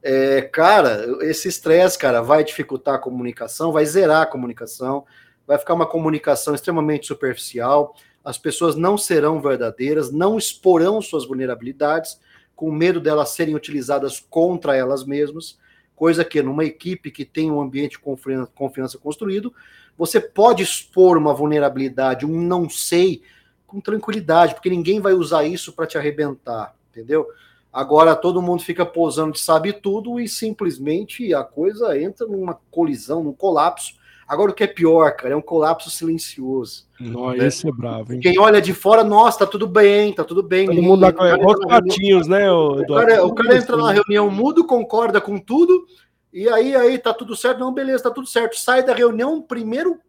É, 0.02 0.42
cara, 0.42 1.06
esse 1.22 1.50
estresse, 1.50 1.98
cara, 1.98 2.22
vai 2.22 2.44
dificultar 2.44 2.96
a 2.96 3.00
comunicação, 3.00 3.72
vai 3.72 3.86
zerar 3.86 4.22
a 4.22 4.26
comunicação, 4.26 5.06
vai 5.46 5.58
ficar 5.58 5.74
uma 5.74 5.86
comunicação 5.86 6.56
extremamente 6.56 7.08
superficial, 7.08 7.96
as 8.24 8.38
pessoas 8.38 8.76
não 8.76 8.98
serão 8.98 9.42
verdadeiras, 9.42 10.10
não 10.10 10.38
exporão 10.38 11.02
suas 11.02 11.26
vulnerabilidades, 11.28 12.20
com 12.56 12.72
medo 12.72 13.02
delas 13.02 13.30
serem 13.30 13.56
utilizadas 13.56 14.20
contra 14.20 14.76
elas 14.76 15.04
mesmas, 15.04 15.58
coisa 16.00 16.24
que 16.24 16.42
numa 16.42 16.64
equipe 16.64 17.12
que 17.12 17.26
tem 17.26 17.52
um 17.52 17.60
ambiente 17.60 17.98
de 17.98 18.48
confiança 18.56 18.98
construído, 18.98 19.54
você 19.98 20.18
pode 20.18 20.64
expor 20.64 21.18
uma 21.18 21.34
vulnerabilidade, 21.34 22.26
um 22.26 22.42
não 22.42 22.70
sei, 22.70 23.22
com 23.68 23.82
tranquilidade, 23.82 24.54
porque 24.54 24.70
ninguém 24.70 25.02
vai 25.02 25.12
usar 25.12 25.44
isso 25.44 25.74
para 25.74 25.86
te 25.86 25.98
arrebentar, 25.98 26.74
entendeu? 26.90 27.28
Agora 27.72 28.16
todo 28.16 28.42
mundo 28.42 28.64
fica 28.64 28.86
posando 28.86 29.34
de 29.34 29.42
sabe 29.42 29.74
tudo 29.74 30.22
e 30.22 30.28
simplesmente 30.30 31.34
a 31.34 31.44
coisa 31.44 32.00
entra 32.00 32.26
numa 32.26 32.58
colisão, 32.72 33.22
num 33.22 33.34
colapso. 33.34 33.99
Agora 34.30 34.52
o 34.52 34.54
que 34.54 34.64
é 34.64 34.68
pior, 34.68 35.16
cara, 35.16 35.34
é 35.34 35.36
um 35.36 35.42
colapso 35.42 35.90
silencioso. 35.90 36.88
Nossa, 37.00 37.38
né? 37.38 37.48
esse 37.48 37.68
é 37.68 37.72
bravo, 37.72 38.14
hein? 38.14 38.20
Quem 38.20 38.38
olha 38.38 38.62
de 38.62 38.76
fora, 38.76 39.04
nossa, 39.04 39.40
tá 39.40 39.48
tudo 39.48 39.66
bem, 39.66 40.14
tá 40.14 40.24
tudo 40.24 40.44
bem. 40.44 40.68
Todo 40.68 40.84
mundo 40.84 41.02
dá 41.02 41.12
com 41.12 41.68
patinhos, 41.68 42.28
né? 42.28 42.52
O, 42.52 42.74
o 42.74 42.86
cara, 42.86 43.26
o 43.26 43.34
cara 43.34 43.58
entra 43.58 43.76
na 43.76 43.92
reunião 43.92 44.30
mudo, 44.30 44.68
concorda 44.68 45.20
com 45.20 45.40
tudo, 45.40 45.84
e 46.32 46.48
aí, 46.48 46.76
aí 46.76 47.00
tá 47.00 47.12
tudo 47.12 47.36
certo, 47.36 47.58
não, 47.58 47.74
beleza, 47.74 48.04
tá 48.04 48.12
tudo 48.12 48.28
certo. 48.28 48.56
Sai 48.56 48.84
da 48.86 48.94
reunião, 48.94 49.42
primeiro 49.42 50.00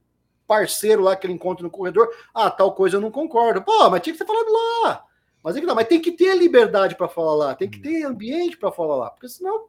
parceiro 0.46 1.00
lá 1.00 1.16
que 1.16 1.26
ele 1.26 1.32
encontra 1.32 1.62
no 1.62 1.70
corredor, 1.70 2.10
ah, 2.34 2.50
tal 2.50 2.74
coisa 2.74 2.98
eu 2.98 3.00
não 3.00 3.10
concordo. 3.10 3.62
Pô, 3.62 3.88
mas 3.88 4.02
tinha 4.02 4.12
que 4.12 4.18
ter 4.18 4.26
falado 4.26 4.52
lá. 4.52 5.02
Mas 5.42 5.56
é 5.56 5.60
que 5.60 5.66
não, 5.66 5.74
mas 5.74 5.88
tem 5.88 5.98
que 5.98 6.12
ter 6.12 6.36
liberdade 6.36 6.94
para 6.94 7.08
falar 7.08 7.34
lá, 7.34 7.54
tem 7.54 7.70
que 7.70 7.78
hum. 7.78 7.82
ter 7.82 8.04
ambiente 8.04 8.58
para 8.58 8.70
falar 8.70 8.96
lá, 8.96 9.10
porque 9.10 9.28
senão, 9.28 9.64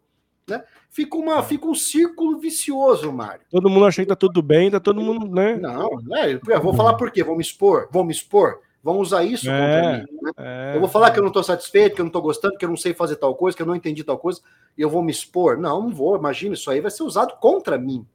né, 0.48 0.64
fica 0.90 1.18
uma, 1.18 1.40
é. 1.40 1.44
fica 1.44 1.68
um 1.68 1.76
círculo 1.76 2.40
vicioso, 2.40 3.12
Mário. 3.12 3.42
Todo 3.50 3.70
mundo 3.70 3.86
acha 3.86 4.02
que 4.02 4.08
tá 4.08 4.16
tudo 4.16 4.42
bem, 4.42 4.72
tá 4.72 4.80
todo 4.80 5.02
mundo, 5.02 5.28
né? 5.28 5.56
Não, 5.56 5.90
né? 6.04 6.40
Eu 6.48 6.62
vou 6.62 6.74
falar 6.74 6.96
por 6.96 7.12
quê? 7.12 7.24
Vou 7.24 7.36
me 7.36 7.42
expor, 7.42 7.88
vou 7.92 8.04
me 8.04 8.12
expor. 8.12 8.60
Vão 8.84 8.98
usar 8.98 9.24
isso 9.24 9.48
é, 9.48 9.52
contra 9.52 9.92
mim. 9.92 10.22
Né? 10.24 10.32
É, 10.38 10.76
eu 10.76 10.80
vou 10.80 10.90
falar 10.90 11.12
que 11.12 11.20
eu 11.20 11.22
não 11.22 11.28
estou 11.28 11.44
satisfeito, 11.44 11.94
que 11.94 12.02
eu 12.02 12.06
não 12.06 12.10
estou 12.10 12.22
gostando, 12.22 12.58
que 12.58 12.66
eu 12.66 12.70
não 12.70 12.78
sei 12.78 12.96
fazer 12.96 13.16
tal 13.16 13.36
coisa, 13.36 13.56
que 13.56 13.62
eu 13.62 13.68
não 13.68 13.76
entendi 13.76 14.04
tal 14.04 14.18
coisa, 14.18 14.42
e 14.76 14.82
eu 14.82 14.90
vou 14.90 15.04
me 15.04 15.12
expor. 15.12 15.58
Não, 15.58 15.84
não 15.84 15.94
vou. 15.94 16.18
Imagina, 16.18 16.56
isso 16.56 16.70
aí 16.72 16.82
vai 16.82 16.90
ser 16.90 17.04
usado 17.04 17.36
contra 17.40 17.78
mim. 17.78 18.06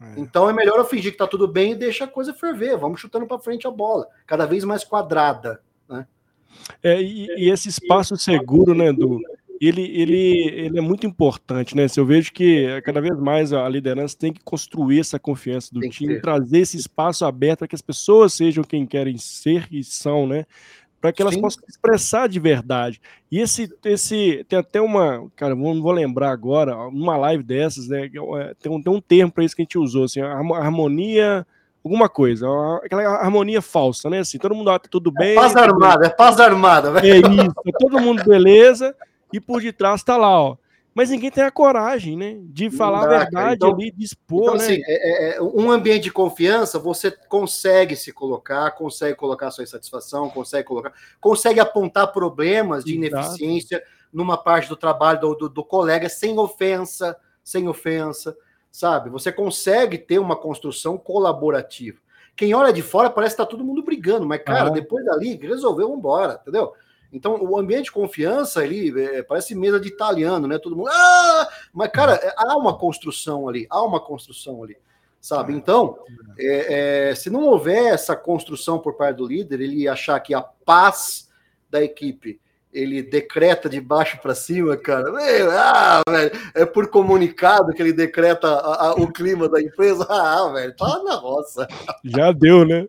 É. 0.00 0.20
Então 0.20 0.50
é 0.50 0.52
melhor 0.52 0.78
eu 0.78 0.84
fingir 0.84 1.12
que 1.12 1.18
tá 1.18 1.26
tudo 1.26 1.46
bem 1.46 1.72
e 1.72 1.76
deixa 1.76 2.04
a 2.04 2.08
coisa 2.08 2.34
ferver. 2.34 2.76
Vamos 2.76 3.00
chutando 3.00 3.26
para 3.26 3.38
frente 3.38 3.66
a 3.66 3.70
bola, 3.70 4.08
cada 4.26 4.46
vez 4.46 4.64
mais 4.64 4.82
quadrada, 4.82 5.60
né? 5.88 6.06
É, 6.82 7.00
e, 7.00 7.26
e, 7.36 7.50
esse 7.50 7.68
espaço 7.68 8.16
seguro, 8.16 8.74
né, 8.74 8.92
do 8.92 9.20
ele, 9.60 9.82
ele, 9.82 10.48
ele 10.48 10.78
é 10.78 10.82
muito 10.82 11.06
importante, 11.06 11.76
né? 11.76 11.86
Eu 11.96 12.06
vejo 12.06 12.32
que 12.32 12.80
cada 12.82 13.00
vez 13.00 13.18
mais 13.18 13.52
a 13.52 13.68
liderança 13.68 14.16
tem 14.18 14.32
que 14.32 14.40
construir 14.44 15.00
essa 15.00 15.18
confiança 15.18 15.72
do 15.72 15.80
time, 15.88 16.20
trazer 16.20 16.58
esse 16.58 16.76
espaço 16.76 17.24
aberto 17.24 17.60
para 17.60 17.68
que 17.68 17.74
as 17.74 17.82
pessoas 17.82 18.32
sejam 18.32 18.64
quem 18.64 18.86
querem 18.86 19.16
ser 19.16 19.66
e 19.70 19.82
são, 19.84 20.26
né? 20.26 20.44
para 21.00 21.12
que 21.12 21.22
elas 21.22 21.34
Sim. 21.34 21.40
possam 21.40 21.62
expressar 21.68 22.28
de 22.28 22.40
verdade. 22.40 23.00
E 23.30 23.38
esse, 23.38 23.72
esse 23.84 24.44
tem 24.48 24.58
até 24.58 24.80
uma, 24.80 25.28
cara, 25.36 25.54
não 25.54 25.80
vou 25.80 25.92
lembrar 25.92 26.30
agora, 26.30 26.76
uma 26.88 27.16
live 27.16 27.44
dessas, 27.44 27.86
né? 27.86 28.06
É, 28.06 28.54
tem 28.60 28.72
um, 28.72 28.82
tem 28.82 28.92
um 28.92 29.00
termo 29.00 29.30
para 29.30 29.44
isso 29.44 29.54
que 29.54 29.62
a 29.62 29.64
gente 29.64 29.78
usou, 29.78 30.04
assim, 30.04 30.20
harmonia, 30.20 31.46
alguma 31.84 32.08
coisa, 32.08 32.46
aquela 32.82 33.02
harmonia 33.18 33.62
falsa, 33.62 34.10
né? 34.10 34.18
Assim, 34.20 34.38
todo 34.38 34.54
mundo 34.54 34.70
ah, 34.70 34.78
tá 34.78 34.88
tudo 34.90 35.12
é 35.16 35.20
bem. 35.20 35.32
É 35.32 35.34
paz 35.36 35.54
armada, 35.54 36.06
é 36.06 36.10
paz 36.10 36.40
armada, 36.40 36.90
velho. 36.90 37.06
É 37.06 37.18
isso, 37.18 37.54
é 37.66 37.72
todo 37.78 38.00
mundo 38.00 38.24
beleza, 38.24 38.94
e 39.32 39.40
por 39.40 39.60
detrás 39.60 40.02
tá 40.02 40.16
lá, 40.16 40.40
ó 40.40 40.56
mas 40.96 41.10
ninguém 41.10 41.30
tem 41.30 41.44
a 41.44 41.50
coragem, 41.50 42.16
né? 42.16 42.38
De 42.40 42.70
falar 42.70 43.04
a 43.04 43.18
verdade 43.18 43.56
então, 43.56 43.74
ali, 43.74 43.90
de 43.90 44.02
expor, 44.02 44.44
então, 44.44 44.54
né? 44.54 44.64
Assim, 44.64 44.82
é, 44.86 45.34
é, 45.34 45.36
é, 45.36 45.42
um 45.42 45.70
ambiente 45.70 46.04
de 46.04 46.10
confiança, 46.10 46.78
você 46.78 47.10
consegue 47.10 47.94
se 47.94 48.14
colocar, 48.14 48.70
consegue 48.70 49.14
colocar 49.14 49.50
sua 49.50 49.62
insatisfação, 49.62 50.30
consegue 50.30 50.66
colocar, 50.66 50.94
consegue 51.20 51.60
apontar 51.60 52.10
problemas 52.14 52.82
de 52.82 52.94
ineficiência 52.94 53.76
Exato. 53.76 53.90
numa 54.10 54.38
parte 54.38 54.70
do 54.70 54.74
trabalho 54.74 55.20
do, 55.20 55.34
do, 55.34 55.48
do 55.50 55.62
colega 55.62 56.08
sem 56.08 56.38
ofensa, 56.38 57.14
sem 57.44 57.68
ofensa, 57.68 58.34
sabe? 58.72 59.10
Você 59.10 59.30
consegue 59.30 59.98
ter 59.98 60.18
uma 60.18 60.34
construção 60.34 60.96
colaborativa. 60.96 61.98
Quem 62.34 62.54
olha 62.54 62.72
de 62.72 62.80
fora 62.80 63.10
parece 63.10 63.34
que 63.34 63.42
tá 63.42 63.46
todo 63.46 63.62
mundo 63.62 63.82
brigando, 63.82 64.24
mas, 64.24 64.42
cara, 64.42 64.68
ah. 64.68 64.72
depois 64.72 65.04
dali, 65.04 65.36
resolveu, 65.36 65.90
vambora, 65.90 66.38
entendeu? 66.40 66.72
Então, 67.16 67.42
o 67.42 67.58
ambiente 67.58 67.84
de 67.84 67.92
confiança 67.92 68.60
ali 68.60 68.92
é, 69.00 69.22
parece 69.22 69.54
mesa 69.54 69.80
de 69.80 69.88
italiano, 69.88 70.46
né? 70.46 70.58
Todo 70.58 70.76
mundo. 70.76 70.90
Ah! 70.92 71.48
Mas, 71.72 71.90
cara, 71.90 72.14
é, 72.14 72.34
há 72.36 72.54
uma 72.56 72.76
construção 72.76 73.48
ali, 73.48 73.66
há 73.70 73.82
uma 73.82 73.98
construção 73.98 74.62
ali, 74.62 74.76
sabe? 75.18 75.54
Então, 75.54 75.98
é, 76.38 77.08
é, 77.10 77.14
se 77.14 77.30
não 77.30 77.44
houver 77.44 77.94
essa 77.94 78.14
construção 78.14 78.78
por 78.78 78.98
parte 78.98 79.16
do 79.16 79.26
líder, 79.26 79.62
ele 79.62 79.88
achar 79.88 80.20
que 80.20 80.34
a 80.34 80.42
paz 80.42 81.30
da 81.70 81.82
equipe 81.82 82.38
ele 82.76 83.02
decreta 83.02 83.68
de 83.68 83.80
baixo 83.80 84.18
para 84.20 84.34
cima, 84.34 84.76
cara. 84.76 85.10
Meu, 85.10 85.50
ah, 85.50 86.02
velho, 86.08 86.30
é 86.54 86.66
por 86.66 86.88
comunicado 86.88 87.72
que 87.72 87.80
ele 87.80 87.92
decreta 87.92 88.46
a, 88.48 88.88
a, 88.88 88.94
o 88.94 89.10
clima 89.10 89.48
da 89.48 89.60
empresa. 89.60 90.06
Ah, 90.16 90.50
velho, 90.52 90.74
tá 90.76 91.02
na 91.04 91.14
roça. 91.14 91.66
Já 92.04 92.32
deu, 92.32 92.64
né? 92.64 92.88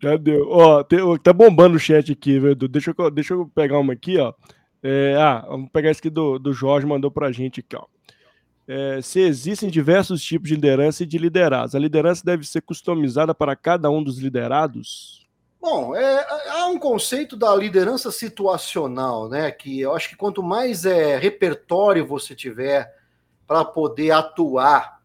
Já 0.00 0.16
deu. 0.16 0.48
Ó, 0.48 0.82
tem, 0.82 0.98
tá 1.18 1.32
bombando 1.32 1.76
o 1.76 1.80
chat 1.80 2.12
aqui, 2.12 2.38
velho. 2.38 2.54
Deixa 2.54 2.94
eu, 2.96 3.10
deixa 3.10 3.34
eu 3.34 3.50
pegar 3.54 3.78
uma 3.78 3.92
aqui, 3.92 4.18
ó. 4.18 4.32
É, 4.82 5.16
ah, 5.18 5.44
vamos 5.48 5.70
pegar 5.70 5.90
esse 5.90 6.00
aqui 6.00 6.10
do, 6.10 6.38
do 6.38 6.52
Jorge, 6.52 6.86
mandou 6.86 7.10
pra 7.10 7.32
gente 7.32 7.60
aqui, 7.60 7.76
ó. 7.76 7.84
É, 8.66 9.00
se 9.00 9.20
existem 9.20 9.70
diversos 9.70 10.22
tipos 10.22 10.48
de 10.48 10.54
liderança 10.54 11.02
e 11.02 11.06
de 11.06 11.16
liderados, 11.16 11.74
a 11.74 11.78
liderança 11.78 12.22
deve 12.24 12.46
ser 12.46 12.60
customizada 12.60 13.34
para 13.34 13.56
cada 13.56 13.90
um 13.90 14.02
dos 14.02 14.18
liderados? 14.18 15.26
Bom, 15.60 15.94
é, 15.96 16.26
há 16.50 16.66
um 16.66 16.78
conceito 16.78 17.36
da 17.36 17.54
liderança 17.54 18.12
situacional, 18.12 19.28
né? 19.28 19.50
Que 19.50 19.80
eu 19.80 19.94
acho 19.94 20.08
que 20.08 20.16
quanto 20.16 20.40
mais 20.42 20.84
é, 20.84 21.16
repertório 21.18 22.06
você 22.06 22.34
tiver 22.34 22.94
para 23.46 23.64
poder 23.64 24.12
atuar, 24.12 25.02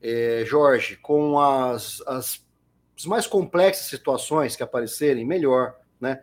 é, 0.00 0.44
Jorge, 0.46 0.96
com 0.96 1.40
as, 1.40 2.00
as, 2.06 2.46
as, 2.96 3.06
mais 3.06 3.26
complexas 3.26 3.86
situações 3.86 4.54
que 4.54 4.62
aparecerem, 4.62 5.24
melhor, 5.26 5.74
né? 6.00 6.20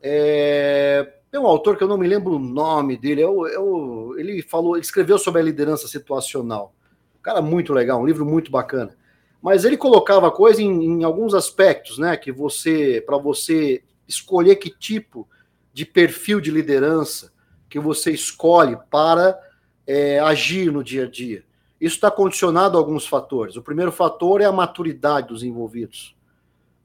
É, 0.00 1.12
tem 1.30 1.38
um 1.38 1.46
autor 1.46 1.76
que 1.76 1.84
eu 1.84 1.88
não 1.88 1.98
me 1.98 2.08
lembro 2.08 2.36
o 2.36 2.38
nome 2.38 2.96
dele, 2.96 3.22
é 3.22 3.28
o, 3.28 4.16
é 4.16 4.20
ele 4.20 4.42
falou, 4.42 4.74
ele 4.74 4.84
escreveu 4.84 5.18
sobre 5.18 5.42
a 5.42 5.44
liderança 5.44 5.86
situacional. 5.86 6.74
Um 7.18 7.22
cara 7.22 7.42
muito 7.42 7.74
legal, 7.74 8.00
um 8.00 8.06
livro 8.06 8.24
muito 8.24 8.50
bacana 8.50 8.96
mas 9.42 9.64
ele 9.64 9.76
colocava 9.76 10.28
a 10.28 10.30
coisa 10.30 10.62
em, 10.62 10.84
em 10.84 11.04
alguns 11.04 11.34
aspectos, 11.34 11.98
né? 11.98 12.16
Que 12.16 12.30
você, 12.30 13.02
para 13.04 13.18
você 13.18 13.82
escolher 14.06 14.56
que 14.56 14.70
tipo 14.70 15.28
de 15.72 15.84
perfil 15.84 16.40
de 16.40 16.50
liderança 16.50 17.32
que 17.68 17.80
você 17.80 18.12
escolhe 18.12 18.76
para 18.90 19.38
é, 19.86 20.20
agir 20.20 20.70
no 20.70 20.84
dia 20.84 21.04
a 21.04 21.10
dia. 21.10 21.42
Isso 21.80 21.96
está 21.96 22.10
condicionado 22.10 22.76
a 22.76 22.80
alguns 22.80 23.06
fatores. 23.06 23.56
O 23.56 23.62
primeiro 23.62 23.90
fator 23.90 24.40
é 24.40 24.44
a 24.44 24.52
maturidade 24.52 25.28
dos 25.28 25.42
envolvidos. 25.42 26.14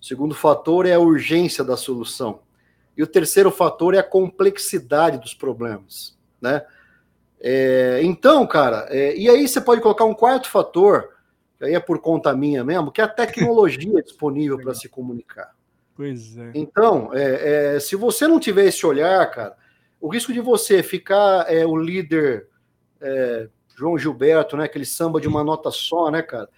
O 0.02 0.06
segundo 0.06 0.34
fator 0.34 0.86
é 0.86 0.94
a 0.94 1.00
urgência 1.00 1.64
da 1.64 1.78
solução. 1.78 2.40
E 2.96 3.04
o 3.04 3.08
terceiro 3.08 3.52
fator 3.52 3.94
é 3.94 4.00
a 4.00 4.04
complexidade 4.04 5.20
dos 5.20 5.34
problemas, 5.34 6.18
né? 6.42 6.66
É, 7.40 8.00
então, 8.02 8.48
cara, 8.48 8.88
é, 8.90 9.16
e 9.16 9.30
aí 9.30 9.48
você 9.48 9.62
pode 9.62 9.82
colocar 9.82 10.06
um 10.06 10.14
quarto 10.14 10.50
fator, 10.50 11.17
aí 11.62 11.74
é 11.74 11.80
por 11.80 12.00
conta 12.00 12.36
minha 12.36 12.64
mesmo, 12.64 12.92
que 12.92 13.02
é 13.02 13.04
a 13.04 13.08
tecnologia 13.08 14.02
disponível 14.02 14.58
para 14.60 14.74
se 14.76 14.88
comunicar. 14.88 15.56
Pois 15.96 16.38
é. 16.38 16.52
Então, 16.54 17.12
é, 17.14 17.76
é, 17.76 17.80
se 17.80 17.96
você 17.96 18.28
não 18.28 18.40
tiver 18.40 18.66
esse 18.66 18.86
olhar, 18.86 19.30
cara, 19.32 19.56
o 20.00 20.08
risco 20.08 20.32
de 20.32 20.40
você 20.40 20.84
ficar 20.84 21.52
é, 21.52 21.66
o 21.66 21.76
líder 21.76 22.48
é, 23.02 23.50
João 23.78 23.98
Gilberto, 23.98 24.58
né? 24.58 24.66
Aquele 24.66 24.86
samba 24.86 25.22
de 25.22 25.28
uma 25.28 25.44
nota 25.44 25.70
só, 25.70 26.10
né, 26.10 26.22
cara? 26.22 26.50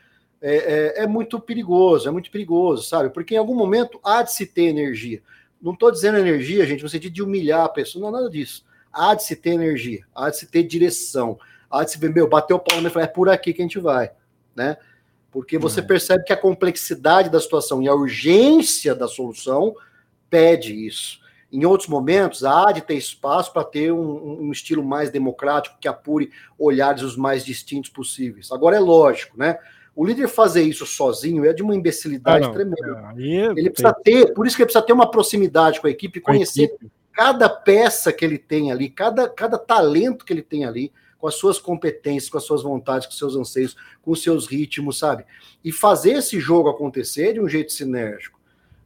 É, 0.41 0.55
é, 0.55 1.03
é, 1.03 1.07
muito 1.07 1.38
perigoso, 1.39 2.07
é 2.07 2.12
muito 2.12 2.31
perigoso, 2.31 2.83
sabe? 2.83 3.09
Porque 3.09 3.35
em 3.35 3.38
algum 3.38 3.55
momento 3.55 3.99
há 4.03 4.23
de 4.23 4.33
se 4.33 4.45
ter 4.45 4.63
energia. 4.63 5.21
Não 5.62 5.73
estou 5.73 5.91
dizendo 5.91 6.17
energia, 6.17 6.65
gente, 6.65 6.81
no 6.81 6.88
sentido 6.88 7.13
de 7.13 7.21
humilhar 7.21 7.65
a 7.65 7.69
pessoa, 7.69 8.01
não 8.01 8.09
é 8.09 8.21
nada 8.21 8.29
disso. 8.29 8.65
Há 8.91 9.13
de 9.13 9.23
se 9.23 9.35
ter 9.35 9.51
energia, 9.51 10.05
há 10.15 10.29
de 10.29 10.38
se 10.38 10.47
ter 10.47 10.63
direção, 10.63 11.38
há 11.69 11.83
de 11.83 11.91
se 11.91 11.99
ver, 11.99 12.13
meu, 12.13 12.27
bateu 12.27 12.55
o 12.55 12.59
pau 12.59 12.79
e 12.79 12.89
falar, 12.89 13.05
é 13.05 13.07
por 13.07 13.27
aqui 13.27 13.53
que 13.53 13.62
a 13.62 13.65
gente 13.65 13.79
vai, 13.79 14.12
né? 14.55 14.77
Porque 15.31 15.57
você 15.57 15.81
uhum. 15.81 15.87
percebe 15.87 16.23
que 16.23 16.33
a 16.33 16.37
complexidade 16.37 17.29
da 17.29 17.39
situação 17.39 17.81
e 17.81 17.87
a 17.87 17.93
urgência 17.93 18.95
da 18.95 19.07
solução 19.07 19.75
pede 20.29 20.73
isso. 20.73 21.19
Em 21.51 21.65
outros 21.65 21.89
momentos, 21.89 22.43
há 22.43 22.71
de 22.71 22.81
ter 22.81 22.95
espaço 22.95 23.51
para 23.51 23.63
ter 23.63 23.91
um, 23.91 24.43
um, 24.43 24.51
estilo 24.51 24.83
mais 24.83 25.09
democrático 25.09 25.77
que 25.79 25.87
apure 25.87 26.31
olhares 26.57 27.01
os 27.01 27.15
mais 27.15 27.43
distintos 27.43 27.89
possíveis. 27.89 28.51
Agora 28.51 28.75
é 28.75 28.79
lógico, 28.79 29.37
né? 29.37 29.57
O 29.95 30.05
líder 30.05 30.27
fazer 30.27 30.61
isso 30.61 30.85
sozinho 30.85 31.43
é 31.45 31.51
de 31.51 31.63
uma 31.63 31.75
imbecilidade 31.75 32.45
ah, 32.45 32.51
tremenda. 32.51 33.13
É, 33.17 33.59
ele 33.59 33.69
precisa 33.71 33.93
ter, 33.93 34.33
por 34.33 34.45
isso 34.45 34.55
que 34.55 34.61
ele 34.61 34.67
precisa 34.67 34.85
ter 34.85 34.93
uma 34.93 35.09
proximidade 35.09 35.81
com 35.81 35.87
a 35.87 35.89
equipe, 35.89 36.21
conhecer 36.21 36.61
a 36.61 36.65
equipe. 36.65 36.91
cada 37.11 37.49
peça 37.49 38.13
que 38.13 38.23
ele 38.23 38.37
tem 38.37 38.71
ali, 38.71 38.89
cada, 38.89 39.27
cada 39.27 39.57
talento 39.57 40.23
que 40.23 40.31
ele 40.31 40.43
tem 40.43 40.65
ali, 40.65 40.93
com 41.19 41.27
as 41.27 41.36
suas 41.36 41.60
competências, 41.60 42.29
com 42.29 42.38
as 42.38 42.45
suas 42.45 42.63
vontades, 42.63 43.05
com 43.05 43.12
os 43.12 43.19
seus 43.19 43.36
anseios, 43.36 43.75
com 44.01 44.12
os 44.12 44.23
seus 44.23 44.47
ritmos, 44.47 44.97
sabe? 44.97 45.25
E 45.63 45.71
fazer 45.71 46.13
esse 46.13 46.39
jogo 46.39 46.69
acontecer 46.69 47.34
de 47.34 47.41
um 47.41 47.47
jeito 47.47 47.73
sinérgico. 47.73 48.39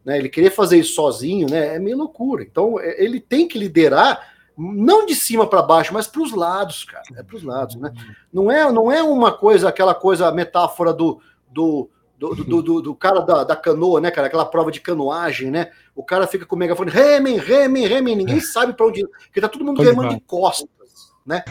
Né? 0.03 0.17
Ele 0.17 0.27
querer 0.27 0.49
fazer 0.49 0.77
isso 0.79 0.95
sozinho 0.95 1.47
né, 1.49 1.75
é 1.75 1.79
meio 1.79 1.97
loucura. 1.97 2.43
Então, 2.43 2.79
é, 2.79 3.01
ele 3.01 3.19
tem 3.19 3.47
que 3.47 3.57
liderar 3.57 4.33
não 4.57 5.05
de 5.05 5.15
cima 5.15 5.47
para 5.47 5.61
baixo, 5.61 5.93
mas 5.93 6.07
para 6.07 6.21
os 6.21 6.31
lados, 6.31 6.83
cara. 6.83 7.03
É 7.15 7.23
para 7.23 7.35
os 7.35 7.43
lados, 7.43 7.75
né? 7.75 7.91
Não 8.31 8.51
é, 8.51 8.71
não 8.71 8.91
é 8.91 9.01
uma 9.01 9.31
coisa, 9.31 9.69
aquela 9.69 9.95
coisa, 9.95 10.31
metáfora 10.31 10.93
do, 10.93 11.19
do, 11.49 11.89
do, 12.17 12.35
do, 12.35 12.61
do, 12.61 12.81
do 12.81 12.95
cara 12.95 13.21
da, 13.21 13.43
da, 13.43 13.55
canoa, 13.55 13.99
né, 13.99 14.11
cara? 14.11 14.27
Aquela 14.27 14.45
prova 14.45 14.71
de 14.71 14.79
canoagem, 14.79 15.49
né? 15.49 15.71
O 15.95 16.03
cara 16.03 16.27
fica 16.27 16.45
com 16.45 16.55
o 16.55 16.59
megafone, 16.59 16.91
remem, 16.91 17.37
remem, 17.37 17.87
remem, 17.87 18.15
ninguém 18.15 18.39
sabe 18.39 18.73
para 18.73 18.85
onde 18.85 19.07
porque 19.07 19.41
tá 19.41 19.49
todo 19.49 19.65
mundo 19.65 19.81
remando 19.81 20.13
de 20.13 20.21
costas, 20.21 20.69
né? 21.25 21.43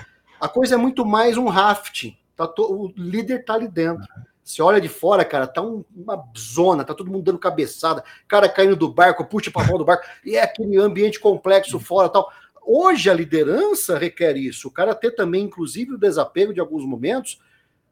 A 0.42 0.48
coisa 0.48 0.74
é 0.74 0.76
muito 0.76 1.07
mais 1.07 1.37
um 1.37 1.46
raft. 1.46 2.11
Tá 2.35 2.48
to... 2.48 2.64
O 2.64 2.92
líder 2.96 3.44
tá 3.44 3.55
ali 3.55 3.68
dentro. 3.68 4.05
Você 4.42 4.61
olha 4.61 4.81
de 4.81 4.88
fora, 4.88 5.24
cara, 5.24 5.46
tá 5.46 5.62
um, 5.62 5.85
uma 5.94 6.20
zona, 6.37 6.83
tá 6.83 6.92
todo 6.92 7.12
mundo 7.12 7.22
dando 7.22 7.38
cabeçada, 7.38 8.02
cara 8.26 8.48
caindo 8.48 8.74
do 8.74 8.92
barco, 8.92 9.24
puxa 9.24 9.52
para 9.52 9.64
fora 9.64 9.78
do 9.78 9.85
barco, 9.85 10.05
e 10.24 10.35
é 10.35 10.42
aquele 10.42 10.76
ambiente 10.78 11.20
complexo 11.20 11.78
fora 11.78 12.09
tal. 12.09 12.28
Hoje 12.61 13.09
a 13.09 13.14
liderança 13.14 13.96
requer 13.96 14.37
isso. 14.37 14.66
O 14.66 14.70
cara 14.72 14.96
ter 14.96 15.12
também, 15.12 15.44
inclusive, 15.44 15.94
o 15.94 15.98
desapego 15.98 16.52
de 16.52 16.59
alguns 16.59 16.85
momentos, 16.85 17.40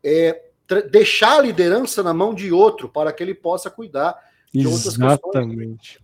é 0.03 0.43
deixar 0.91 1.39
a 1.39 1.43
liderança 1.43 2.03
na 2.03 2.13
mão 2.13 2.35
de 2.35 2.51
outro 2.51 2.89
para 2.89 3.13
que 3.13 3.23
ele 3.23 3.35
possa 3.35 3.71
cuidar 3.71 4.19
de 4.53 4.67
Exatamente. 4.67 5.23
outras 5.23 5.47
questões. 5.47 5.99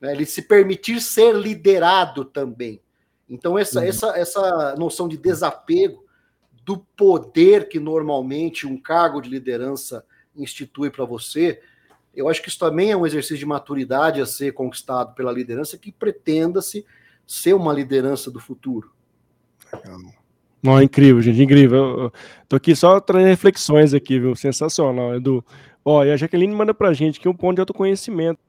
Né? 0.00 0.12
Ele 0.12 0.26
se 0.26 0.42
permitir 0.42 1.00
ser 1.00 1.34
liderado 1.34 2.24
também. 2.24 2.80
Então, 3.28 3.58
essa, 3.58 3.80
uhum. 3.80 3.86
essa, 3.86 4.18
essa 4.18 4.74
noção 4.76 5.08
de 5.08 5.16
desapego 5.16 6.04
do 6.64 6.78
poder 6.96 7.68
que 7.68 7.78
normalmente 7.78 8.66
um 8.66 8.80
cargo 8.80 9.20
de 9.20 9.28
liderança 9.30 10.04
institui 10.34 10.90
para 10.90 11.04
você, 11.04 11.60
eu 12.14 12.28
acho 12.28 12.42
que 12.42 12.48
isso 12.48 12.58
também 12.58 12.90
é 12.90 12.96
um 12.96 13.06
exercício 13.06 13.38
de 13.38 13.46
maturidade 13.46 14.20
a 14.20 14.26
ser 14.26 14.52
conquistado 14.52 15.14
pela 15.14 15.32
liderança 15.32 15.78
que 15.78 15.92
pretenda-se 15.92 16.84
ser 17.26 17.54
uma 17.54 17.72
liderança 17.72 18.30
do 18.30 18.40
futuro. 18.40 18.90
Não, 20.62 20.82
incrível, 20.82 21.20
gente, 21.20 21.42
incrível. 21.42 21.78
Eu, 21.78 22.00
eu 22.04 22.12
tô 22.48 22.56
aqui 22.56 22.74
só 22.74 22.98
trazendo 23.00 23.28
reflexões 23.28 23.92
aqui, 23.94 24.18
viu? 24.18 24.34
Sensacional, 24.34 25.14
Edu. 25.14 25.44
Ó, 25.84 26.04
e 26.04 26.10
a 26.10 26.16
Jaqueline 26.16 26.54
manda 26.54 26.74
pra 26.74 26.92
gente 26.92 27.20
que 27.20 27.28
um 27.28 27.34
ponto 27.34 27.56
de 27.56 27.60
autoconhecimento 27.60 28.40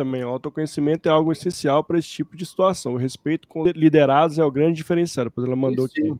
também. 0.00 0.24
O 0.24 0.28
autoconhecimento 0.28 1.08
é 1.08 1.12
algo 1.12 1.30
essencial 1.30 1.84
para 1.84 1.98
esse 1.98 2.08
tipo 2.08 2.34
de 2.34 2.46
situação. 2.46 2.94
O 2.94 2.96
respeito 2.96 3.46
com 3.46 3.64
liderados 3.66 4.38
é 4.38 4.44
o 4.44 4.50
grande 4.50 4.76
diferencial. 4.76 5.30
Pois 5.30 5.46
ela 5.46 5.56
mandou 5.56 5.84
aqui. 5.84 6.14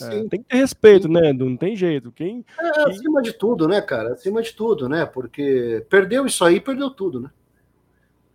É, 0.00 0.24
tem 0.24 0.42
que 0.42 0.48
ter 0.48 0.56
respeito, 0.56 1.06
sim. 1.06 1.12
né, 1.12 1.30
Edu? 1.30 1.48
Não 1.48 1.56
tem 1.56 1.74
jeito. 1.74 2.12
Quem, 2.12 2.44
é, 2.60 2.72
quem... 2.72 2.84
acima 2.84 3.22
de 3.22 3.32
tudo, 3.32 3.66
né, 3.66 3.80
cara? 3.80 4.12
Acima 4.12 4.42
de 4.42 4.52
tudo, 4.52 4.88
né? 4.88 5.06
Porque 5.06 5.84
perdeu 5.88 6.26
isso 6.26 6.44
aí, 6.44 6.60
perdeu 6.60 6.90
tudo, 6.90 7.20
né? 7.20 7.30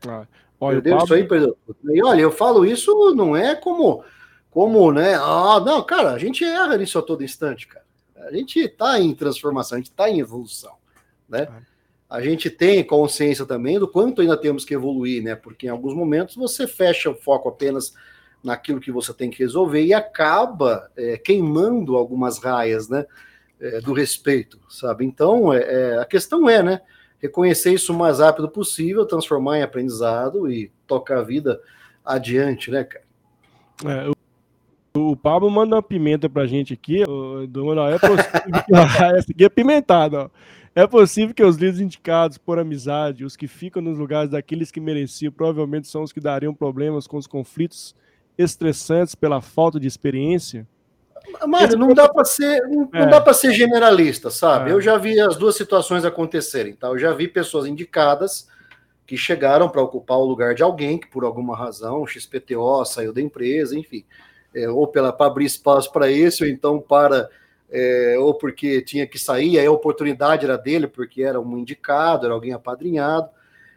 Ah, 0.08 0.26
olha, 0.60 0.76
perdeu 0.76 0.94
Pablo... 0.94 1.06
isso 1.06 1.14
aí, 1.14 1.28
perdeu 1.28 1.58
tudo. 1.66 1.96
E 1.96 2.04
olha, 2.04 2.22
eu 2.22 2.32
falo 2.32 2.66
isso 2.66 3.14
não 3.16 3.36
é 3.36 3.56
como, 3.56 4.04
como, 4.50 4.92
né? 4.92 5.16
Ah, 5.16 5.60
não, 5.64 5.84
cara, 5.84 6.12
a 6.12 6.18
gente 6.18 6.44
erra 6.44 6.78
nisso 6.78 6.98
a 6.98 7.04
todo 7.04 7.24
instante, 7.24 7.68
cara. 7.68 7.86
A 8.16 8.32
gente 8.32 8.60
está 8.60 9.00
em 9.00 9.14
transformação, 9.14 9.76
a 9.76 9.80
gente 9.80 9.92
está 9.92 10.10
em 10.10 10.20
evolução, 10.20 10.74
né? 11.30 11.44
É 11.44 11.77
a 12.10 12.22
gente 12.22 12.50
tem 12.50 12.84
consciência 12.84 13.46
também 13.46 13.78
do 13.78 13.88
quanto 13.88 14.22
ainda 14.22 14.38
temos 14.38 14.64
que 14.64 14.74
evoluir, 14.74 15.22
né? 15.22 15.36
Porque 15.36 15.68
em 15.68 15.70
alguns 15.70 15.94
momentos 15.94 16.36
você 16.36 16.66
fecha 16.66 17.10
o 17.10 17.16
foco 17.16 17.50
apenas 17.50 17.94
naquilo 18.44 18.80
que 18.80 18.92
você 18.92 19.14
tem 19.14 19.30
que 19.30 19.40
resolver 19.40 19.84
e 19.84 19.94
acaba 19.94 20.90
é, 20.96 21.18
queimando 21.18 21.98
algumas 21.98 22.40
raias, 22.40 22.88
né? 22.88 23.06
É, 23.60 23.82
do 23.82 23.92
respeito, 23.92 24.60
sabe? 24.70 25.04
Então, 25.04 25.52
é, 25.52 25.62
é, 25.64 25.98
a 25.98 26.06
questão 26.06 26.48
é, 26.48 26.62
né? 26.62 26.82
Reconhecer 27.20 27.74
isso 27.74 27.92
o 27.92 27.98
mais 27.98 28.20
rápido 28.20 28.48
possível, 28.48 29.06
transformar 29.06 29.58
em 29.58 29.64
aprendizado 29.64 30.50
e 30.50 30.72
tocar 30.86 31.20
a 31.20 31.24
vida 31.24 31.60
adiante, 32.06 32.70
né, 32.70 32.84
cara? 32.84 33.04
É, 33.84 34.10
o, 34.96 35.12
o 35.12 35.16
Pablo 35.18 35.50
manda 35.50 35.76
uma 35.76 35.82
pimenta 35.82 36.30
pra 36.30 36.46
gente 36.46 36.74
aqui. 36.74 37.04
O, 37.04 37.48
do, 37.48 37.66
possível. 37.66 39.18
essa 39.18 39.32
aqui 39.32 39.44
é 39.44 39.50
pimentada, 39.50 40.26
ó. 40.26 40.30
É 40.78 40.86
possível 40.86 41.34
que 41.34 41.44
os 41.44 41.56
líderes 41.56 41.80
indicados 41.82 42.38
por 42.38 42.60
amizade, 42.60 43.26
os 43.26 43.36
que 43.36 43.48
ficam 43.48 43.82
nos 43.82 43.98
lugares 43.98 44.30
daqueles 44.30 44.70
que 44.70 44.80
mereciam, 44.80 45.32
provavelmente 45.32 45.88
são 45.88 46.04
os 46.04 46.14
que 46.14 46.20
dariam 46.20 46.54
problemas 46.54 47.08
com 47.08 47.18
os 47.18 47.26
conflitos 47.26 47.96
estressantes 48.38 49.16
pela 49.16 49.42
falta 49.42 49.80
de 49.80 49.88
experiência? 49.88 50.68
Mas 51.48 51.74
não 51.74 51.96
dá 51.96 52.08
para 52.08 52.24
ser, 52.24 52.62
não, 52.68 52.88
é. 52.94 53.08
dá 53.08 53.20
para 53.20 53.34
ser 53.34 53.54
generalista, 53.54 54.30
sabe? 54.30 54.70
É. 54.70 54.74
Eu 54.74 54.80
já 54.80 55.00
vi 55.00 55.20
as 55.20 55.36
duas 55.36 55.56
situações 55.56 56.06
acontecerem, 56.06 56.76
tá? 56.76 56.90
Eu 56.90 57.00
já 57.00 57.12
vi 57.12 57.28
pessoas 57.28 57.66
indicadas 57.66 58.48
que 59.08 59.18
chegaram 59.18 59.68
para 59.70 59.82
ocupar 59.82 60.20
o 60.20 60.26
lugar 60.26 60.54
de 60.54 60.62
alguém 60.62 61.00
que, 61.00 61.08
por 61.08 61.24
alguma 61.24 61.58
razão, 61.58 62.04
o 62.04 62.08
XPTO 62.08 62.86
saiu 62.86 63.12
da 63.12 63.20
empresa, 63.20 63.76
enfim, 63.76 64.06
é, 64.54 64.70
ou 64.70 64.86
para 64.86 65.10
abrir 65.22 65.46
espaço 65.46 65.92
para 65.92 66.12
esse, 66.12 66.44
ou 66.44 66.48
então 66.48 66.80
para. 66.80 67.28
É, 67.70 68.16
ou 68.18 68.34
porque 68.34 68.82
tinha 68.82 69.06
que 69.06 69.20
sair, 69.20 69.60
aí 69.60 69.66
a 69.66 69.72
oportunidade 69.72 70.46
era 70.46 70.58
dele, 70.58 70.88
porque 70.88 71.24
era 71.24 71.40
um 71.40 71.58
indicado, 71.58 72.26
era 72.26 72.34
alguém 72.34 72.54
apadrinhado, 72.54 73.30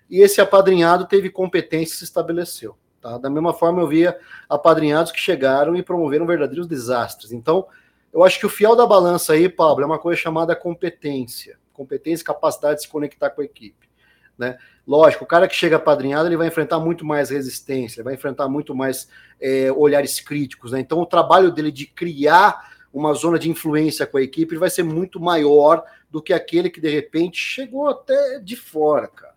e 0.09 0.20
esse 0.20 0.41
apadrinhado 0.41 1.07
teve 1.07 1.30
competência 1.30 1.95
e 1.95 1.99
se 1.99 2.05
estabeleceu. 2.05 2.76
Tá? 3.01 3.16
Da 3.16 3.30
mesma 3.30 3.53
forma, 3.53 3.80
eu 3.80 3.88
via 3.88 4.18
apadrinhados 4.49 5.11
que 5.11 5.18
chegaram 5.18 5.74
e 5.74 5.82
promoveram 5.82 6.26
verdadeiros 6.26 6.66
desastres. 6.66 7.32
Então, 7.32 7.66
eu 8.12 8.22
acho 8.24 8.38
que 8.38 8.47
o 8.47 8.51
fiel 8.51 8.76
da 8.76 8.86
balança 8.86 9.32
aí, 9.32 9.49
Pablo, 9.49 9.84
é 9.84 9.86
uma 9.86 9.99
coisa 9.99 10.20
chamada 10.20 10.55
competência. 10.55 11.59
Competência 11.72 12.22
e 12.22 12.26
capacidade 12.26 12.76
de 12.76 12.82
se 12.82 12.88
conectar 12.88 13.30
com 13.30 13.41
a 13.41 13.45
equipe. 13.45 13.88
Né? 14.36 14.59
Lógico, 14.86 15.24
o 15.24 15.26
cara 15.26 15.47
que 15.47 15.55
chega 15.55 15.76
apadrinhado, 15.76 16.28
ele 16.28 16.36
vai 16.36 16.49
enfrentar 16.49 16.78
muito 16.78 17.05
mais 17.05 17.30
resistência, 17.30 18.03
vai 18.03 18.14
enfrentar 18.14 18.49
muito 18.49 18.74
mais 18.74 19.09
é, 19.41 19.70
olhares 19.72 20.20
críticos. 20.20 20.72
Né? 20.72 20.80
Então, 20.80 20.99
o 20.99 21.07
trabalho 21.07 21.53
dele 21.53 21.70
de 21.70 21.86
criar 21.86 22.69
uma 22.93 23.12
zona 23.14 23.38
de 23.38 23.49
influência 23.49 24.07
com 24.07 24.18
a 24.18 24.22
equipe 24.22 24.57
vai 24.57 24.70
ser 24.70 24.82
muito 24.82 25.20
maior 25.20 25.84
do 26.11 26.20
que 26.20 26.32
aquele 26.32 26.70
que, 26.70 26.80
de 26.80 26.88
repente, 26.88 27.38
chegou 27.38 27.88
até 27.88 28.41
de 28.41 28.57
fora, 28.57 29.07
cara. 29.07 29.34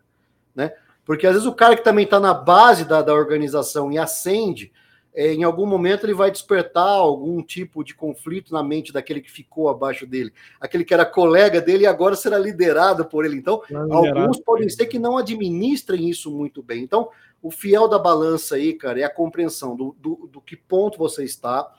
Né? 0.55 0.73
Porque 1.05 1.27
às 1.27 1.33
vezes 1.33 1.47
o 1.47 1.53
cara 1.53 1.75
que 1.75 1.83
também 1.83 2.05
está 2.05 2.19
na 2.19 2.33
base 2.33 2.85
da, 2.85 3.01
da 3.01 3.13
organização 3.13 3.91
e 3.91 3.97
acende, 3.97 4.71
é, 5.13 5.31
em 5.31 5.43
algum 5.43 5.67
momento 5.67 6.05
ele 6.05 6.13
vai 6.13 6.31
despertar 6.31 6.87
algum 6.87 7.43
tipo 7.43 7.83
de 7.83 7.93
conflito 7.93 8.51
na 8.51 8.63
mente 8.63 8.91
daquele 8.91 9.21
que 9.21 9.29
ficou 9.29 9.69
abaixo 9.69 10.07
dele, 10.07 10.33
aquele 10.59 10.83
que 10.83 10.93
era 10.93 11.05
colega 11.05 11.61
dele 11.61 11.83
e 11.83 11.87
agora 11.87 12.15
será 12.15 12.37
liderado 12.39 13.05
por 13.05 13.23
ele. 13.23 13.37
Então, 13.37 13.61
alguns 13.91 14.39
podem 14.39 14.69
ser 14.69 14.87
que 14.87 14.97
não 14.97 15.17
administrem 15.17 16.09
isso 16.09 16.31
muito 16.31 16.63
bem. 16.63 16.81
Então, 16.81 17.09
o 17.41 17.51
fiel 17.51 17.87
da 17.87 17.99
balança 17.99 18.55
aí, 18.55 18.73
cara, 18.73 19.01
é 19.01 19.03
a 19.03 19.09
compreensão 19.09 19.75
do, 19.75 19.95
do, 19.99 20.29
do 20.31 20.41
que 20.41 20.55
ponto 20.55 20.97
você 20.97 21.23
está, 21.23 21.71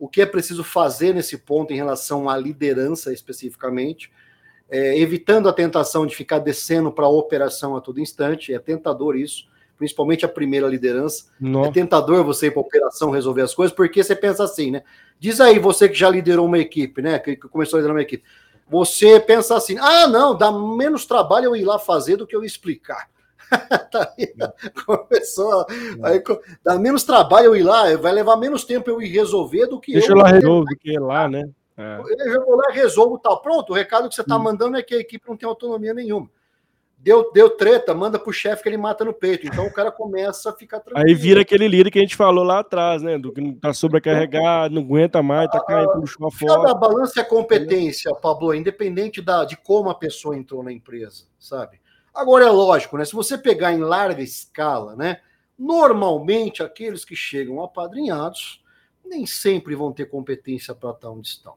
o 0.00 0.08
que 0.08 0.22
é 0.22 0.26
preciso 0.26 0.64
fazer 0.64 1.14
nesse 1.14 1.38
ponto 1.38 1.72
em 1.72 1.76
relação 1.76 2.28
à 2.28 2.36
liderança 2.36 3.12
especificamente 3.12 4.10
é, 4.70 4.96
evitando 4.98 5.48
a 5.48 5.52
tentação 5.52 6.06
de 6.06 6.14
ficar 6.14 6.38
descendo 6.38 6.92
para 6.92 7.04
a 7.04 7.08
operação 7.08 7.76
a 7.76 7.80
todo 7.80 8.00
instante. 8.00 8.54
É 8.54 8.58
tentador 8.58 9.16
isso, 9.16 9.48
principalmente 9.76 10.24
a 10.24 10.28
primeira 10.28 10.68
liderança. 10.68 11.24
É 11.66 11.70
tentador 11.72 12.24
você 12.24 12.46
ir 12.46 12.50
para 12.52 12.60
a 12.60 12.64
operação 12.64 13.10
resolver 13.10 13.42
as 13.42 13.54
coisas, 13.54 13.74
porque 13.74 14.02
você 14.02 14.14
pensa 14.14 14.44
assim, 14.44 14.70
né? 14.70 14.82
Diz 15.18 15.40
aí, 15.40 15.58
você 15.58 15.88
que 15.88 15.98
já 15.98 16.08
liderou 16.08 16.46
uma 16.46 16.58
equipe, 16.58 17.02
né? 17.02 17.18
Que, 17.18 17.34
que 17.34 17.48
começou 17.48 17.76
a 17.76 17.80
liderar 17.80 17.96
uma 17.96 18.02
equipe. 18.02 18.22
Você 18.68 19.18
pensa 19.18 19.56
assim: 19.56 19.76
ah, 19.78 20.06
não, 20.06 20.36
dá 20.36 20.52
menos 20.52 21.04
trabalho 21.04 21.46
eu 21.46 21.56
ir 21.56 21.64
lá 21.64 21.78
fazer 21.78 22.16
do 22.16 22.26
que 22.26 22.36
eu 22.36 22.44
explicar. 22.44 23.08
tá 23.90 24.12
aí, 24.16 24.32
começou. 24.84 25.66
Aí, 26.02 26.22
dá 26.64 26.78
menos 26.78 27.04
trabalho 27.04 27.46
eu 27.46 27.56
ir 27.56 27.62
lá, 27.62 27.94
vai 27.96 28.12
levar 28.12 28.36
menos 28.36 28.64
tempo 28.64 28.90
eu 28.90 29.02
ir 29.02 29.08
resolver 29.08 29.66
do 29.66 29.80
que 29.80 29.92
Deixa 29.92 30.12
eu. 30.12 30.14
Deixa 30.14 30.28
lá 30.28 30.32
resolver 30.32 30.70
do 30.70 30.78
que 30.78 30.98
lá, 30.98 31.28
né? 31.28 31.48
É. 31.76 32.00
Eu 32.34 32.44
vou 32.44 32.56
lá 32.56 32.66
e 32.70 32.74
resolvo 32.74 33.18
tal. 33.18 33.40
Pronto, 33.40 33.70
o 33.70 33.74
recado 33.74 34.08
que 34.08 34.14
você 34.14 34.20
está 34.20 34.36
hum. 34.36 34.42
mandando 34.42 34.76
é 34.76 34.82
que 34.82 34.94
a 34.94 34.98
equipe 34.98 35.28
não 35.28 35.36
tem 35.36 35.48
autonomia 35.48 35.94
nenhuma. 35.94 36.28
Deu, 37.02 37.32
deu 37.32 37.48
treta, 37.48 37.94
manda 37.94 38.18
pro 38.18 38.30
chefe 38.30 38.62
que 38.62 38.68
ele 38.68 38.76
mata 38.76 39.06
no 39.06 39.14
peito. 39.14 39.46
Então 39.46 39.64
o 39.64 39.72
cara 39.72 39.90
começa 39.90 40.50
a 40.50 40.52
ficar 40.52 40.80
tranquilo. 40.80 41.00
Aí 41.08 41.14
vira 41.14 41.40
aquele 41.40 41.66
líder 41.66 41.90
que 41.90 41.98
a 41.98 42.02
gente 42.02 42.14
falou 42.14 42.44
lá 42.44 42.58
atrás, 42.58 43.00
né? 43.00 43.16
Do 43.16 43.32
que 43.32 43.40
não 43.40 43.54
tá 43.54 43.72
sobrecarregado, 43.72 44.74
não 44.74 44.82
aguenta 44.82 45.22
mais, 45.22 45.50
tá 45.50 45.64
caindo 45.64 45.92
pro 45.92 46.06
chão 46.06 46.30
fora. 46.30 46.60
Cada 46.60 46.74
balança 46.74 47.20
é 47.22 47.24
competência, 47.24 48.14
Pablo, 48.14 48.54
independente 48.54 49.22
da, 49.22 49.46
de 49.46 49.56
como 49.56 49.88
a 49.88 49.94
pessoa 49.94 50.36
entrou 50.36 50.62
na 50.62 50.70
empresa, 50.70 51.24
sabe? 51.38 51.79
Agora 52.14 52.46
é 52.46 52.50
lógico, 52.50 52.96
né? 52.96 53.04
Se 53.04 53.12
você 53.12 53.38
pegar 53.38 53.72
em 53.72 53.78
larga 53.78 54.22
escala, 54.22 54.96
né? 54.96 55.20
Normalmente 55.58 56.62
aqueles 56.62 57.04
que 57.04 57.14
chegam 57.14 57.62
apadrinhados 57.62 58.62
nem 59.04 59.26
sempre 59.26 59.74
vão 59.74 59.92
ter 59.92 60.06
competência 60.06 60.74
para 60.74 60.90
estar 60.90 61.10
onde 61.10 61.28
estão. 61.28 61.54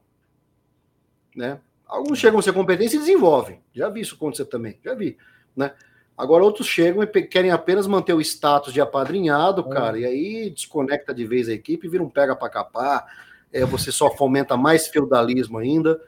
Né? 1.34 1.60
Alguns 1.86 2.18
chegam 2.18 2.38
a 2.38 2.42
ser 2.42 2.52
competentes 2.52 2.94
e 2.94 2.98
desenvolvem. 2.98 3.60
Já 3.72 3.88
vi 3.88 4.00
isso 4.00 4.16
acontecer 4.16 4.46
também, 4.46 4.78
já 4.84 4.94
vi. 4.94 5.16
Né? 5.56 5.72
Agora 6.16 6.44
outros 6.44 6.66
chegam 6.66 7.02
e 7.02 7.06
querem 7.06 7.50
apenas 7.50 7.86
manter 7.86 8.12
o 8.12 8.20
status 8.20 8.72
de 8.72 8.80
apadrinhado, 8.80 9.64
é. 9.68 9.72
cara, 9.72 9.98
e 9.98 10.04
aí 10.04 10.50
desconecta 10.50 11.14
de 11.14 11.26
vez 11.26 11.48
a 11.48 11.52
equipe, 11.52 11.88
vira 11.88 12.02
um 12.02 12.10
pega 12.10 12.36
para 12.36 12.48
capar, 12.48 13.06
é, 13.52 13.64
você 13.64 13.92
só 13.92 14.10
fomenta 14.10 14.56
mais 14.56 14.88
feudalismo 14.88 15.58
ainda. 15.58 16.00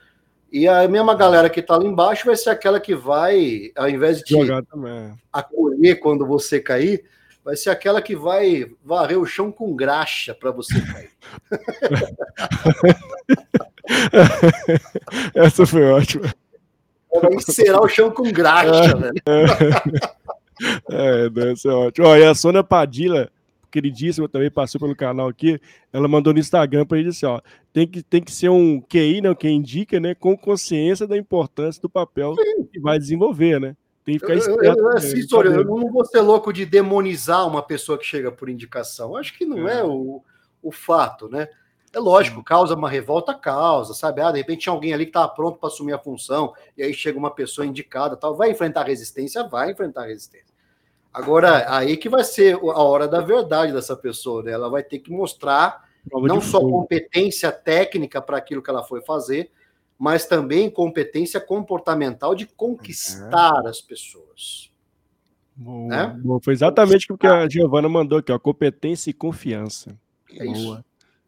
E 0.57 0.67
a 0.67 0.89
mesma 0.89 1.15
galera 1.15 1.51
que 1.51 1.61
está 1.61 1.77
lá 1.77 1.85
embaixo 1.85 2.25
vai 2.25 2.35
ser 2.35 2.49
aquela 2.49 2.81
que 2.81 2.95
vai, 2.95 3.71
ao 3.77 3.91
invés 3.91 4.23
de 4.23 4.35
acolher 5.31 6.01
quando 6.01 6.27
você 6.27 6.59
cair, 6.59 7.05
vai 7.45 7.55
ser 7.57 7.69
aquela 7.69 8.01
que 8.01 8.17
vai 8.17 8.65
varrer 8.83 9.21
o 9.21 9.27
chão 9.27 9.53
com 9.53 9.77
graxa 9.77 10.35
para 10.35 10.51
você 10.51 10.81
cair. 10.81 11.11
Essa 15.37 15.67
foi 15.67 15.85
ótima. 15.91 16.35
Vai 17.21 17.35
encerar 17.35 17.83
o 17.83 17.89
chão 17.89 18.11
com 18.11 18.33
graxa, 18.33 19.13
é, 19.29 19.45
velho. 19.49 20.01
É, 20.91 21.27
é, 21.27 21.53
essa 21.53 21.69
é 21.69 21.73
ótimo. 21.73 22.07
Ó, 22.07 22.17
e 22.17 22.25
a 22.25 22.35
Sônia 22.35 22.65
Padilha, 22.65 23.31
queridíssima, 23.77 24.29
também 24.29 24.51
passou 24.51 24.81
pelo 24.81 24.97
canal 24.97 25.29
aqui. 25.29 25.61
Ela 25.93 26.09
mandou 26.09 26.33
no 26.33 26.39
Instagram 26.39 26.87
para 26.87 26.99
ele 26.99 27.11
assim: 27.11 27.27
ó, 27.27 27.41
tem 27.73 27.87
que, 27.87 28.03
tem 28.03 28.23
que 28.23 28.33
ser 28.33 28.49
um 28.49 28.81
QI, 28.81 29.21
né, 29.21 29.35
que 29.35 29.49
indica, 29.49 30.01
né, 30.01 30.15
com 30.15 30.37
consciência 30.37 31.07
da 31.07 31.17
importância 31.17 31.81
do 31.83 31.91
papel 31.91 32.35
que 32.73 32.81
vai 32.81 32.99
desenvolver, 32.99 33.61
né? 33.61 33.77
Tem 34.05 34.15
que 34.15 34.21
ficar 34.21 34.35
esperto. 34.35 34.65
Eu, 34.65 34.77
eu, 34.77 34.97
assim, 34.97 35.21
eu, 35.31 35.43
eu 35.43 35.65
não 35.65 35.91
vou 35.91 36.05
ser 36.05 36.21
louco 36.21 36.53
de 36.53 36.65
demonizar 36.65 37.47
uma 37.47 37.63
pessoa 37.63 37.99
que 37.99 38.07
chega 38.07 38.31
por 38.31 38.49
indicação. 38.49 39.17
Acho 39.17 39.37
que 39.37 39.45
não 39.45 39.69
é, 39.69 39.81
é 39.81 39.85
o, 39.85 40.23
o 40.63 40.73
fato, 40.73 41.29
né? 41.29 41.49
É 41.93 41.99
lógico, 41.99 42.45
causa 42.45 42.75
uma 42.75 42.91
revolta, 42.91 43.35
causa, 43.35 43.95
sabe? 43.95 44.21
Ah, 44.21 44.31
de 44.31 44.39
repente 44.39 44.63
tinha 44.63 44.73
alguém 44.73 44.93
ali 44.93 45.07
que 45.07 45.11
estava 45.11 45.29
pronto 45.29 45.59
para 45.59 45.69
assumir 45.69 45.93
a 45.93 45.99
função, 45.99 46.53
e 46.77 46.83
aí 46.83 46.93
chega 46.93 47.19
uma 47.19 47.31
pessoa 47.31 47.67
indicada, 47.67 48.17
tal, 48.17 48.37
vai 48.37 48.51
enfrentar 48.51 48.85
resistência, 48.85 49.43
vai 49.45 49.71
enfrentar 49.71 50.05
resistência. 50.05 50.55
Agora, 51.17 51.75
aí 51.75 51.97
que 51.97 52.11
vai 52.11 52.23
ser 52.23 52.57
a 52.57 52.83
hora 52.83 53.09
da 53.09 53.23
verdade 53.23 53.73
dessa 53.73 53.97
pessoa, 53.97 54.43
né? 54.43 54.53
Ela 54.53 54.69
vai 54.69 54.83
ter 54.83 54.99
que 54.99 55.11
mostrar 55.11 55.89
Prova 56.07 56.29
não 56.29 56.43
só 56.43 56.61
competência 56.61 57.51
técnica 57.51 58.21
para 58.21 58.37
aquilo 58.37 58.63
que 58.63 58.69
ela 58.69 58.85
foi 58.85 59.01
fazer, 59.01 59.51
mas 59.99 60.27
também 60.27 60.69
competência 60.69 61.41
comportamental 61.41 62.35
de 62.35 62.45
conquistar 62.45 63.67
as 63.67 63.81
pessoas. 63.81 64.71
Boa, 65.57 65.89
né? 65.89 66.07
boa. 66.23 66.39
Foi 66.39 66.53
exatamente 66.53 67.11
o 67.11 67.17
que 67.17 67.27
a 67.27 67.49
Giovana 67.49 67.89
mandou 67.89 68.19
aqui, 68.19 68.31
ó, 68.31 68.39
competência 68.39 69.09
e 69.09 69.15
confiança. 69.15 69.99
É 70.35 70.45
boa. 70.45 70.53
isso. 70.53 70.85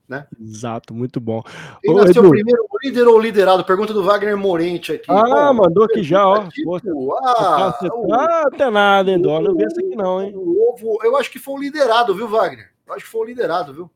Né? 0.09 0.27
Exato, 0.41 0.95
muito 0.95 1.21
bom. 1.21 1.43
Quem 1.83 1.93
Ô, 1.93 1.99
nasceu 1.99 2.23
Edu... 2.23 2.31
primeiro, 2.31 2.67
líder 2.83 3.07
ou 3.07 3.19
liderado? 3.19 3.63
Pergunta 3.63 3.93
do 3.93 4.03
Wagner 4.03 4.39
Morente 4.39 4.93
aqui. 4.93 5.05
Ah, 5.11 5.53
Pô, 5.53 5.55
mandou 5.55 5.85
aqui 5.85 6.03
já, 6.03 6.27
ó. 6.27 6.49
Tipo, 6.49 6.77
ah, 6.77 7.73
tá, 7.79 7.89
o... 7.95 8.15
ah, 8.15 8.43
até 8.47 8.71
nada, 8.71 9.11
hein, 9.11 9.21
Dó? 9.21 9.39
Não 9.39 9.55
vi 9.55 9.65
essa 9.65 9.81
aqui 9.81 9.95
não, 9.95 10.23
hein? 10.23 10.33
Ovo, 10.35 10.99
eu 11.05 11.15
acho 11.17 11.31
que 11.31 11.39
foi 11.39 11.55
o 11.55 11.59
liderado, 11.59 12.15
viu, 12.15 12.27
Wagner? 12.27 12.71
Eu 12.87 12.95
acho 12.95 13.05
que 13.05 13.11
foi 13.11 13.21
o 13.21 13.25
liderado, 13.25 13.75
viu? 13.75 13.91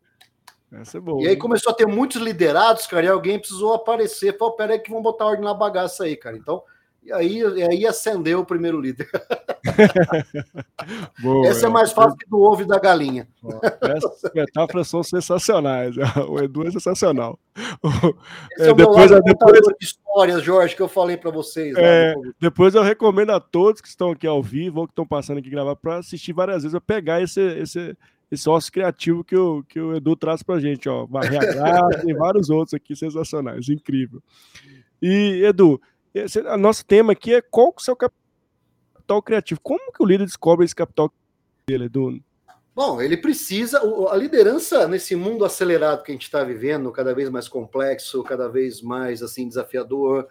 Essa 0.70 0.98
é 0.98 1.00
boa. 1.00 1.22
E 1.22 1.28
aí 1.28 1.36
começou 1.36 1.72
a 1.72 1.74
ter 1.74 1.86
muitos 1.86 2.20
liderados, 2.20 2.86
cara, 2.86 3.06
e 3.06 3.08
alguém 3.08 3.38
precisou 3.38 3.72
aparecer. 3.72 4.36
Falou, 4.36 4.54
peraí 4.54 4.78
que 4.78 4.90
vão 4.90 5.00
botar 5.00 5.26
ordem 5.26 5.44
na 5.44 5.54
bagaça 5.54 6.04
aí, 6.04 6.16
cara. 6.16 6.36
Então, 6.36 6.62
e 7.04 7.12
aí, 7.12 7.38
e 7.38 7.62
aí 7.62 7.86
acendeu 7.86 8.40
o 8.40 8.44
primeiro 8.44 8.80
líder. 8.80 9.08
Boa, 11.20 11.48
Essa 11.48 11.66
é 11.66 11.68
mais 11.68 11.92
fácil 11.92 12.16
que 12.16 12.28
do 12.28 12.40
ovo 12.40 12.62
e 12.62 12.64
da 12.64 12.78
galinha. 12.78 13.26
Essas 13.80 14.32
metáforas 14.32 14.86
são 14.88 15.02
sensacionais. 15.02 15.96
O 16.28 16.38
Edu 16.38 16.66
é 16.66 16.70
sensacional. 16.70 17.38
Esse 18.56 18.68
é, 18.68 18.70
é 18.70 18.74
depois, 18.74 19.10
depois 19.10 19.60
de 19.60 19.76
histórias, 19.80 20.42
Jorge, 20.42 20.76
que 20.76 20.82
eu 20.82 20.88
falei 20.88 21.16
para 21.16 21.30
vocês. 21.30 21.74
É, 21.76 22.14
depois 22.40 22.74
eu 22.74 22.82
recomendo 22.82 23.30
a 23.30 23.40
todos 23.40 23.80
que 23.80 23.88
estão 23.88 24.12
aqui 24.12 24.26
ao 24.26 24.42
vivo 24.42 24.80
ou 24.80 24.86
que 24.86 24.92
estão 24.92 25.06
passando 25.06 25.38
aqui 25.38 25.50
gravar 25.50 25.74
para 25.74 25.98
assistir 25.98 26.32
várias 26.32 26.62
vezes, 26.62 26.78
para 26.78 26.94
pegar 26.94 27.20
esse, 27.20 27.40
esse, 27.40 27.96
esse 28.30 28.48
ócio 28.48 28.72
criativo 28.72 29.24
que 29.24 29.36
o, 29.36 29.64
que 29.64 29.80
o 29.80 29.96
Edu 29.96 30.14
traz 30.14 30.42
para 30.42 30.60
gente. 30.60 30.88
Ó. 30.88 31.06
Tem 32.04 32.14
vários 32.14 32.48
outros 32.48 32.74
aqui 32.74 32.94
sensacionais, 32.94 33.68
incrível. 33.68 34.22
E, 35.02 35.42
Edu, 35.44 35.80
esse, 36.14 36.40
o 36.40 36.56
nosso 36.56 36.84
tema 36.84 37.12
aqui 37.12 37.34
é 37.34 37.40
qual 37.40 37.74
o 37.76 37.80
seu 37.80 37.96
capital 37.96 39.22
criativo. 39.22 39.60
Como 39.62 39.92
que 39.92 40.02
o 40.02 40.06
líder 40.06 40.26
descobre 40.26 40.64
esse 40.64 40.74
capital 40.74 41.12
dele, 41.66 41.86
Edu? 41.86 42.20
Bom, 42.74 43.00
ele 43.00 43.16
precisa. 43.16 43.80
A 44.10 44.16
liderança 44.16 44.88
nesse 44.88 45.14
mundo 45.14 45.44
acelerado 45.44 46.02
que 46.02 46.10
a 46.10 46.14
gente 46.14 46.24
está 46.24 46.42
vivendo, 46.42 46.90
cada 46.90 47.14
vez 47.14 47.28
mais 47.28 47.48
complexo, 47.48 48.22
cada 48.22 48.48
vez 48.48 48.80
mais 48.80 49.22
assim 49.22 49.46
desafiador, 49.46 50.26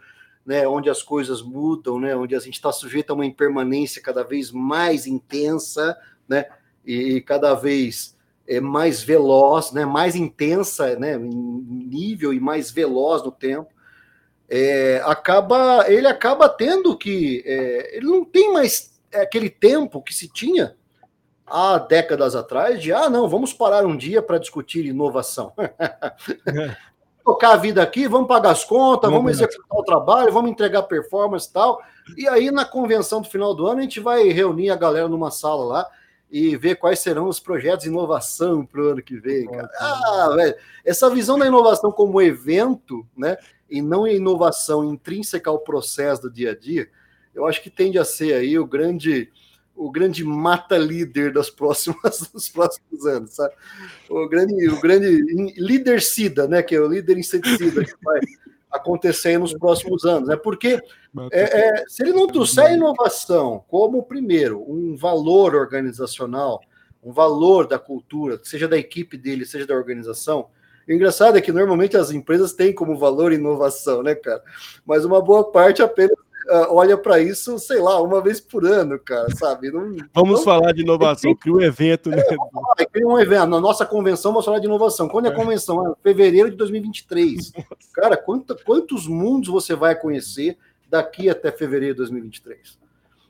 né, 0.46 0.68
onde 0.68 0.90
as 0.90 1.04
coisas 1.04 1.42
mudam, 1.42 2.00
né, 2.00 2.16
onde 2.16 2.36
a 2.36 2.40
gente 2.40 2.56
está 2.56 2.72
sujeito 2.72 3.12
a 3.12 3.14
uma 3.14 3.26
impermanência 3.26 4.02
cada 4.02 4.24
vez 4.24 4.52
mais 4.52 5.06
intensa, 5.06 5.96
né, 6.28 6.48
e 6.84 7.22
cada 7.22 7.54
vez 7.54 8.18
é, 8.48 8.60
mais 8.60 9.04
veloz, 9.04 9.72
né, 9.72 9.86
mais 9.86 10.16
intensa, 10.16 10.96
né, 10.98 11.16
em 11.16 11.88
nível 11.88 12.34
e 12.34 12.40
mais 12.40 12.72
veloz 12.72 13.24
no 13.24 13.32
tempo 13.32 13.70
é, 14.54 15.02
acaba 15.06 15.86
ele 15.88 16.08
acaba 16.08 16.50
tendo 16.50 16.98
que 16.98 17.42
é, 17.46 17.96
ele 17.96 18.06
não 18.06 18.26
tem 18.26 18.52
mais 18.52 19.00
é 19.10 19.22
aquele 19.22 19.50
tempo 19.50 20.02
que 20.02 20.14
se 20.14 20.28
tinha 20.28 20.76
há 21.48 21.78
décadas 21.78 22.36
atrás 22.36 22.82
de 22.82 22.92
ah, 22.92 23.10
não, 23.10 23.30
vamos 23.30 23.54
parar 23.54 23.86
um 23.86 23.96
dia 23.96 24.22
para 24.22 24.38
discutir 24.38 24.86
inovação. 24.86 25.54
Tocar 27.24 27.54
a 27.54 27.58
vida 27.58 27.84
aqui, 27.84 28.08
vamos 28.08 28.28
pagar 28.28 28.52
as 28.52 28.64
contas, 28.64 29.12
vamos 29.12 29.34
executar 29.34 29.78
o 29.78 29.84
trabalho, 29.84 30.34
vamos 30.34 30.50
entregar 30.50 30.84
performance 30.84 31.48
e 31.48 31.54
tal. 31.54 31.80
E 32.18 32.28
aí, 32.28 32.50
na 32.50 32.66
convenção 32.66 33.22
do 33.22 33.30
final 33.30 33.54
do 33.54 33.68
ano, 33.68 33.80
a 33.80 33.84
gente 33.84 34.00
vai 34.00 34.24
reunir 34.30 34.72
a 34.72 34.76
galera 34.76 35.08
numa 35.08 35.30
sala 35.30 35.64
lá 35.64 35.90
e 36.32 36.56
ver 36.56 36.76
quais 36.78 37.00
serão 37.00 37.28
os 37.28 37.40
projetos 37.40 37.84
de 37.84 37.90
inovação 37.90 38.66
para 38.66 38.82
o 38.82 38.88
ano 38.88 39.04
que 39.04 39.18
vem. 39.18 39.46
Cara. 39.46 39.70
Ah, 39.78 40.34
velho, 40.36 40.56
essa 40.84 41.10
visão 41.12 41.38
da 41.38 41.46
inovação 41.46 41.92
como 41.92 42.22
evento, 42.22 43.06
né, 43.16 43.38
e 43.72 43.82
não 43.82 44.06
inovação 44.06 44.84
intrínseca 44.84 45.50
ao 45.50 45.60
processo 45.60 46.24
do 46.24 46.30
dia 46.30 46.52
a 46.52 46.56
dia, 46.56 46.90
eu 47.34 47.48
acho 47.48 47.64
que 47.64 47.70
tende 47.70 47.98
a 47.98 48.04
ser 48.04 48.34
aí 48.34 48.60
o 48.60 48.68
grande 48.68 49.32
o 49.74 49.90
grande 49.90 50.24
mata 50.24 50.78
líder 50.78 51.32
das 51.32 51.50
próximas 51.50 52.30
dos 52.32 52.50
próximos 52.50 53.06
anos, 53.06 53.32
sabe? 53.32 53.56
O 54.10 54.28
grande 54.28 54.70
o 54.70 54.80
grande 54.82 55.24
líder 55.58 56.02
sida, 56.02 56.48
né, 56.48 56.62
que 56.62 56.76
é 56.76 56.82
o 56.82 56.88
líder 56.88 57.18
inseticida 57.18 57.84
que 57.86 57.96
vai 58.04 58.20
acontecer 58.70 59.38
nos 59.38 59.54
próximos 59.54 60.04
anos. 60.06 60.30
É 60.30 60.36
porque 60.36 60.80
é, 61.32 61.42
é, 61.42 61.84
se 61.88 62.04
ele 62.04 62.14
não 62.14 62.28
trouxer 62.28 62.66
a 62.66 62.74
inovação 62.74 63.64
como, 63.68 64.04
primeiro, 64.04 64.64
um 64.70 64.96
valor 64.96 65.56
organizacional, 65.56 66.62
um 67.04 67.12
valor 67.12 67.68
da 67.68 67.80
cultura, 67.80 68.40
seja 68.44 68.68
da 68.68 68.78
equipe 68.78 69.18
dele, 69.18 69.46
seja 69.46 69.66
da 69.66 69.74
organização, 69.74 70.48
o 70.88 70.92
engraçado 70.92 71.38
é 71.38 71.42
que 71.42 71.52
normalmente 71.52 71.96
as 71.96 72.12
empresas 72.12 72.54
têm 72.54 72.74
como 72.74 72.98
valor 72.98 73.32
inovação, 73.32 74.04
né, 74.04 74.16
cara? 74.16 74.44
Mas 74.86 75.06
uma 75.06 75.22
boa 75.22 75.52
parte 75.52 75.82
apenas 75.82 76.18
uh, 76.50 76.68
olha 76.70 76.98
para 76.98 77.20
isso, 77.20 77.58
sei 77.60 77.80
lá, 77.80 78.02
uma 78.02 78.22
vez 78.22 78.40
por 78.40 78.66
ano, 78.66 79.00
cara, 79.00 79.30
sabe? 79.36 79.72
Não, 79.72 79.96
vamos 80.14 80.40
não... 80.40 80.44
falar 80.44 80.72
de 80.74 80.82
inovação, 80.82 81.36
cria 81.36 81.54
um 81.54 81.62
evento, 81.62 82.10
né? 82.10 82.22
É, 82.78 82.86
cria 82.86 83.08
um 83.08 83.20
evento. 83.20 83.48
Na 83.48 83.60
nossa 83.60 83.86
convenção, 83.86 84.32
vamos 84.32 84.46
falar 84.46 84.60
de 84.60 84.66
inovação. 84.66 85.08
Quando 85.08 85.26
é 85.26 85.30
a 85.30 85.34
é. 85.34 85.36
convenção? 85.36 85.92
É 85.92 85.96
fevereiro 86.02 86.50
de 86.50 86.58
2023. 86.58 87.54
Cara, 87.94 88.18
quanto, 88.18 88.56
quantos 88.64 89.08
mundos 89.08 89.50
você 89.50 89.76
vai 89.76 89.96
conhecer 89.96 90.58
daqui 90.90 91.30
até 91.30 91.52
fevereiro 91.52 91.96
de 91.96 92.00
2023? 92.00 92.80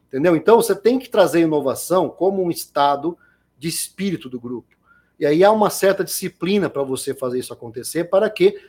Entendeu? 0.08 0.36
Então, 0.36 0.58
você 0.58 0.76
tem 0.76 1.00
que 1.00 1.10
trazer 1.10 1.42
inovação 1.42 2.10
como 2.10 2.44
um 2.44 2.50
estado 2.50 3.18
de 3.58 3.68
espírito 3.70 4.28
do 4.28 4.40
grupo. 4.40 4.76
E 5.22 5.26
aí 5.28 5.44
há 5.44 5.52
uma 5.52 5.70
certa 5.70 6.04
disciplina 6.04 6.68
para 6.68 6.82
você 6.82 7.14
fazer 7.14 7.38
isso 7.38 7.54
acontecer, 7.54 8.06
para 8.06 8.28
que 8.28 8.60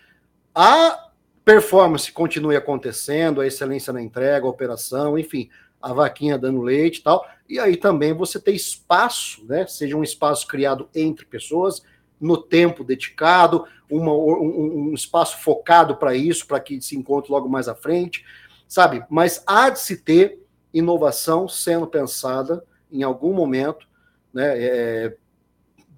a 0.55 1.09
performance 1.43 2.13
continue 2.13 2.55
acontecendo, 2.55 3.41
a 3.41 3.47
excelência 3.47 3.91
na 3.91 4.03
entrega, 4.03 4.45
a 4.45 4.51
operação, 4.51 5.19
enfim, 5.19 5.49
a 5.81 5.95
vaquinha 5.95 6.37
dando 6.37 6.61
leite 6.61 6.99
e 6.99 7.03
tal. 7.03 7.27
E 7.49 7.59
aí 7.59 7.75
também 7.75 8.13
você 8.13 8.39
ter 8.39 8.53
espaço, 8.53 9.43
né? 9.47 9.67
Seja 9.67 9.97
um 9.97 10.03
espaço 10.03 10.47
criado 10.47 10.91
entre 10.95 11.25
pessoas, 11.25 11.83
no 12.21 12.37
tempo 12.37 12.85
dedicado, 12.85 13.65
uma, 13.91 14.13
um, 14.13 14.91
um 14.91 14.95
espaço 14.95 15.43
focado 15.43 15.97
para 15.97 16.15
isso, 16.15 16.47
para 16.47 16.61
que 16.61 16.83
se 16.83 16.99
encontre 16.99 17.33
logo 17.33 17.49
mais 17.49 17.67
à 17.67 17.75
frente, 17.75 18.27
sabe? 18.69 19.03
Mas 19.09 19.43
há 19.47 19.71
de 19.71 19.81
se 19.81 19.97
ter 19.97 20.39
inovação 20.73 21.49
sendo 21.49 21.87
pensada 21.87 22.63
em 22.93 23.03
algum 23.03 23.33
momento, 23.33 23.89
né? 24.35 24.63
É, 24.63 25.17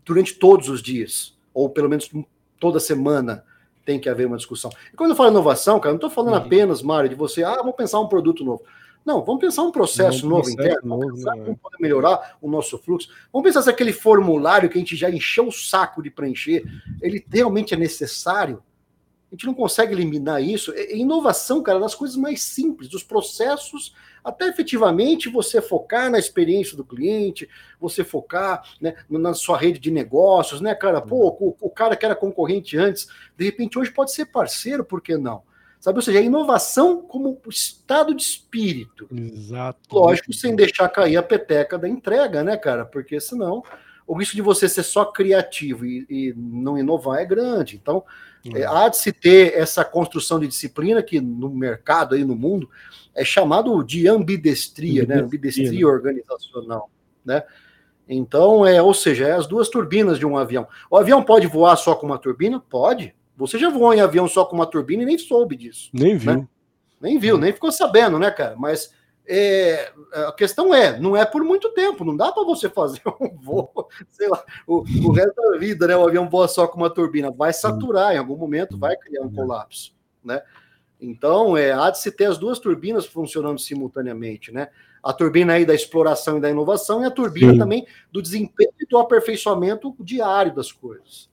durante 0.05 0.35
todos 0.35 0.69
os 0.69 0.83
dias, 0.83 1.37
ou 1.53 1.69
pelo 1.69 1.89
menos 1.89 2.11
toda 2.61 2.79
semana 2.79 3.45
tem 3.85 4.01
que 4.01 4.09
haver 4.09 4.27
uma 4.27 4.37
discussão. 4.37 4.71
E 4.93 4.97
quando 4.97 5.11
eu 5.11 5.17
falo 5.17 5.31
inovação, 5.31 5.79
cara, 5.79 5.93
não 5.93 5.97
estou 5.97 6.11
falando 6.11 6.35
uhum. 6.35 6.41
apenas, 6.41 6.83
Mário, 6.83 7.09
de 7.09 7.15
você, 7.15 7.45
ah, 7.45 7.57
vamos 7.57 7.77
pensar 7.77 8.01
um 8.01 8.09
produto 8.09 8.45
novo. 8.45 8.63
Não, 9.05 9.23
vamos 9.23 9.41
pensar 9.41 9.63
um 9.63 9.71
processo 9.71 10.27
novo 10.27 10.49
interno, 10.49 10.99
vamos 10.99 11.13
pensar 11.17 11.37
né? 11.37 11.45
como 11.45 11.59
poder 11.59 11.77
melhorar 11.79 12.39
o 12.41 12.49
nosso 12.49 12.79
fluxo. 12.79 13.11
Vamos 13.31 13.47
pensar 13.47 13.61
se 13.61 13.69
aquele 13.69 13.93
formulário 13.93 14.71
que 14.71 14.79
a 14.79 14.81
gente 14.81 14.97
já 14.97 15.11
encheu 15.11 15.49
o 15.49 15.53
saco 15.53 16.03
de 16.03 16.11
preencher, 16.11 16.65
ele 17.03 17.23
realmente 17.31 17.75
é 17.75 17.77
necessário. 17.77 18.63
A 19.31 19.35
gente 19.35 19.45
não 19.45 19.53
consegue 19.53 19.93
eliminar 19.93 20.43
isso. 20.43 20.73
É, 20.73 20.93
é 20.93 20.97
inovação, 20.97 21.63
cara, 21.63 21.79
nas 21.79 21.95
coisas 21.95 22.17
mais 22.17 22.41
simples, 22.41 22.89
dos 22.89 23.03
processos 23.03 23.95
até 24.25 24.49
efetivamente 24.49 25.29
você 25.29 25.61
focar 25.61 26.11
na 26.11 26.19
experiência 26.19 26.77
do 26.77 26.85
cliente, 26.85 27.49
você 27.79 28.03
focar 28.03 28.63
né, 28.81 28.95
na 29.09 29.35
sua 29.35 29.59
rede 29.59 29.79
de 29.79 29.91
negócios, 29.91 30.61
né, 30.61 30.75
cara? 30.75 31.01
Pô, 31.03 31.29
uhum. 31.29 31.55
o, 31.61 31.67
o 31.67 31.71
cara 31.71 31.95
que 31.95 32.07
era 32.07 32.17
concorrente 32.17 32.79
antes, 32.79 33.07
de 33.37 33.45
repente 33.45 33.79
hoje 33.79 33.91
pode 33.91 34.13
ser 34.13 34.27
parceiro, 34.27 34.85
por 34.85 35.03
que 35.03 35.17
não? 35.17 35.43
Sabe? 35.79 35.99
Ou 35.99 36.03
seja, 36.03 36.19
a 36.19 36.23
inovação 36.23 37.03
como 37.03 37.39
estado 37.47 38.15
de 38.15 38.23
espírito. 38.23 39.07
Exato. 39.15 39.79
Lógico, 39.93 40.33
sem 40.33 40.57
deixar 40.57 40.89
cair 40.89 41.19
a 41.19 41.23
peteca 41.23 41.77
da 41.77 41.87
entrega, 41.87 42.43
né, 42.43 42.57
cara? 42.57 42.87
Porque 42.87 43.21
senão 43.21 43.63
o 44.07 44.15
risco 44.15 44.37
de 44.37 44.43
você 44.43 44.69
ser 44.69 44.83
só 44.83 45.05
criativo 45.05 45.87
e, 45.87 46.07
e 46.09 46.35
não 46.37 46.79
inovar 46.79 47.21
é 47.21 47.25
grande. 47.25 47.77
Então, 47.77 48.05
uhum. 48.45 48.57
é, 48.57 48.65
há 48.65 48.89
de 48.89 48.99
se 48.99 49.13
ter 49.13 49.55
essa 49.55 49.85
construção 49.85 50.39
de 50.39 50.47
disciplina 50.47 51.03
que 51.03 51.21
no 51.21 51.51
mercado 51.51 52.15
aí 52.15 52.25
no 52.25 52.37
mundo 52.37 52.69
é 53.15 53.25
chamado 53.25 53.83
de 53.83 54.09
ambidestria, 54.09 55.07
né? 55.07 55.21
Ambidestria 55.21 55.87
organizacional, 55.87 56.91
né? 57.25 57.43
Então, 58.09 58.67
é, 58.67 58.83
ou 58.83 58.93
seja, 58.93 59.27
é 59.27 59.33
as 59.33 59.47
duas 59.47 59.69
turbinas 59.69 60.19
de 60.19 60.27
um 60.27 60.37
avião. 60.37 60.69
O 60.91 60.97
avião 60.97 61.23
pode 61.23 61.47
voar 61.47 61.77
só 61.77 61.95
com 61.95 62.07
uma 62.07 62.19
turbina? 62.19 62.61
Pode. 62.61 63.15
Você 63.37 63.59
já 63.59 63.71
voou 63.71 63.95
em 63.95 64.01
avião 64.01 64.29
só 64.29 64.45
com 64.45 64.55
uma 64.55 64.67
turbina 64.67 65.03
e 65.03 65.07
nem 65.07 65.19
soube 65.19 65.57
disso. 65.57 65.89
Nem 65.93 66.17
viu. 66.17 66.37
Né? 66.37 66.49
Nem 67.01 67.19
viu, 67.19 67.39
nem 67.39 67.53
ficou 67.53 67.73
sabendo, 67.73 68.19
né, 68.19 68.31
cara? 68.31 68.55
Mas 68.57 68.93
é, 69.27 69.93
a 70.13 70.33
questão 70.33 70.75
é, 70.75 70.99
não 70.99 71.17
é 71.17 71.25
por 71.25 71.43
muito 71.43 71.71
tempo, 71.73 72.05
não 72.05 72.17
dá 72.17 72.31
para 72.31 72.45
você 72.45 72.69
fazer 72.69 73.01
um 73.21 73.37
voo, 73.37 73.89
sei 74.11 74.29
lá, 74.29 74.45
o, 74.67 74.79
o 74.79 75.13
resto 75.13 75.35
da 75.35 75.59
vida, 75.59 75.87
né? 75.87 75.97
O 75.97 76.07
avião 76.07 76.29
voa 76.29 76.47
só 76.47 76.67
com 76.67 76.77
uma 76.77 76.91
turbina, 76.91 77.31
vai 77.31 77.53
saturar 77.53 78.15
em 78.15 78.19
algum 78.19 78.37
momento, 78.37 78.79
vai 78.79 78.97
criar 78.97 79.23
um 79.23 79.33
colapso, 79.33 79.95
né? 80.23 80.43
Então, 81.01 81.57
é, 81.57 81.73
há 81.73 81.91
de 81.91 82.01
se 82.01 82.11
ter 82.11 82.27
as 82.27 82.39
duas 82.39 82.59
turbinas 82.59 83.07
funcionando 83.07 83.59
simultaneamente, 83.59 84.53
né? 84.53 84.69
A 85.03 85.13
turbina 85.13 85.55
aí 85.55 85.67
da 85.67 85.75
exploração 85.75 86.39
e 86.39 86.41
da 86.41 86.51
inovação 86.51 87.03
e 87.03 87.07
a 87.07 87.11
turbina 87.11 87.53
Sim. 87.53 87.59
também 87.59 87.87
do 88.11 88.23
desempenho 88.23 88.73
e 88.81 88.87
do 88.87 88.99
aperfeiçoamento 88.99 89.95
diário 90.01 90.55
das 90.55 90.73
coisas. 90.73 91.29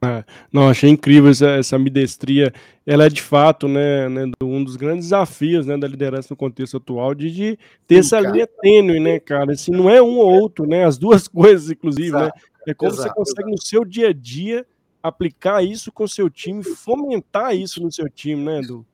É, 0.00 0.24
não, 0.52 0.68
achei 0.68 0.90
incrível 0.90 1.30
essa, 1.30 1.50
essa 1.50 1.76
ambidestria. 1.76 2.52
Ela 2.86 3.06
é 3.06 3.08
de 3.08 3.20
fato, 3.20 3.66
né, 3.66 4.08
né, 4.08 4.30
um 4.42 4.62
dos 4.62 4.76
grandes 4.76 5.06
desafios, 5.06 5.66
né, 5.66 5.76
da 5.76 5.88
liderança 5.88 6.28
no 6.30 6.36
contexto 6.36 6.76
atual, 6.76 7.14
de, 7.14 7.30
de 7.30 7.58
ter 7.86 7.96
Sim, 7.96 8.00
essa 8.00 8.22
cara. 8.22 8.32
linha 8.32 8.46
tênue, 8.46 9.00
né, 9.00 9.18
cara? 9.18 9.52
Assim, 9.52 9.72
não 9.72 9.90
é 9.90 10.00
um 10.00 10.18
ou 10.18 10.40
outro, 10.40 10.66
né? 10.66 10.84
As 10.84 10.96
duas 10.96 11.26
coisas, 11.28 11.70
inclusive, 11.70 12.12
né? 12.12 12.22
Exato, 12.22 12.36
né? 12.36 12.42
É 12.68 12.74
como 12.74 12.92
exato, 12.92 13.08
você 13.08 13.14
consegue 13.14 13.48
exato. 13.48 13.50
no 13.50 13.60
seu 13.60 13.84
dia 13.84 14.08
a 14.08 14.12
dia 14.12 14.66
aplicar 15.02 15.62
isso 15.64 15.90
com 15.90 16.04
o 16.04 16.08
seu 16.08 16.28
time, 16.30 16.62
fomentar 16.62 17.56
isso 17.56 17.82
no 17.82 17.90
seu 17.90 18.08
time, 18.08 18.42
né, 18.44 18.60
Edu? 18.60 18.86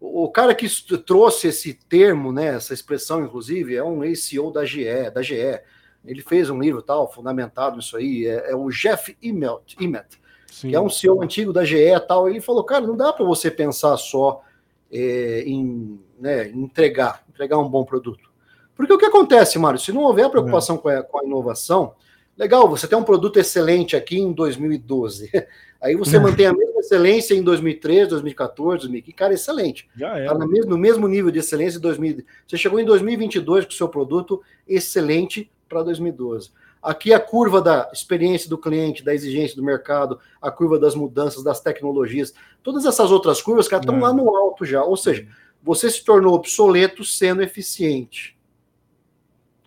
O 0.00 0.30
cara 0.30 0.54
que 0.54 0.66
trouxe 1.04 1.48
esse 1.48 1.74
termo, 1.74 2.32
né, 2.32 2.54
essa 2.56 2.72
expressão, 2.72 3.22
inclusive, 3.22 3.76
é 3.76 3.84
um 3.84 4.02
ex-CEO 4.02 4.50
da 4.50 4.64
GE, 4.64 5.10
da 5.14 5.22
GE. 5.22 5.60
Ele 6.04 6.22
fez 6.22 6.48
um 6.50 6.60
livro 6.60 6.82
tal, 6.82 7.12
fundamentado 7.12 7.76
nisso 7.76 7.96
aí, 7.96 8.26
é, 8.26 8.52
é 8.52 8.56
o 8.56 8.68
Jeff 8.70 9.16
Immelt, 9.22 9.74
Immelt 9.78 10.18
que 10.60 10.74
é 10.74 10.80
um 10.80 10.88
CEO 10.88 11.22
antigo 11.22 11.52
da 11.52 11.64
GE 11.64 11.78
tal. 12.08 12.28
Ele 12.28 12.40
falou, 12.40 12.64
cara, 12.64 12.86
não 12.86 12.96
dá 12.96 13.12
para 13.12 13.24
você 13.24 13.50
pensar 13.50 13.96
só 13.96 14.42
é, 14.90 15.44
em 15.46 16.00
né, 16.18 16.48
entregar, 16.48 17.24
entregar 17.28 17.58
um 17.58 17.68
bom 17.68 17.84
produto. 17.84 18.28
Porque 18.74 18.92
o 18.92 18.98
que 18.98 19.06
acontece, 19.06 19.58
Mário, 19.58 19.78
se 19.78 19.92
não 19.92 20.02
houver 20.02 20.28
preocupação 20.28 20.76
é. 20.76 20.78
com, 20.78 20.88
a, 20.88 21.02
com 21.02 21.18
a 21.20 21.24
inovação, 21.24 21.94
Legal, 22.40 22.66
você 22.66 22.88
tem 22.88 22.96
um 22.96 23.04
produto 23.04 23.38
excelente 23.38 23.94
aqui 23.94 24.18
em 24.18 24.32
2012. 24.32 25.30
Aí 25.78 25.94
você 25.94 26.16
é. 26.16 26.18
mantém 26.18 26.46
a 26.46 26.54
mesma 26.54 26.80
excelência 26.80 27.34
em 27.34 27.42
2013, 27.42 28.08
2014, 28.08 28.78
2015. 28.78 29.14
Cara, 29.14 29.34
excelente. 29.34 29.90
Já 29.94 30.18
é. 30.18 30.24
Tá 30.24 30.32
no 30.32 30.48
mesmo, 30.48 30.70
no 30.70 30.78
mesmo 30.78 31.06
nível 31.06 31.30
de 31.30 31.38
excelência 31.38 31.76
em 31.76 31.82
2000. 31.82 32.24
Você 32.46 32.56
chegou 32.56 32.80
em 32.80 32.84
2022 32.86 33.66
com 33.66 33.70
o 33.70 33.74
seu 33.74 33.90
produto 33.90 34.42
excelente 34.66 35.50
para 35.70 35.84
2012. 35.84 36.50
Aqui 36.82 37.14
a 37.14 37.20
curva 37.20 37.62
da 37.62 37.88
experiência 37.92 38.50
do 38.50 38.58
cliente, 38.58 39.04
da 39.04 39.14
exigência 39.14 39.56
do 39.56 39.62
mercado, 39.62 40.18
a 40.42 40.50
curva 40.50 40.78
das 40.78 40.94
mudanças, 40.94 41.44
das 41.44 41.60
tecnologias, 41.60 42.34
todas 42.62 42.84
essas 42.84 43.10
outras 43.12 43.40
curvas, 43.40 43.68
cara, 43.68 43.82
estão 43.82 43.96
é. 43.96 44.00
lá 44.00 44.12
no 44.12 44.34
alto 44.34 44.64
já. 44.66 44.82
Ou 44.82 44.96
seja, 44.96 45.28
você 45.62 45.88
se 45.88 46.04
tornou 46.04 46.34
obsoleto 46.34 47.04
sendo 47.04 47.42
eficiente. 47.42 48.36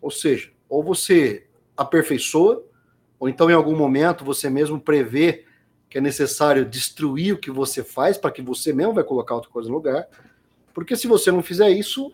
Ou 0.02 0.12
seja, 0.12 0.52
ou 0.68 0.84
você 0.84 1.48
aperfeiçoa, 1.78 2.64
ou 3.18 3.30
então 3.30 3.50
em 3.50 3.54
algum 3.54 3.76
momento 3.76 4.26
você 4.26 4.50
mesmo 4.50 4.80
prevê 4.80 5.46
que 5.90 6.00
é 6.00 6.02
necessário 6.02 6.66
destruir 6.66 7.36
o 7.36 7.38
que 7.38 7.52
você 7.52 7.84
faz 7.84 8.18
para 8.18 8.32
que 8.32 8.42
você 8.42 8.74
mesmo 8.74 8.94
vai 8.94 9.04
colocar 9.04 9.36
outra 9.36 9.52
coisa 9.52 9.70
no 9.70 9.76
lugar. 9.76 10.08
Porque 10.74 10.98
se 10.98 11.08
você 11.08 11.32
não 11.32 11.44
fizer 11.44 11.70
isso, 11.70 12.12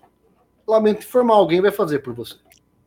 lamento 0.68 1.06
informar, 1.06 1.36
alguém 1.36 1.62
vai 1.62 1.72
fazer 1.72 2.00
por 2.00 2.14
você. 2.14 2.36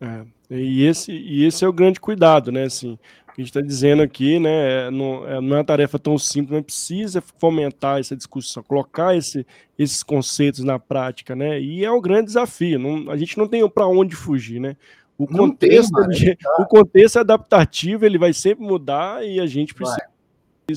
É, 0.02 0.26
e, 0.60 0.84
esse, 0.84 1.12
e 1.12 1.44
esse 1.44 1.64
é 1.64 1.68
o 1.68 1.72
grande 1.72 2.00
cuidado, 2.00 2.52
né? 2.52 2.64
Assim, 2.64 2.98
a 3.26 3.40
gente 3.40 3.48
está 3.48 3.60
dizendo 3.60 4.02
aqui, 4.02 4.38
né, 4.38 4.86
é, 4.86 4.90
não, 4.90 5.26
é, 5.26 5.40
não 5.40 5.56
é 5.56 5.58
uma 5.60 5.64
tarefa 5.64 5.98
tão 5.98 6.18
simples, 6.18 6.52
mas 6.52 6.64
precisa 6.64 7.22
fomentar 7.38 7.98
essa 7.98 8.14
discussão, 8.14 8.62
colocar 8.62 9.16
esse, 9.16 9.46
esses 9.78 10.02
conceitos 10.02 10.62
na 10.62 10.78
prática, 10.78 11.34
né? 11.34 11.60
E 11.60 11.84
é 11.84 11.90
um 11.90 12.00
grande 12.00 12.26
desafio. 12.26 12.78
Não, 12.78 13.10
a 13.10 13.16
gente 13.16 13.38
não 13.38 13.48
tem 13.48 13.66
para 13.68 13.86
onde 13.86 14.14
fugir, 14.14 14.60
né? 14.60 14.76
O 15.16 15.26
contexto, 15.26 15.92
tem, 16.08 16.36
tá? 16.36 16.56
o 16.58 16.66
contexto 16.66 17.18
adaptativo 17.18 18.04
ele 18.04 18.18
vai 18.18 18.32
sempre 18.32 18.64
mudar 18.64 19.24
e 19.24 19.38
a 19.38 19.46
gente 19.46 19.72
precisa 19.72 20.11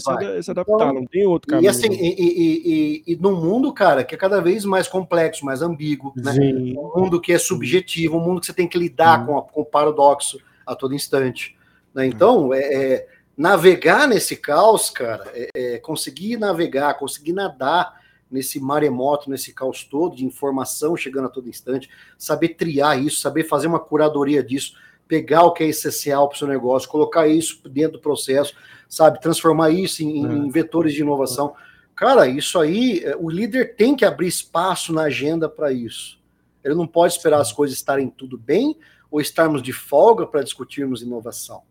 vai. 0.03 0.41
se 0.43 0.51
adaptar, 0.51 0.73
então, 0.75 0.93
não 0.93 1.05
tem 1.05 1.25
outro 1.25 1.47
caminho. 1.49 1.65
E 1.65 1.67
assim, 1.67 1.87
e, 1.91 2.15
e, 2.21 3.03
e, 3.07 3.13
e 3.13 3.15
num 3.15 3.39
mundo, 3.39 3.73
cara, 3.73 4.03
que 4.03 4.15
é 4.15 4.17
cada 4.17 4.41
vez 4.41 4.65
mais 4.65 4.87
complexo, 4.87 5.45
mais 5.45 5.61
ambíguo, 5.61 6.13
né? 6.15 6.33
Um 6.77 7.01
mundo 7.01 7.21
que 7.21 7.31
é 7.31 7.37
subjetivo, 7.37 8.17
um 8.17 8.21
mundo 8.21 8.39
que 8.39 8.47
você 8.47 8.53
tem 8.53 8.67
que 8.67 8.77
lidar 8.77 9.25
com, 9.25 9.37
a, 9.37 9.41
com 9.41 9.61
o 9.61 9.65
paradoxo 9.65 10.39
a 10.65 10.75
todo 10.75 10.93
instante. 10.93 11.55
Né? 11.93 12.07
Então, 12.07 12.53
é, 12.53 12.59
é, 12.59 13.07
navegar 13.37 14.07
nesse 14.07 14.35
caos, 14.35 14.89
cara, 14.89 15.31
é, 15.33 15.49
é, 15.55 15.77
conseguir 15.77 16.37
navegar, 16.37 16.95
conseguir 16.95 17.33
nadar 17.33 18.01
nesse 18.29 18.59
maremoto, 18.59 19.29
nesse 19.29 19.53
caos 19.53 19.83
todo 19.83 20.15
de 20.15 20.25
informação 20.25 20.97
chegando 20.97 21.25
a 21.25 21.29
todo 21.29 21.49
instante, 21.49 21.89
saber 22.17 22.49
triar 22.49 23.01
isso, 23.01 23.19
saber 23.19 23.43
fazer 23.43 23.67
uma 23.67 23.79
curadoria 23.79 24.43
disso, 24.43 24.73
pegar 25.07 25.43
o 25.43 25.51
que 25.51 25.63
é 25.63 25.67
essencial 25.67 26.27
para 26.27 26.35
o 26.35 26.39
seu 26.39 26.47
negócio, 26.47 26.89
colocar 26.89 27.27
isso 27.27 27.61
dentro 27.69 27.93
do 27.93 28.01
processo, 28.01 28.55
sabe, 28.89 29.21
transformar 29.21 29.69
isso 29.69 30.03
em, 30.03 30.25
em 30.25 30.47
é. 30.47 30.51
vetores 30.51 30.93
de 30.93 31.01
inovação. 31.01 31.53
Cara, 31.95 32.27
isso 32.27 32.59
aí, 32.59 33.01
é, 33.03 33.15
o 33.15 33.29
líder 33.29 33.75
tem 33.75 33.95
que 33.95 34.05
abrir 34.05 34.27
espaço 34.27 34.93
na 34.93 35.03
agenda 35.03 35.47
para 35.47 35.71
isso. 35.71 36.19
Ele 36.63 36.75
não 36.75 36.87
pode 36.87 37.13
esperar 37.13 37.39
as 37.39 37.51
coisas 37.51 37.77
estarem 37.77 38.09
tudo 38.09 38.37
bem 38.37 38.75
ou 39.09 39.21
estarmos 39.21 39.61
de 39.61 39.71
folga 39.71 40.25
para 40.25 40.43
discutirmos 40.43 41.01
inovação. 41.01 41.61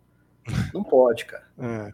Não 0.72 0.84
pode, 0.84 1.24
cara. 1.24 1.44
É. 1.58 1.92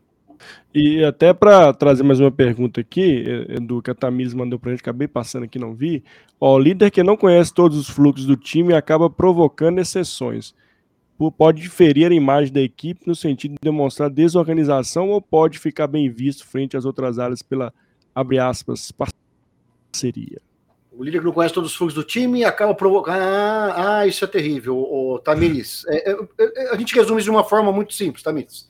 E 0.74 1.04
até 1.04 1.32
para 1.32 1.72
trazer 1.72 2.02
mais 2.02 2.20
uma 2.20 2.30
pergunta 2.30 2.80
aqui, 2.80 3.24
do 3.62 3.82
que 3.82 3.90
a 3.90 3.94
Tamires 3.94 4.34
mandou 4.34 4.58
para 4.58 4.70
a 4.70 4.72
gente, 4.72 4.80
acabei 4.80 5.08
passando 5.08 5.44
aqui, 5.44 5.58
não 5.58 5.74
vi. 5.74 6.02
Ó, 6.40 6.54
o 6.54 6.58
líder 6.58 6.90
que 6.90 7.02
não 7.02 7.16
conhece 7.16 7.52
todos 7.52 7.76
os 7.76 7.88
fluxos 7.88 8.26
do 8.26 8.36
time 8.36 8.74
acaba 8.74 9.10
provocando 9.10 9.80
exceções. 9.80 10.54
Pode 11.28 11.60
diferir 11.60 12.10
a 12.10 12.14
imagem 12.14 12.52
da 12.52 12.60
equipe 12.60 13.02
no 13.06 13.14
sentido 13.14 13.52
de 13.52 13.58
demonstrar 13.60 14.08
desorganização 14.08 15.10
ou 15.10 15.20
pode 15.20 15.58
ficar 15.58 15.86
bem 15.86 16.08
visto 16.08 16.46
frente 16.46 16.76
às 16.76 16.84
outras 16.84 17.18
áreas 17.18 17.42
pela, 17.42 17.74
abre 18.14 18.38
aspas, 18.38 18.92
parceria. 18.92 20.40
O 20.92 21.04
líder 21.04 21.20
que 21.20 21.24
não 21.24 21.32
conhece 21.32 21.54
todos 21.54 21.70
os 21.70 21.76
fluxos 21.76 21.94
do 21.94 22.06
time 22.06 22.44
acaba 22.44 22.74
provocando. 22.74 23.16
Ah, 23.16 23.98
ah 23.98 24.06
isso 24.06 24.24
é 24.24 24.28
terrível, 24.28 24.76
o, 24.76 25.18
Tamiris. 25.18 25.84
É, 25.88 26.10
é, 26.10 26.16
é, 26.38 26.70
a 26.72 26.76
gente 26.76 26.94
resume 26.94 27.20
isso 27.20 27.30
de 27.30 27.30
uma 27.30 27.44
forma 27.44 27.72
muito 27.72 27.94
simples, 27.94 28.22
Tamiris. 28.22 28.68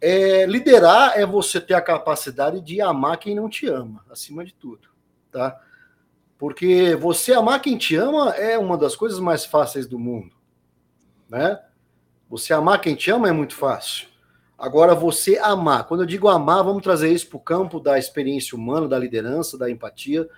É, 0.00 0.46
liderar 0.46 1.18
é 1.18 1.24
você 1.24 1.60
ter 1.60 1.74
a 1.74 1.80
capacidade 1.80 2.60
de 2.60 2.80
amar 2.80 3.18
quem 3.18 3.34
não 3.34 3.48
te 3.48 3.66
ama, 3.68 4.04
acima 4.10 4.44
de 4.44 4.52
tudo, 4.52 4.88
tá? 5.30 5.58
Porque 6.36 6.96
você 6.96 7.32
amar 7.32 7.62
quem 7.62 7.78
te 7.78 7.94
ama 7.94 8.30
é 8.30 8.58
uma 8.58 8.76
das 8.76 8.96
coisas 8.96 9.20
mais 9.20 9.44
fáceis 9.44 9.86
do 9.86 9.98
mundo, 9.98 10.34
né? 11.32 11.58
Você 12.28 12.52
amar 12.52 12.80
quem 12.80 12.94
te 12.94 13.10
ama 13.10 13.28
é 13.28 13.32
muito 13.32 13.54
fácil. 13.54 14.06
Agora, 14.58 14.94
você 14.94 15.38
amar, 15.38 15.86
quando 15.88 16.02
eu 16.02 16.06
digo 16.06 16.28
amar, 16.28 16.62
vamos 16.62 16.82
trazer 16.82 17.10
isso 17.10 17.26
para 17.26 17.36
o 17.38 17.40
campo 17.40 17.80
da 17.80 17.98
experiência 17.98 18.56
humana, 18.56 18.86
da 18.86 18.98
liderança, 18.98 19.56
da 19.56 19.70
empatia 19.70 20.28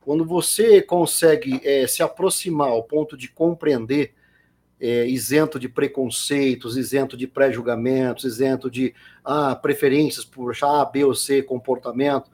quando 0.00 0.24
você 0.24 0.80
consegue 0.80 1.60
é, 1.62 1.86
se 1.86 2.02
aproximar 2.02 2.68
ao 2.68 2.82
ponto 2.82 3.16
de 3.16 3.28
compreender, 3.28 4.14
é, 4.80 5.06
isento 5.06 5.58
de 5.58 5.68
preconceitos, 5.68 6.76
isento 6.76 7.16
de 7.16 7.26
pré-julgamentos, 7.26 8.24
isento 8.24 8.70
de 8.70 8.94
ah, 9.22 9.54
preferências 9.54 10.24
por 10.24 10.56
A, 10.62 10.84
B 10.86 11.04
ou 11.04 11.14
C 11.14 11.42
comportamento. 11.42 12.30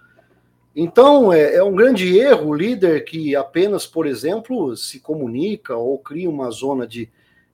Então, 0.74 1.32
é, 1.32 1.56
é 1.56 1.62
um 1.62 1.74
grande 1.74 2.16
erro 2.16 2.50
o 2.50 2.54
líder 2.54 3.04
que 3.04 3.34
apenas, 3.34 3.84
por 3.84 4.06
exemplo, 4.06 4.76
se 4.76 5.00
comunica 5.00 5.74
ou 5.74 5.98
cria 5.98 6.30
uma 6.30 6.50
zona 6.50 6.86
de, 6.86 7.10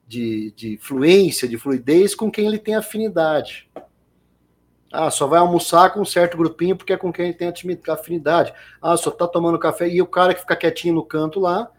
de, 0.07 0.51
de 0.51 0.77
fluência, 0.77 1.47
de 1.47 1.57
fluidez 1.57 2.13
com 2.15 2.29
quem 2.29 2.47
ele 2.47 2.59
tem 2.59 2.75
afinidade. 2.75 3.69
Ah, 4.91 5.09
só 5.09 5.25
vai 5.25 5.39
almoçar 5.39 5.91
com 5.91 6.01
um 6.01 6.05
certo 6.05 6.37
grupinho 6.37 6.75
porque 6.75 6.93
é 6.93 6.97
com 6.97 7.11
quem 7.11 7.33
tem 7.33 7.51
afinidade. 7.87 8.53
Ah, 8.79 8.95
só 8.95 9.09
tá 9.09 9.27
tomando 9.27 9.57
café. 9.57 9.89
E 9.89 9.99
o 10.01 10.05
cara 10.05 10.35
que 10.35 10.41
fica 10.41 10.55
quietinho 10.55 10.93
no 10.93 11.03
canto 11.03 11.39
lá, 11.39 11.71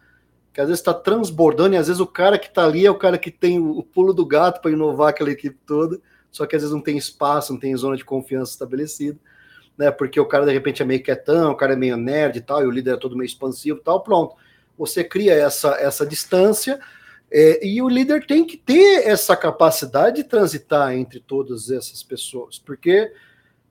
que 0.53 0.61
às 0.61 0.67
vezes 0.67 0.81
está 0.81 0.93
transbordando, 0.93 1.75
e 1.75 1.79
às 1.79 1.87
vezes 1.87 2.01
o 2.01 2.07
cara 2.07 2.39
que 2.39 2.49
está 2.49 2.65
ali 2.65 2.85
é 2.85 2.91
o 2.91 2.99
cara 2.99 3.17
que 3.17 3.31
tem 3.31 3.59
o 3.61 3.83
pulo 3.83 4.13
do 4.13 4.27
gato 4.27 4.61
para 4.61 4.73
inovar 4.73 5.11
aquela 5.11 5.31
equipe 5.31 5.59
toda, 5.67 6.01
só 6.31 6.47
que 6.47 6.57
às 6.57 6.63
vezes 6.63 6.75
não 6.75 6.83
tem 6.83 6.97
espaço, 6.97 7.53
não 7.53 7.61
tem 7.61 7.77
zona 7.77 7.97
de 7.97 8.05
confiança 8.05 8.53
estabelecida, 8.53 9.19
né? 9.79 9.91
Porque 9.93 10.19
o 10.19 10.27
cara 10.27 10.45
de 10.45 10.53
repente 10.53 10.83
é 10.83 10.85
meio 10.85 11.03
quietão, 11.03 11.53
o 11.53 11.57
cara 11.57 11.75
é 11.75 11.77
meio 11.77 11.97
nerd 11.97 12.39
e 12.39 12.41
tal, 12.41 12.63
e 12.63 12.67
o 12.67 12.71
líder 12.71 12.95
é 12.95 12.97
todo 12.97 13.17
meio 13.17 13.27
expansivo 13.27 13.79
e 13.79 13.83
tal, 13.83 14.01
pronto. 14.01 14.35
Você 14.77 15.05
cria 15.05 15.35
essa, 15.35 15.71
essa 15.81 16.05
distância, 16.05 16.81
é, 17.31 17.67
e 17.67 17.83
o 17.83 17.89
líder 17.89 18.27
tem 18.27 18.45
que 18.45 18.57
ter 18.57 19.07
essa 19.07 19.37
capacidade 19.37 20.17
de 20.17 20.25
transitar 20.25 20.93
entre 20.95 21.21
todas 21.21 21.71
essas 21.71 22.03
pessoas, 22.03 22.59
porque 22.59 23.13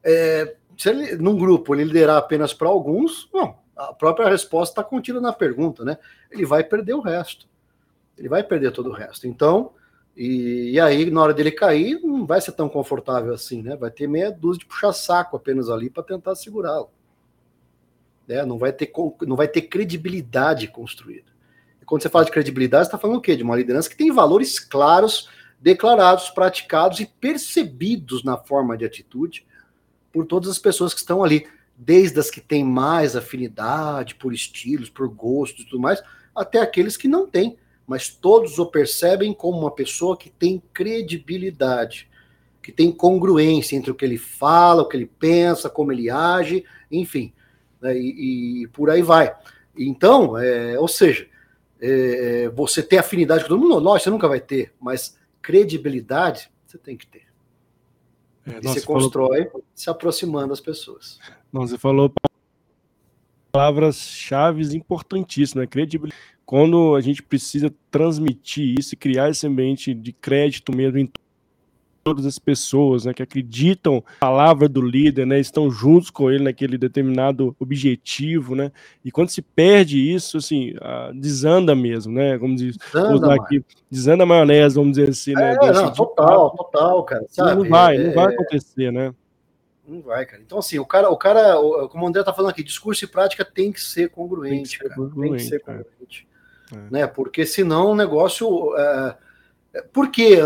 é, 0.04 0.56
se 0.78 0.89
ele, 0.89 1.16
num 1.16 1.38
grupo 1.38 1.74
ele 1.74 1.86
liderar 1.86 2.18
apenas 2.18 2.54
para 2.54 2.68
alguns, 2.68 3.30
bom, 3.32 3.64
a 3.76 3.93
própria 3.93 4.30
resposta 4.30 4.74
está 4.74 4.84
contida 4.84 5.20
na 5.20 5.34
pergunta, 5.34 5.84
né? 5.84 5.97
Ele 6.32 6.45
vai 6.45 6.64
perder 6.64 6.93
o 6.93 7.01
resto. 7.01 7.47
Ele 8.18 8.30
vai 8.30 8.43
perder 8.43 8.72
todo 8.72 8.89
o 8.89 8.93
resto. 8.93 9.28
Então, 9.28 9.72
e, 10.16 10.72
e 10.72 10.80
aí, 10.80 11.10
na 11.10 11.22
hora 11.22 11.34
dele 11.34 11.51
cair, 11.51 11.99
não 12.04 12.26
vai 12.26 12.39
ser 12.39 12.51
tão 12.51 12.70
confortável 12.70 13.34
assim, 13.34 13.64
né? 13.64 13.76
Vai 13.76 13.89
ter 13.89 14.08
meia 14.08 14.32
dúzia 14.32 14.60
de 14.60 14.66
puxar 14.66 14.93
saco 14.93 15.36
apenas 15.36 15.70
ali 15.70 15.89
para 15.89 16.04
tentar 16.04 16.36
segurá-lo. 16.36 16.89
Né? 18.28 18.45
Não, 18.45 18.58
vai 18.58 18.72
ter, 18.72 18.91
não 19.22 19.36
vai 19.36 19.47
ter 19.47 19.64
credibilidade 19.64 20.68
construída. 20.68 21.32
Quando 21.86 22.01
você 22.01 22.09
fala 22.09 22.25
de 22.25 22.31
credibilidade, 22.31 22.86
você 22.86 22.89
está 22.89 22.97
falando 22.97 23.17
o 23.17 23.21
quê? 23.21 23.36
De 23.36 23.43
uma 23.43 23.55
liderança 23.55 23.89
que 23.89 23.97
tem 23.97 24.11
valores 24.11 24.59
claros, 24.59 25.29
declarados, 25.59 26.29
praticados 26.29 26.99
e 26.99 27.05
percebidos 27.05 28.23
na 28.23 28.38
forma 28.38 28.77
de 28.77 28.86
atitude 28.86 29.45
por 30.11 30.25
todas 30.25 30.49
as 30.49 30.59
pessoas 30.59 30.93
que 30.93 30.99
estão 30.99 31.23
ali, 31.23 31.47
desde 31.75 32.19
as 32.19 32.29
que 32.29 32.39
têm 32.39 32.63
mais 32.63 33.15
afinidade 33.15 34.15
por 34.15 34.34
estilos, 34.34 34.89
por 34.89 35.07
gostos 35.07 35.63
e 35.63 35.65
tudo 35.65 35.81
mais, 35.81 36.03
até 36.36 36.59
aqueles 36.59 36.95
que 36.95 37.07
não 37.07 37.27
têm, 37.27 37.57
mas 37.88 38.09
todos 38.09 38.59
o 38.59 38.65
percebem 38.65 39.34
como 39.34 39.59
uma 39.59 39.71
pessoa 39.71 40.15
que 40.15 40.29
tem 40.29 40.61
credibilidade, 40.73 42.07
que 42.61 42.71
tem 42.71 42.91
congruência 42.91 43.75
entre 43.75 43.91
o 43.91 43.95
que 43.95 44.05
ele 44.05 44.17
fala, 44.17 44.84
o 44.84 44.88
que 44.88 44.95
ele 44.95 45.09
pensa, 45.19 45.69
como 45.69 45.91
ele 45.91 46.09
age, 46.09 46.63
enfim, 46.91 47.34
né, 47.81 47.97
e, 47.97 48.63
e, 48.63 48.67
por 48.67 48.89
aí 48.89 49.01
vai. 49.01 49.36
Então, 49.77 50.38
é, 50.38 50.79
ou 50.79 50.88
seja, 50.88 51.27
é, 51.86 52.43
é, 52.45 52.49
você 52.49 52.81
ter 52.81 52.97
afinidade 52.97 53.43
com 53.43 53.49
todo 53.49 53.59
mundo, 53.59 53.77
lógico, 53.77 54.05
você 54.05 54.09
nunca 54.09 54.27
vai 54.29 54.39
ter, 54.39 54.73
mas 54.79 55.17
credibilidade 55.41 56.49
você 56.65 56.77
tem 56.77 56.95
que 56.95 57.05
ter. 57.05 57.23
É, 58.45 58.51
e 58.51 58.53
nossa, 58.55 58.79
você 58.79 58.86
constrói 58.86 59.45
falou... 59.45 59.63
se 59.75 59.89
aproximando 59.89 60.47
das 60.49 60.61
pessoas. 60.61 61.19
Não, 61.51 61.67
você 61.67 61.77
falou 61.77 62.11
palavras-chave 63.51 64.75
importantíssimas, 64.75 65.65
né? 65.65 65.67
Credibilidade. 65.67 66.21
Quando 66.45 66.95
a 66.95 67.01
gente 67.01 67.21
precisa 67.21 67.73
transmitir 67.91 68.79
isso 68.79 68.95
e 68.95 68.97
criar 68.97 69.29
esse 69.29 69.45
ambiente 69.45 69.93
de 69.93 70.13
crédito 70.13 70.75
mesmo 70.75 70.97
em 70.97 71.09
todas 72.04 72.26
as 72.26 72.38
pessoas 72.38 73.06
né, 73.06 73.14
que 73.14 73.24
acreditam 73.24 73.95
na 73.95 74.20
palavra 74.20 74.68
do 74.68 74.82
líder, 74.82 75.26
né, 75.26 75.39
estão 75.39 75.72
juntos 75.72 76.10
com 76.10 76.30
ele 76.30 76.43
naquele 76.43 76.78
determinado 76.78 77.56
objetivo, 77.60 78.56
né? 78.56 78.72
E 79.04 79.12
quando 79.12 79.30
se 79.30 79.41
perde 79.41 79.97
isso, 79.97 80.38
assim, 80.38 80.74
desanda 81.16 81.74
mesmo, 81.74 82.14
né? 82.14 82.38
Como 82.38 82.56
diz, 82.56 82.78
desanda, 82.78 83.34
aqui, 83.34 83.64
desanda 83.89 84.24
a 84.24 84.26
maionese, 84.26 84.76
vamos 84.76 84.91
dizer 84.91 85.10
assim, 85.10 85.34
né? 85.34 85.54
É, 85.62 85.72
não, 85.72 85.93
total, 85.93 86.51
total, 86.51 87.04
cara. 87.04 87.26
Sabe? 87.30 87.64
Não 87.64 87.70
vai, 87.70 87.95
é, 87.95 88.08
não 88.08 88.14
vai 88.14 88.34
acontecer, 88.34 88.91
né? 88.91 89.14
Não 89.88 90.01
vai, 90.01 90.26
cara. 90.26 90.41
Então, 90.45 90.60
assim, 90.60 90.80
o 90.80 90.86
cara, 90.86 91.10
o 91.10 91.18
cara, 91.18 91.56
como 91.89 92.06
o 92.06 92.08
André 92.08 92.24
tá 92.24 92.34
falando 92.34 92.51
aqui, 92.51 92.64
discurso 92.64 93.06
e 93.06 93.08
prática 93.08 93.45
tem 93.45 93.72
que 93.72 93.82
ser 93.82 94.10
congruente, 94.10 94.80
tem 94.80 94.88
que 94.88 94.88
ser 94.88 94.95
congruente, 94.95 95.30
tem 95.30 95.38
que 95.38 95.49
ser 95.49 95.60
congruente. 95.60 96.28
É. 96.72 96.78
Né? 96.91 97.08
Porque 97.08 97.45
senão 97.45 97.91
o 97.91 97.95
negócio. 97.95 98.76
É, 98.78 99.22
por 99.82 100.11
quê, 100.11 100.38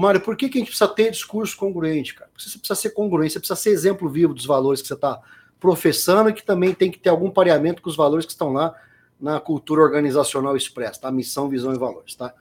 Mário? 0.00 0.20
Por 0.20 0.36
que, 0.36 0.48
que 0.48 0.58
a 0.58 0.60
gente 0.60 0.68
precisa 0.68 0.88
ter 0.88 1.10
discurso 1.10 1.56
congruente, 1.56 2.14
cara? 2.14 2.30
Você 2.36 2.58
precisa 2.58 2.74
ser 2.74 2.90
congruente, 2.90 3.34
você 3.34 3.38
precisa 3.38 3.60
ser 3.60 3.70
exemplo 3.70 4.08
vivo 4.08 4.34
dos 4.34 4.44
valores 4.44 4.82
que 4.82 4.88
você 4.88 4.94
está 4.94 5.20
professando 5.60 6.30
e 6.30 6.32
que 6.32 6.44
também 6.44 6.74
tem 6.74 6.90
que 6.90 6.98
ter 6.98 7.08
algum 7.08 7.30
pareamento 7.30 7.80
com 7.80 7.88
os 7.88 7.96
valores 7.96 8.26
que 8.26 8.32
estão 8.32 8.52
lá 8.52 8.74
na 9.20 9.40
cultura 9.40 9.82
organizacional 9.82 10.56
expressa, 10.56 11.02
tá? 11.02 11.12
Missão, 11.12 11.48
visão 11.48 11.72
e 11.72 11.78
valores, 11.78 12.14
tá? 12.14 12.34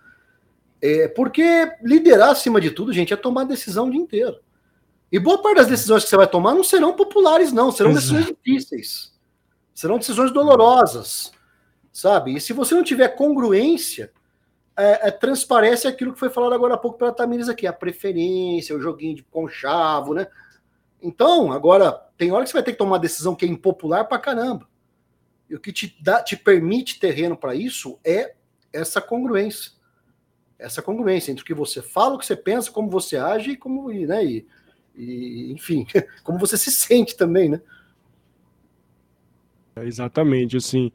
É, 0.82 1.08
porque 1.08 1.72
liderar, 1.82 2.30
acima 2.30 2.60
de 2.60 2.72
tudo, 2.72 2.92
gente, 2.92 3.14
é 3.14 3.18
tomar 3.18 3.46
decisão 3.46 3.88
o 3.88 3.92
dia 3.92 4.02
inteiro. 4.02 4.40
E 5.12 5.20
boa 5.20 5.42
parte 5.42 5.58
das 5.58 5.68
decisões 5.68 6.04
que 6.04 6.10
você 6.10 6.18
vai 6.18 6.28
tomar 6.28 6.54
não 6.54 6.64
serão 6.64 6.94
populares, 6.94 7.52
não, 7.52 7.72
serão 7.72 7.92
Exato. 7.92 8.08
decisões 8.08 8.26
difíceis. 8.26 9.14
Serão 9.74 9.98
decisões 9.98 10.32
dolorosas, 10.32 11.32
sabe? 11.94 12.36
E 12.36 12.42
se 12.42 12.52
você 12.52 12.76
não 12.76 12.84
tiver 12.84 13.10
congruência 13.10 14.12
é, 14.78 15.08
é, 15.08 15.12
transparece 15.12 15.88
aquilo 15.88 16.14
que 16.14 16.20
foi 16.20 16.30
falado 16.30 16.54
agora 16.54 16.74
há 16.74 16.78
pouco 16.78 16.98
pela 16.98 17.14
Tamires 17.14 17.48
aqui, 17.48 17.66
a 17.66 17.74
preferência, 17.74 18.76
o 18.76 18.82
joguinho 18.82 19.16
de 19.16 19.24
conchavo, 19.24 20.14
né? 20.14 20.28
Então, 21.02 21.52
agora, 21.52 21.92
tem 22.18 22.32
hora 22.32 22.44
que 22.44 22.50
você 22.50 22.58
vai 22.58 22.64
ter 22.64 22.72
que 22.74 22.78
tomar 22.78 22.94
uma 22.94 23.00
decisão 23.00 23.36
que 23.36 23.46
é 23.46 23.48
impopular 23.48 24.08
pra 24.08 24.20
caramba. 24.20 24.68
E 25.50 25.56
o 25.56 25.60
que 25.60 25.72
te, 25.72 25.96
dá, 26.02 26.22
te 26.22 26.36
permite 26.36 27.00
terreno 27.00 27.38
para 27.38 27.56
isso 27.56 28.00
é 28.04 28.34
essa 28.74 29.00
congruência. 29.00 29.72
Essa 30.58 30.82
congruência 30.82 31.32
entre 31.32 31.44
o 31.44 31.46
que 31.46 31.54
você 31.54 31.82
fala, 31.82 32.16
o 32.16 32.18
que 32.18 32.26
você 32.26 32.36
pensa, 32.36 32.72
como 32.72 32.90
você 32.90 33.18
age 33.18 33.52
e 33.52 33.58
como, 33.58 33.90
né, 33.90 34.26
e, 34.26 34.48
e 34.96 35.52
enfim, 35.52 35.86
como 36.24 36.40
você 36.40 36.58
se 36.58 36.72
sente 36.72 37.16
também, 37.16 37.50
né? 37.50 37.62
É, 39.76 39.84
exatamente, 39.86 40.56
assim, 40.56 40.92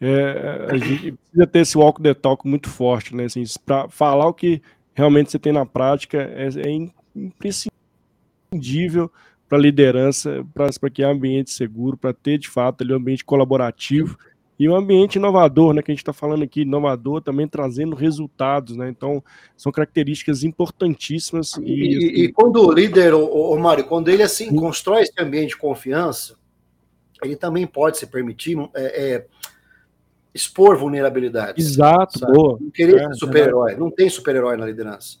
é, 0.00 0.66
a 0.70 0.76
gente 0.76 1.12
precisa 1.12 1.46
ter 1.46 1.58
esse 1.60 1.78
walk 1.78 2.02
the 2.02 2.14
talk 2.14 2.46
muito 2.46 2.68
forte, 2.68 3.14
né, 3.14 3.24
assim, 3.24 3.42
para 3.64 3.88
falar 3.88 4.26
o 4.26 4.34
que 4.34 4.60
realmente 4.94 5.30
você 5.30 5.38
tem 5.38 5.52
na 5.52 5.64
prática 5.64 6.18
é, 6.18 6.48
é 6.48 6.88
imprescindível 7.14 9.10
para 9.48 9.58
a 9.58 9.60
liderança, 9.60 10.44
para 10.52 10.90
que 10.90 11.02
é 11.02 11.08
um 11.08 11.12
ambiente 11.12 11.50
seguro, 11.50 11.96
para 11.96 12.12
ter 12.12 12.38
de 12.38 12.48
fato 12.48 12.82
ali 12.82 12.92
um 12.92 12.96
ambiente 12.96 13.24
colaborativo 13.24 14.18
e 14.58 14.68
um 14.68 14.74
ambiente 14.74 15.16
inovador, 15.16 15.74
né, 15.74 15.82
que 15.82 15.90
a 15.90 15.94
gente 15.94 16.02
está 16.02 16.12
falando 16.12 16.42
aqui, 16.42 16.62
inovador 16.62 17.20
também 17.20 17.46
trazendo 17.46 17.94
resultados, 17.94 18.76
né, 18.76 18.88
então 18.88 19.22
são 19.56 19.70
características 19.70 20.42
importantíssimas. 20.44 21.54
E, 21.58 21.62
e, 21.62 21.96
assim, 21.96 22.06
e 22.06 22.32
quando 22.32 22.66
o 22.66 22.72
líder, 22.72 23.14
o, 23.14 23.24
o 23.24 23.58
Mário, 23.58 23.84
quando 23.84 24.08
ele 24.08 24.22
assim 24.22 24.50
sim. 24.50 24.56
constrói 24.56 25.02
esse 25.02 25.12
ambiente 25.18 25.50
de 25.50 25.56
confiança, 25.56 26.36
ele 27.22 27.36
também 27.36 27.66
pode 27.66 27.98
se 27.98 28.06
permitir 28.06 28.58
é, 28.74 29.14
é, 29.14 29.26
expor 30.36 30.76
vulnerabilidades. 30.76 31.66
Exato, 31.66 32.18
sabe? 32.18 32.32
boa. 32.32 32.58
Não 32.60 32.70
querer 32.70 33.00
é, 33.00 33.06
ser 33.08 33.14
super-herói, 33.14 33.74
não 33.74 33.90
tem 33.90 34.08
super-herói 34.08 34.56
na 34.56 34.66
liderança. 34.66 35.18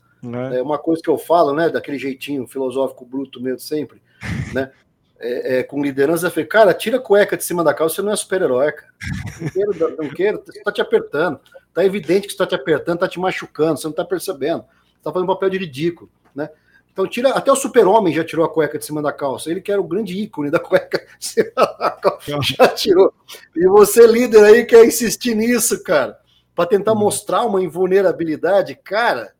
É. 0.52 0.58
é 0.58 0.62
uma 0.62 0.78
coisa 0.78 1.02
que 1.02 1.10
eu 1.10 1.18
falo, 1.18 1.54
né, 1.54 1.68
daquele 1.68 1.98
jeitinho 1.98 2.46
filosófico 2.46 3.04
bruto 3.04 3.40
meu 3.40 3.56
de 3.56 3.62
sempre, 3.62 4.00
né? 4.54 4.70
É, 5.18 5.58
é, 5.58 5.62
com 5.62 5.82
liderança, 5.82 6.26
eu 6.26 6.30
falei, 6.30 6.44
cara, 6.44 6.74
tira 6.74 6.98
a 6.98 7.00
cueca 7.00 7.38
de 7.38 7.44
cima 7.44 7.64
da 7.64 7.72
calça, 7.72 7.96
você 7.96 8.02
não 8.02 8.12
é 8.12 8.16
super-herói, 8.16 8.70
cara. 8.70 8.92
Não 9.40 9.48
quero, 9.48 9.96
não 9.96 10.08
quero, 10.10 10.42
você 10.44 10.62
tá 10.62 10.70
te 10.70 10.80
apertando. 10.82 11.40
Tá 11.72 11.84
evidente 11.84 12.26
que 12.26 12.32
você 12.32 12.38
tá 12.38 12.46
te 12.46 12.54
apertando, 12.54 12.98
tá 12.98 13.08
te 13.08 13.18
machucando, 13.18 13.78
você 13.78 13.86
não 13.86 13.94
tá 13.94 14.04
percebendo. 14.04 14.62
Você 14.62 15.02
tá 15.02 15.10
fazendo 15.10 15.24
um 15.24 15.32
papel 15.32 15.48
de 15.48 15.58
ridículo, 15.58 16.10
né? 16.34 16.50
Então 16.96 17.06
tira, 17.06 17.30
até 17.30 17.52
o 17.52 17.56
super-homem 17.56 18.14
já 18.14 18.24
tirou 18.24 18.46
a 18.46 18.48
cueca 18.48 18.78
de 18.78 18.86
cima 18.86 19.02
da 19.02 19.12
calça. 19.12 19.50
Ele 19.50 19.60
que 19.60 19.70
era 19.70 19.80
o 19.80 19.86
grande 19.86 20.16
ícone 20.16 20.50
da 20.50 20.58
cueca 20.58 21.06
de 21.18 21.26
cima 21.26 21.50
da 21.54 21.90
calça, 21.90 22.38
já 22.40 22.68
tirou. 22.68 23.12
E 23.54 23.68
você, 23.68 24.06
líder 24.06 24.44
aí, 24.44 24.64
quer 24.64 24.84
insistir 24.86 25.34
nisso, 25.34 25.82
cara, 25.82 26.18
para 26.54 26.66
tentar 26.66 26.92
uhum. 26.92 27.00
mostrar 27.00 27.44
uma 27.44 27.62
invulnerabilidade, 27.62 28.74
cara, 28.74 29.34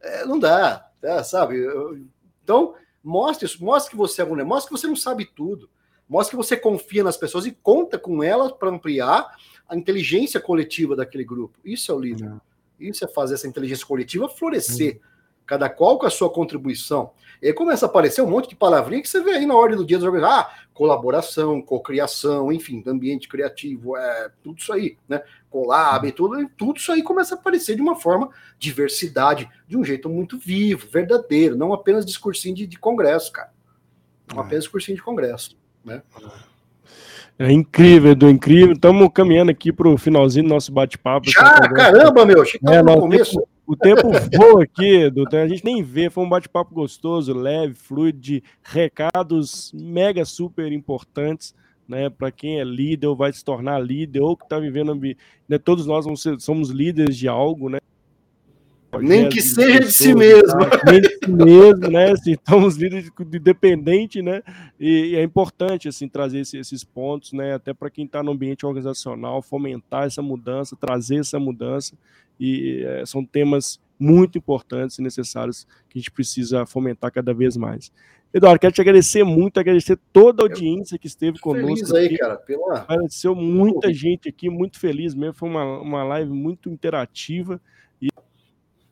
é, 0.00 0.24
não 0.24 0.40
dá, 0.40 0.90
tá, 1.00 1.22
sabe? 1.22 1.64
Então, 2.42 2.74
Mostre 3.08 3.46
isso, 3.46 3.64
mostre 3.64 3.92
que 3.92 3.96
você 3.96 4.20
é 4.20 4.24
vulnerável, 4.24 4.54
mostre 4.54 4.68
que 4.68 4.78
você 4.78 4.86
não 4.86 4.96
sabe 4.96 5.24
tudo. 5.24 5.70
Mostre 6.06 6.36
que 6.36 6.36
você 6.36 6.56
confia 6.56 7.04
nas 7.04 7.16
pessoas 7.16 7.46
e 7.46 7.52
conta 7.52 7.98
com 7.98 8.22
elas 8.22 8.52
para 8.52 8.70
ampliar 8.70 9.34
a 9.66 9.76
inteligência 9.76 10.40
coletiva 10.40 10.94
daquele 10.94 11.24
grupo. 11.24 11.58
Isso 11.64 11.90
é 11.90 11.94
o 11.94 11.98
líder. 11.98 12.32
Isso 12.78 13.04
é 13.04 13.08
fazer 13.08 13.34
essa 13.34 13.48
inteligência 13.48 13.86
coletiva 13.86 14.28
florescer. 14.28 14.94
Uhum. 14.94 15.00
Cada 15.48 15.70
qual 15.70 15.98
com 15.98 16.04
a 16.04 16.10
sua 16.10 16.28
contribuição. 16.28 17.10
E 17.40 17.46
aí 17.46 17.54
começa 17.54 17.86
a 17.86 17.88
aparecer 17.88 18.20
um 18.20 18.28
monte 18.28 18.50
de 18.50 18.54
palavrinha 18.54 19.00
que 19.00 19.08
você 19.08 19.22
vê 19.22 19.30
aí 19.30 19.46
na 19.46 19.54
ordem 19.54 19.78
do 19.78 19.86
dia 19.86 19.96
dos 19.96 20.06
organizados. 20.06 20.44
Ah, 20.44 20.50
colaboração, 20.74 21.62
cocriação, 21.62 22.52
enfim, 22.52 22.84
ambiente 22.86 23.26
criativo, 23.26 23.96
é, 23.96 24.30
tudo 24.44 24.58
isso 24.58 24.70
aí, 24.72 24.98
né? 25.08 25.22
Collab 25.48 26.06
e 26.06 26.12
tudo, 26.12 26.46
tudo 26.54 26.76
isso 26.76 26.92
aí 26.92 27.02
começa 27.02 27.34
a 27.34 27.38
aparecer 27.38 27.76
de 27.76 27.80
uma 27.80 27.96
forma, 27.96 28.28
diversidade, 28.58 29.48
de 29.66 29.74
um 29.74 29.82
jeito 29.82 30.10
muito 30.10 30.36
vivo, 30.38 30.86
verdadeiro, 30.86 31.56
não 31.56 31.72
apenas 31.72 32.04
discursinho 32.04 32.54
de, 32.54 32.66
de 32.66 32.78
congresso, 32.78 33.32
cara. 33.32 33.50
Não 34.30 34.42
é. 34.42 34.46
apenas 34.46 34.64
discursinho 34.64 34.96
de 34.96 35.02
congresso, 35.02 35.56
né? 35.82 36.02
É 37.38 37.50
incrível, 37.50 38.12
Edu, 38.12 38.28
incrível. 38.28 38.72
Estamos 38.74 39.08
caminhando 39.14 39.50
aqui 39.50 39.72
para 39.72 39.88
o 39.88 39.96
finalzinho 39.96 40.44
do 40.44 40.50
nosso 40.50 40.70
bate-papo. 40.70 41.30
Já, 41.30 41.60
caramba, 41.70 42.26
meu, 42.26 42.44
chegamos 42.44 42.76
é, 42.76 42.82
no 42.82 43.00
começo. 43.00 43.38
Tempo, 43.38 43.57
o 43.68 43.76
tempo 43.76 44.08
voa 44.34 44.64
aqui, 44.64 45.02
Edu, 45.02 45.24
a 45.30 45.46
gente 45.46 45.64
nem 45.64 45.82
vê. 45.82 46.08
Foi 46.08 46.24
um 46.24 46.28
bate-papo 46.28 46.74
gostoso, 46.74 47.34
leve, 47.34 47.74
fluido, 47.74 48.18
de 48.18 48.42
recados 48.62 49.70
mega 49.74 50.24
super 50.24 50.72
importantes 50.72 51.54
né, 51.86 52.10
para 52.10 52.30
quem 52.30 52.60
é 52.60 52.64
líder 52.64 53.06
ou 53.06 53.16
vai 53.16 53.32
se 53.32 53.42
tornar 53.44 53.78
líder 53.78 54.20
ou 54.20 54.36
que 54.36 54.44
está 54.44 54.58
vivendo, 54.58 54.94
né, 55.48 55.58
todos 55.58 55.86
nós 55.86 56.04
ser, 56.20 56.38
somos 56.40 56.68
líderes 56.68 57.16
de 57.16 57.28
algo, 57.28 57.70
né? 57.70 57.78
Nem 59.00 59.28
que 59.28 59.42
seja 59.42 59.80
de 59.80 59.92
si 59.92 60.14
mesmo. 60.14 60.46
Tá? 60.46 60.80
Nem 60.90 61.00
de 61.02 61.08
si 61.08 61.30
mesmo, 61.30 61.90
né? 61.90 62.10
Assim, 62.10 62.32
estamos 62.32 62.76
líderes 62.76 63.10
de 63.18 63.38
dependente, 63.38 64.22
né? 64.22 64.42
E, 64.80 65.10
e, 65.10 65.16
é 65.16 65.22
importante 65.22 65.88
assim 65.88 66.08
trazer 66.08 66.40
esse, 66.40 66.56
esses 66.56 66.84
pontos, 66.84 67.34
né? 67.34 67.52
Até 67.52 67.74
para 67.74 67.90
quem 67.90 68.06
está 68.06 68.22
no 68.22 68.32
ambiente 68.32 68.64
organizacional, 68.64 69.42
fomentar 69.42 70.06
essa 70.06 70.22
mudança, 70.22 70.74
trazer 70.74 71.18
essa 71.20 71.38
mudança. 71.38 71.94
E 72.38 72.82
é, 72.84 73.06
são 73.06 73.24
temas 73.24 73.80
muito 73.98 74.38
importantes 74.38 74.98
e 74.98 75.02
necessários 75.02 75.66
que 75.88 75.98
a 75.98 76.00
gente 76.00 76.10
precisa 76.10 76.64
fomentar 76.64 77.10
cada 77.12 77.34
vez 77.34 77.56
mais. 77.56 77.90
Eduardo, 78.32 78.60
quero 78.60 78.74
te 78.74 78.80
agradecer 78.80 79.24
muito, 79.24 79.58
agradecer 79.58 79.98
toda 80.12 80.42
a 80.42 80.46
audiência 80.46 80.98
que 80.98 81.06
esteve 81.06 81.38
conosco. 81.38 81.86
Feliz 81.86 81.94
aí, 81.94 82.06
aqui. 82.06 82.18
cara. 82.18 82.36
Pela... 82.36 82.80
Apareceu 82.80 83.34
muita 83.34 83.92
gente 83.92 84.28
aqui, 84.28 84.50
muito 84.50 84.78
feliz 84.78 85.14
mesmo. 85.14 85.34
Foi 85.34 85.48
uma, 85.48 85.80
uma 85.80 86.04
live 86.04 86.30
muito 86.30 86.68
interativa 86.68 87.58
e 88.02 88.08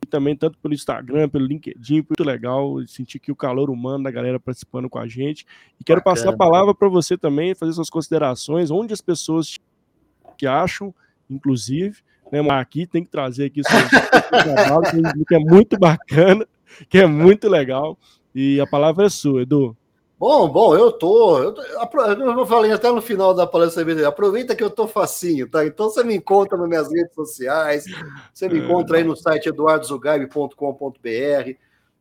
também 0.09 0.35
tanto 0.35 0.59
pelo 0.59 0.73
Instagram, 0.73 1.29
pelo 1.29 1.45
LinkedIn, 1.45 1.97
muito 1.97 2.25
legal. 2.25 2.79
Sentir 2.87 3.19
que 3.19 3.31
o 3.31 3.37
calor 3.37 3.69
humano 3.69 4.05
da 4.05 4.11
galera 4.11 4.41
participando 4.41 4.89
com 4.89 4.99
a 4.99 5.07
gente. 5.07 5.45
E 5.79 5.85
quero 5.85 6.01
Bacana. 6.01 6.17
passar 6.17 6.31
a 6.31 6.37
palavra 6.37 6.75
para 6.75 6.89
você 6.89 7.19
também, 7.19 7.55
fazer 7.55 7.75
suas 7.75 7.91
considerações, 7.91 8.71
onde 8.71 8.95
as 8.95 9.03
pessoas 9.03 9.59
que 10.39 10.47
acham, 10.47 10.95
inclusive, 11.29 12.03
né, 12.31 12.41
aqui 12.51 12.87
tem 12.87 13.05
que 13.05 13.11
trazer 13.11 13.47
aqui 13.47 13.63
o 15.21 15.25
que 15.25 15.35
é 15.35 15.39
muito 15.39 15.79
bacana, 15.79 16.47
que 16.89 16.99
é 16.99 17.07
muito 17.07 17.49
legal. 17.49 17.99
E 18.35 18.61
a 18.61 18.67
palavra 18.67 19.07
é 19.07 19.09
sua, 19.09 19.43
Edu. 19.43 19.77
Bom, 20.19 20.49
bom, 20.49 20.75
eu 20.75 20.91
tô. 20.93 21.39
Eu, 21.39 21.53
tô, 21.53 21.63
eu 21.63 22.47
falei 22.47 22.73
até 22.73 22.91
no 22.91 23.03
final 23.03 23.35
da 23.35 23.47
palestra 23.47 24.09
aproveita 24.09 24.57
que 24.57 24.65
eu 24.65 24.71
tô 24.71 24.89
facinho, 24.89 25.47
tá? 25.49 25.67
Então 25.67 25.91
você 25.91 26.03
me 26.03 26.17
encontra 26.17 26.57
nas 26.57 26.69
minhas 26.69 26.91
redes 26.91 27.15
sociais, 27.15 27.85
você 28.33 28.49
me 28.49 28.61
encontra 28.61 28.97
aí 28.97 29.05
no 29.05 29.15
site 29.15 29.51
eduardozugaib.com.br, 29.51 31.51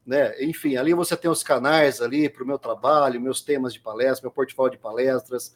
né? 0.05 0.41
Enfim, 0.41 0.77
ali 0.77 0.93
você 0.93 1.17
tem 1.17 1.29
os 1.29 1.43
canais 1.43 2.01
ali 2.01 2.29
para 2.29 2.43
o 2.43 2.47
meu 2.47 2.57
trabalho, 2.57 3.19
meus 3.19 3.41
temas 3.41 3.73
de 3.73 3.81
palestra, 3.81 4.23
meu 4.23 4.31
portfólio 4.31 4.71
de 4.71 4.77
palestras. 4.77 5.53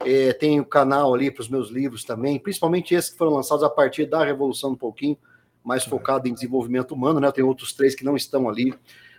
É, 0.00 0.32
tem 0.32 0.60
o 0.60 0.64
canal 0.64 1.14
ali 1.14 1.30
para 1.30 1.42
os 1.42 1.48
meus 1.48 1.70
livros 1.70 2.04
também, 2.04 2.38
principalmente 2.38 2.94
esses 2.94 3.10
que 3.10 3.18
foram 3.18 3.32
lançados 3.32 3.62
a 3.62 3.70
partir 3.70 4.06
da 4.06 4.24
Revolução 4.24 4.72
um 4.72 4.76
pouquinho, 4.76 5.16
mais 5.62 5.84
focado 5.84 6.28
em 6.28 6.34
desenvolvimento 6.34 6.92
humano, 6.92 7.20
né? 7.20 7.32
Tem 7.32 7.42
outros 7.42 7.72
três 7.72 7.94
que 7.94 8.04
não 8.04 8.16
estão 8.16 8.48
ali. 8.48 8.74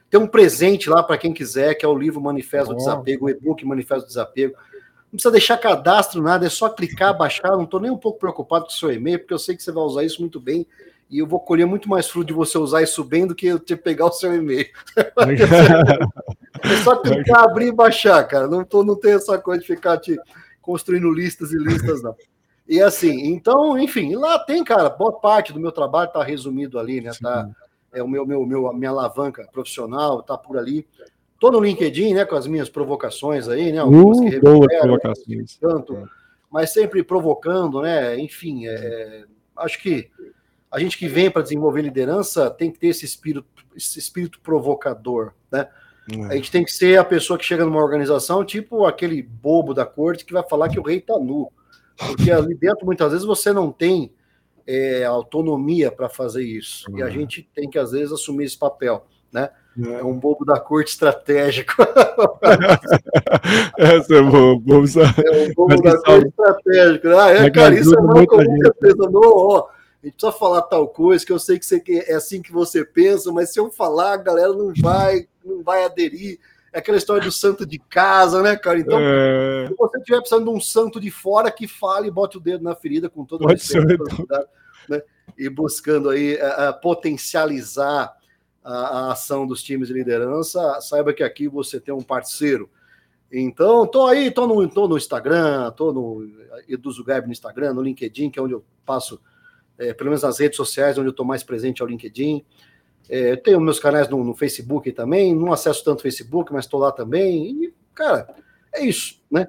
Tem 0.09 0.19
um 0.19 0.27
presente 0.27 0.89
lá 0.89 1.01
para 1.01 1.17
quem 1.17 1.33
quiser, 1.33 1.73
que 1.73 1.83
é 1.83 1.87
o 1.87 1.97
livro 1.97 2.21
Manifesto 2.21 2.73
do 2.73 2.77
Desapego, 2.77 3.25
o 3.25 3.29
e-book 3.29 3.65
Manifesto 3.65 4.03
do 4.03 4.07
Desapego. 4.07 4.53
Não 5.05 5.17
precisa 5.17 5.31
deixar 5.31 5.57
cadastro, 5.57 6.21
nada, 6.21 6.45
é 6.45 6.49
só 6.49 6.69
clicar, 6.69 7.17
baixar. 7.17 7.51
Não 7.51 7.63
estou 7.63 7.79
nem 7.79 7.89
um 7.89 7.97
pouco 7.97 8.19
preocupado 8.19 8.65
com 8.65 8.71
o 8.71 8.73
seu 8.73 8.91
e-mail, 8.91 9.19
porque 9.19 9.33
eu 9.33 9.39
sei 9.39 9.55
que 9.55 9.63
você 9.63 9.71
vai 9.71 9.83
usar 9.83 10.03
isso 10.03 10.21
muito 10.21 10.39
bem. 10.39 10.67
E 11.09 11.19
eu 11.19 11.27
vou 11.27 11.39
colher 11.39 11.65
muito 11.65 11.87
mais 11.87 12.07
fruto 12.07 12.27
de 12.27 12.33
você 12.33 12.57
usar 12.57 12.81
isso 12.81 13.03
bem 13.03 13.25
do 13.25 13.35
que 13.35 13.47
eu 13.47 13.59
ter 13.59 13.77
pegar 13.77 14.05
o 14.07 14.11
seu 14.11 14.35
e-mail. 14.35 14.67
é 16.63 16.75
só 16.83 16.95
clicar, 16.97 17.43
abrir 17.43 17.67
e 17.67 17.71
baixar, 17.71 18.23
cara. 18.25 18.47
Não, 18.47 18.63
tô, 18.63 18.83
não 18.83 18.95
tem 18.95 19.13
essa 19.13 19.37
coisa 19.37 19.61
de 19.61 19.67
ficar 19.67 19.97
te 19.97 20.19
construindo 20.65 21.11
listas 21.11 21.51
e 21.51 21.57
listas, 21.57 22.01
não. 22.01 22.15
E 22.67 22.81
assim, 22.81 23.27
então, 23.27 23.77
enfim, 23.77 24.15
lá 24.15 24.39
tem, 24.39 24.63
cara, 24.63 24.89
boa 24.89 25.13
parte 25.19 25.53
do 25.53 25.59
meu 25.59 25.71
trabalho 25.71 26.07
está 26.07 26.23
resumido 26.23 26.79
ali, 26.79 26.99
né? 26.99 27.11
Tá, 27.21 27.47
é 27.93 28.01
o 28.01 28.07
meu, 28.07 28.25
meu, 28.25 28.43
meu, 28.43 28.67
a 28.67 28.73
minha 28.73 28.89
alavanca 28.89 29.47
profissional, 29.51 30.23
tá 30.23 30.35
por 30.35 30.57
ali. 30.57 30.87
Tô 31.39 31.51
no 31.51 31.59
LinkedIn, 31.59 32.15
né, 32.15 32.25
com 32.25 32.35
as 32.35 32.47
minhas 32.47 32.67
provocações 32.67 33.47
aí, 33.47 33.71
né? 33.71 33.79
Algumas 33.79 34.17
uh, 34.17 34.29
que 34.29 34.39
boas 34.39 34.79
provocações. 34.79 35.57
Tanto, 35.57 36.09
mas 36.49 36.71
sempre 36.71 37.03
provocando, 37.03 37.81
né? 37.81 38.17
Enfim, 38.19 38.65
é, 38.65 39.25
acho 39.57 39.79
que 39.79 40.09
a 40.71 40.79
gente 40.79 40.97
que 40.97 41.07
vem 41.07 41.29
para 41.29 41.43
desenvolver 41.43 41.83
liderança 41.83 42.49
tem 42.49 42.71
que 42.71 42.79
ter 42.79 42.87
esse 42.87 43.05
espírito, 43.05 43.45
esse 43.75 43.99
espírito 43.99 44.39
provocador, 44.41 45.33
né? 45.51 45.69
Uhum. 46.13 46.25
A 46.25 46.35
gente 46.35 46.51
tem 46.51 46.63
que 46.63 46.71
ser 46.71 46.97
a 46.97 47.03
pessoa 47.03 47.39
que 47.39 47.45
chega 47.45 47.65
numa 47.65 47.81
organização, 47.81 48.45
tipo 48.45 48.85
aquele 48.85 49.21
bobo 49.23 49.73
da 49.73 49.85
corte 49.85 50.25
que 50.25 50.33
vai 50.33 50.43
falar 50.47 50.69
que 50.69 50.79
o 50.79 50.83
rei 50.83 51.01
tá 51.01 51.17
nu. 51.17 51.51
Porque 51.97 52.31
ali 52.31 52.53
dentro, 52.55 52.85
muitas 52.85 53.11
vezes, 53.11 53.25
você 53.25 53.53
não 53.53 53.71
tem 53.71 54.13
é, 54.67 55.03
autonomia 55.05 55.91
para 55.91 56.09
fazer 56.09 56.43
isso. 56.43 56.91
Uhum. 56.91 56.99
E 56.99 57.01
a 57.01 57.05
uhum. 57.05 57.11
gente 57.11 57.49
tem 57.55 57.69
que, 57.69 57.79
às 57.79 57.91
vezes, 57.91 58.11
assumir 58.11 58.45
esse 58.45 58.57
papel. 58.57 59.05
Né? 59.31 59.49
É 59.77 60.03
um 60.03 60.17
bobo 60.17 60.45
da 60.45 60.57
corte 60.59 60.91
estratégico. 60.91 61.73
Essa 63.77 64.15
é 64.15 64.21
boa, 64.21 64.57
bobo, 64.57 64.85
É 64.97 65.49
um 65.49 65.53
bobo 65.53 65.81
da 65.81 66.01
corte 66.01 66.27
estratégico. 66.27 67.07
Ah, 67.17 67.31
é, 67.31 67.49
cara, 67.49 67.75
isso 67.75 67.93
é 67.93 68.01
certeza. 68.63 69.09
No, 69.09 69.21
ó, 69.23 69.67
a 70.01 70.05
gente 70.05 70.13
precisa 70.13 70.31
falar 70.31 70.61
tal 70.61 70.87
coisa, 70.87 71.25
que 71.25 71.31
eu 71.31 71.39
sei 71.39 71.59
que 71.59 71.65
você, 71.65 71.83
é 72.07 72.13
assim 72.13 72.41
que 72.41 72.51
você 72.51 72.85
pensa, 72.85 73.31
mas 73.31 73.51
se 73.51 73.59
eu 73.59 73.69
falar, 73.69 74.13
a 74.13 74.17
galera 74.17 74.53
não 74.53 74.71
vai, 74.81 75.27
não 75.45 75.63
vai 75.63 75.85
aderir. 75.85 76.39
É 76.73 76.79
aquela 76.79 76.97
história 76.97 77.23
do 77.23 77.31
santo 77.31 77.65
de 77.65 77.79
casa, 77.79 78.41
né, 78.41 78.55
cara? 78.57 78.79
Então, 78.79 78.99
é... 78.99 79.67
se 79.67 79.75
você 79.75 79.97
estiver 79.97 80.19
precisando 80.19 80.43
de 80.43 80.49
um 80.49 80.59
santo 80.59 80.99
de 80.99 81.09
fora, 81.09 81.49
que 81.49 81.67
fale 81.67 82.09
e 82.09 82.11
bote 82.11 82.37
o 82.37 82.41
dedo 82.41 82.63
na 82.63 82.75
ferida 82.75 83.09
com 83.09 83.23
todo 83.23 83.45
o 83.45 83.47
respeito, 83.47 84.03
né? 84.89 85.01
e 85.37 85.49
buscando 85.49 86.09
aí 86.09 86.39
a, 86.39 86.69
a 86.69 86.73
potencializar 86.73 88.13
a, 88.63 88.73
a, 88.73 89.11
ação 89.11 89.45
dos 89.45 89.63
times 89.63 89.87
de 89.87 89.93
liderança, 89.93 90.79
saiba 90.81 91.13
que 91.13 91.23
aqui 91.23 91.47
você 91.47 91.79
tem 91.79 91.93
um 91.93 92.01
parceiro. 92.01 92.69
Então, 93.31 93.85
tô 93.87 94.05
aí, 94.05 94.31
tô 94.31 94.47
no, 94.47 94.67
tô 94.67 94.87
no 94.87 94.97
Instagram, 94.97 95.71
tô 95.71 95.91
no 95.91 96.29
Eduzo 96.67 97.03
Gabi 97.03 97.27
no 97.27 97.33
Instagram, 97.33 97.73
no 97.73 97.81
LinkedIn, 97.81 98.29
que 98.29 98.39
é 98.39 98.41
onde 98.41 98.53
eu 98.53 98.63
passo, 98.85 99.19
é, 99.77 99.93
pelo 99.93 100.09
menos 100.09 100.23
nas 100.23 100.39
redes 100.39 100.57
sociais, 100.57 100.97
onde 100.97 101.07
eu 101.07 101.11
estou 101.11 101.25
mais 101.25 101.43
presente 101.43 101.81
é 101.81 101.85
o 101.85 101.87
LinkedIn. 101.87 102.45
É, 103.09 103.35
tenho 103.35 103.61
meus 103.61 103.79
canais 103.79 104.09
no, 104.09 104.23
no, 104.23 104.33
Facebook 104.33 104.91
também, 104.91 105.35
não 105.35 105.53
acesso 105.53 105.83
tanto 105.83 106.01
Facebook, 106.01 106.51
mas 106.51 106.65
estou 106.65 106.79
lá 106.79 106.91
também. 106.91 107.63
E, 107.63 107.73
cara, 107.93 108.27
é 108.73 108.83
isso, 108.83 109.21
né? 109.29 109.47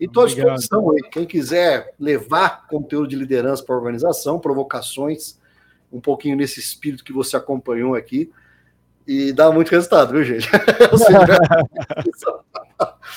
E 0.00 0.06
estou 0.06 0.24
à 0.24 0.26
disposição 0.26 0.90
aí. 0.90 1.00
Quem 1.10 1.26
quiser 1.26 1.94
levar 1.98 2.66
conteúdo 2.66 3.08
de 3.08 3.16
liderança 3.16 3.62
para 3.62 3.74
a 3.74 3.78
organização, 3.78 4.40
provocações, 4.40 5.38
um 5.92 6.00
pouquinho 6.00 6.36
nesse 6.36 6.58
espírito 6.58 7.04
que 7.04 7.12
você 7.12 7.36
acompanhou 7.36 7.94
aqui, 7.94 8.30
e 9.06 9.32
dá 9.32 9.50
muito 9.50 9.70
resultado, 9.70 10.12
viu, 10.12 10.24
gente? 10.24 10.48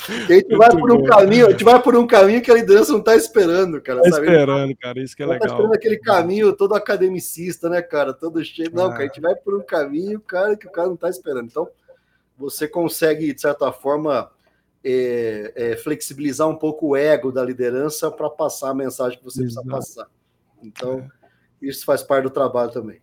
a 0.08 0.32
gente 0.32 0.56
vai 0.56 0.70
por 0.70 0.92
um 0.92 1.02
caminho, 1.04 1.46
a 1.46 1.50
gente 1.50 1.64
vai 1.64 1.82
por 1.82 1.96
um 1.96 2.06
caminho 2.06 2.42
que 2.42 2.50
a 2.50 2.54
liderança 2.54 2.92
não 2.92 2.98
está 2.98 3.16
esperando, 3.16 3.80
cara. 3.80 4.02
Tá 4.02 4.08
esperando, 4.08 4.76
cara, 4.76 5.00
isso 5.00 5.16
que 5.16 5.22
é 5.22 5.26
tá 5.26 5.32
legal. 5.32 5.48
Tá 5.48 5.54
esperando 5.54 5.74
aquele 5.74 5.98
caminho 5.98 6.52
todo 6.52 6.74
academicista, 6.74 7.68
né, 7.70 7.80
cara? 7.80 8.12
Todo 8.12 8.44
cheio. 8.44 8.70
Não, 8.72 8.90
cara, 8.90 9.04
a 9.04 9.06
gente 9.06 9.20
vai 9.20 9.34
por 9.34 9.54
um 9.54 9.62
caminho, 9.62 10.20
cara, 10.20 10.56
que 10.56 10.66
o 10.66 10.70
cara 10.70 10.88
não 10.88 10.94
está 10.94 11.08
esperando. 11.08 11.46
Então, 11.46 11.68
você 12.36 12.68
consegue, 12.68 13.32
de 13.32 13.40
certa 13.40 13.72
forma, 13.72 14.30
é, 14.84 15.52
é, 15.56 15.76
flexibilizar 15.76 16.48
um 16.48 16.56
pouco 16.56 16.88
o 16.88 16.96
ego 16.96 17.32
da 17.32 17.42
liderança 17.42 18.10
para 18.10 18.28
passar 18.28 18.70
a 18.70 18.74
mensagem 18.74 19.18
que 19.18 19.24
você 19.24 19.42
Exato. 19.42 19.66
precisa 19.66 20.02
passar. 20.02 20.10
Então, 20.62 21.08
isso 21.62 21.84
faz 21.84 22.02
parte 22.02 22.24
do 22.24 22.30
trabalho 22.30 22.70
também. 22.70 23.00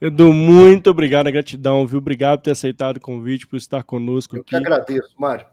Edu, 0.00 0.32
muito 0.32 0.90
obrigado, 0.90 1.30
gratidão, 1.30 1.86
viu? 1.86 1.98
Obrigado 1.98 2.38
por 2.38 2.44
ter 2.44 2.50
aceitado 2.52 2.98
o 2.98 3.00
convite, 3.00 3.46
por 3.46 3.56
estar 3.56 3.82
conosco 3.82 4.36
Eu 4.36 4.42
aqui. 4.42 4.54
Eu 4.54 4.60
que 4.60 4.66
agradeço, 4.66 5.10
Mário. 5.18 5.46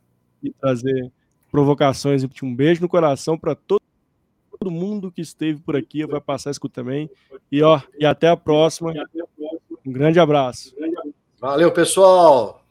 E 0.44 0.52
trazer 0.52 1.12
provocações. 1.52 2.24
Um 2.44 2.56
beijo 2.56 2.82
no 2.82 2.90
coração 2.90 3.38
para 3.38 3.56
todo, 3.56 3.82
todo 4.60 4.70
mundo 4.70 5.12
que 5.12 5.22
esteve 5.22 5.60
por 5.60 5.76
aqui, 5.76 6.06
vai 6.06 6.22
passar 6.22 6.52
isso 6.52 6.60
também. 6.70 7.10
E, 7.52 7.64
ó, 7.64 7.82
e 7.98 8.06
até 8.06 8.28
a 8.30 8.38
próxima. 8.38 8.94
Um 9.86 9.92
grande 9.92 10.20
abraço. 10.20 10.76
Valeu, 11.40 11.72
pessoal. 11.72 12.64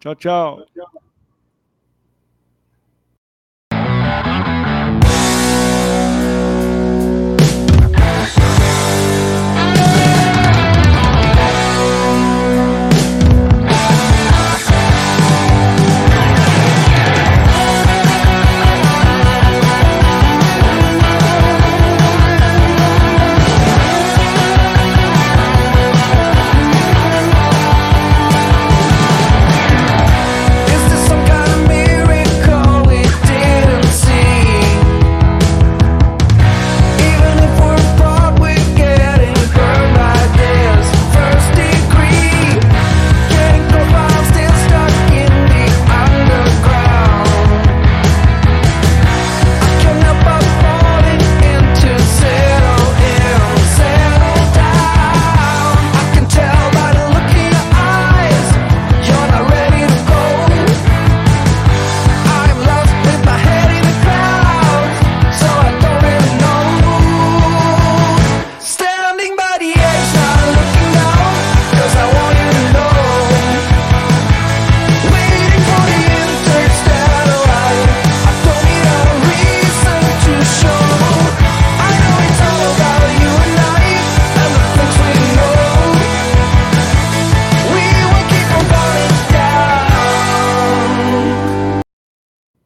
Tchau, 0.00 0.14
tchau. 0.14 0.66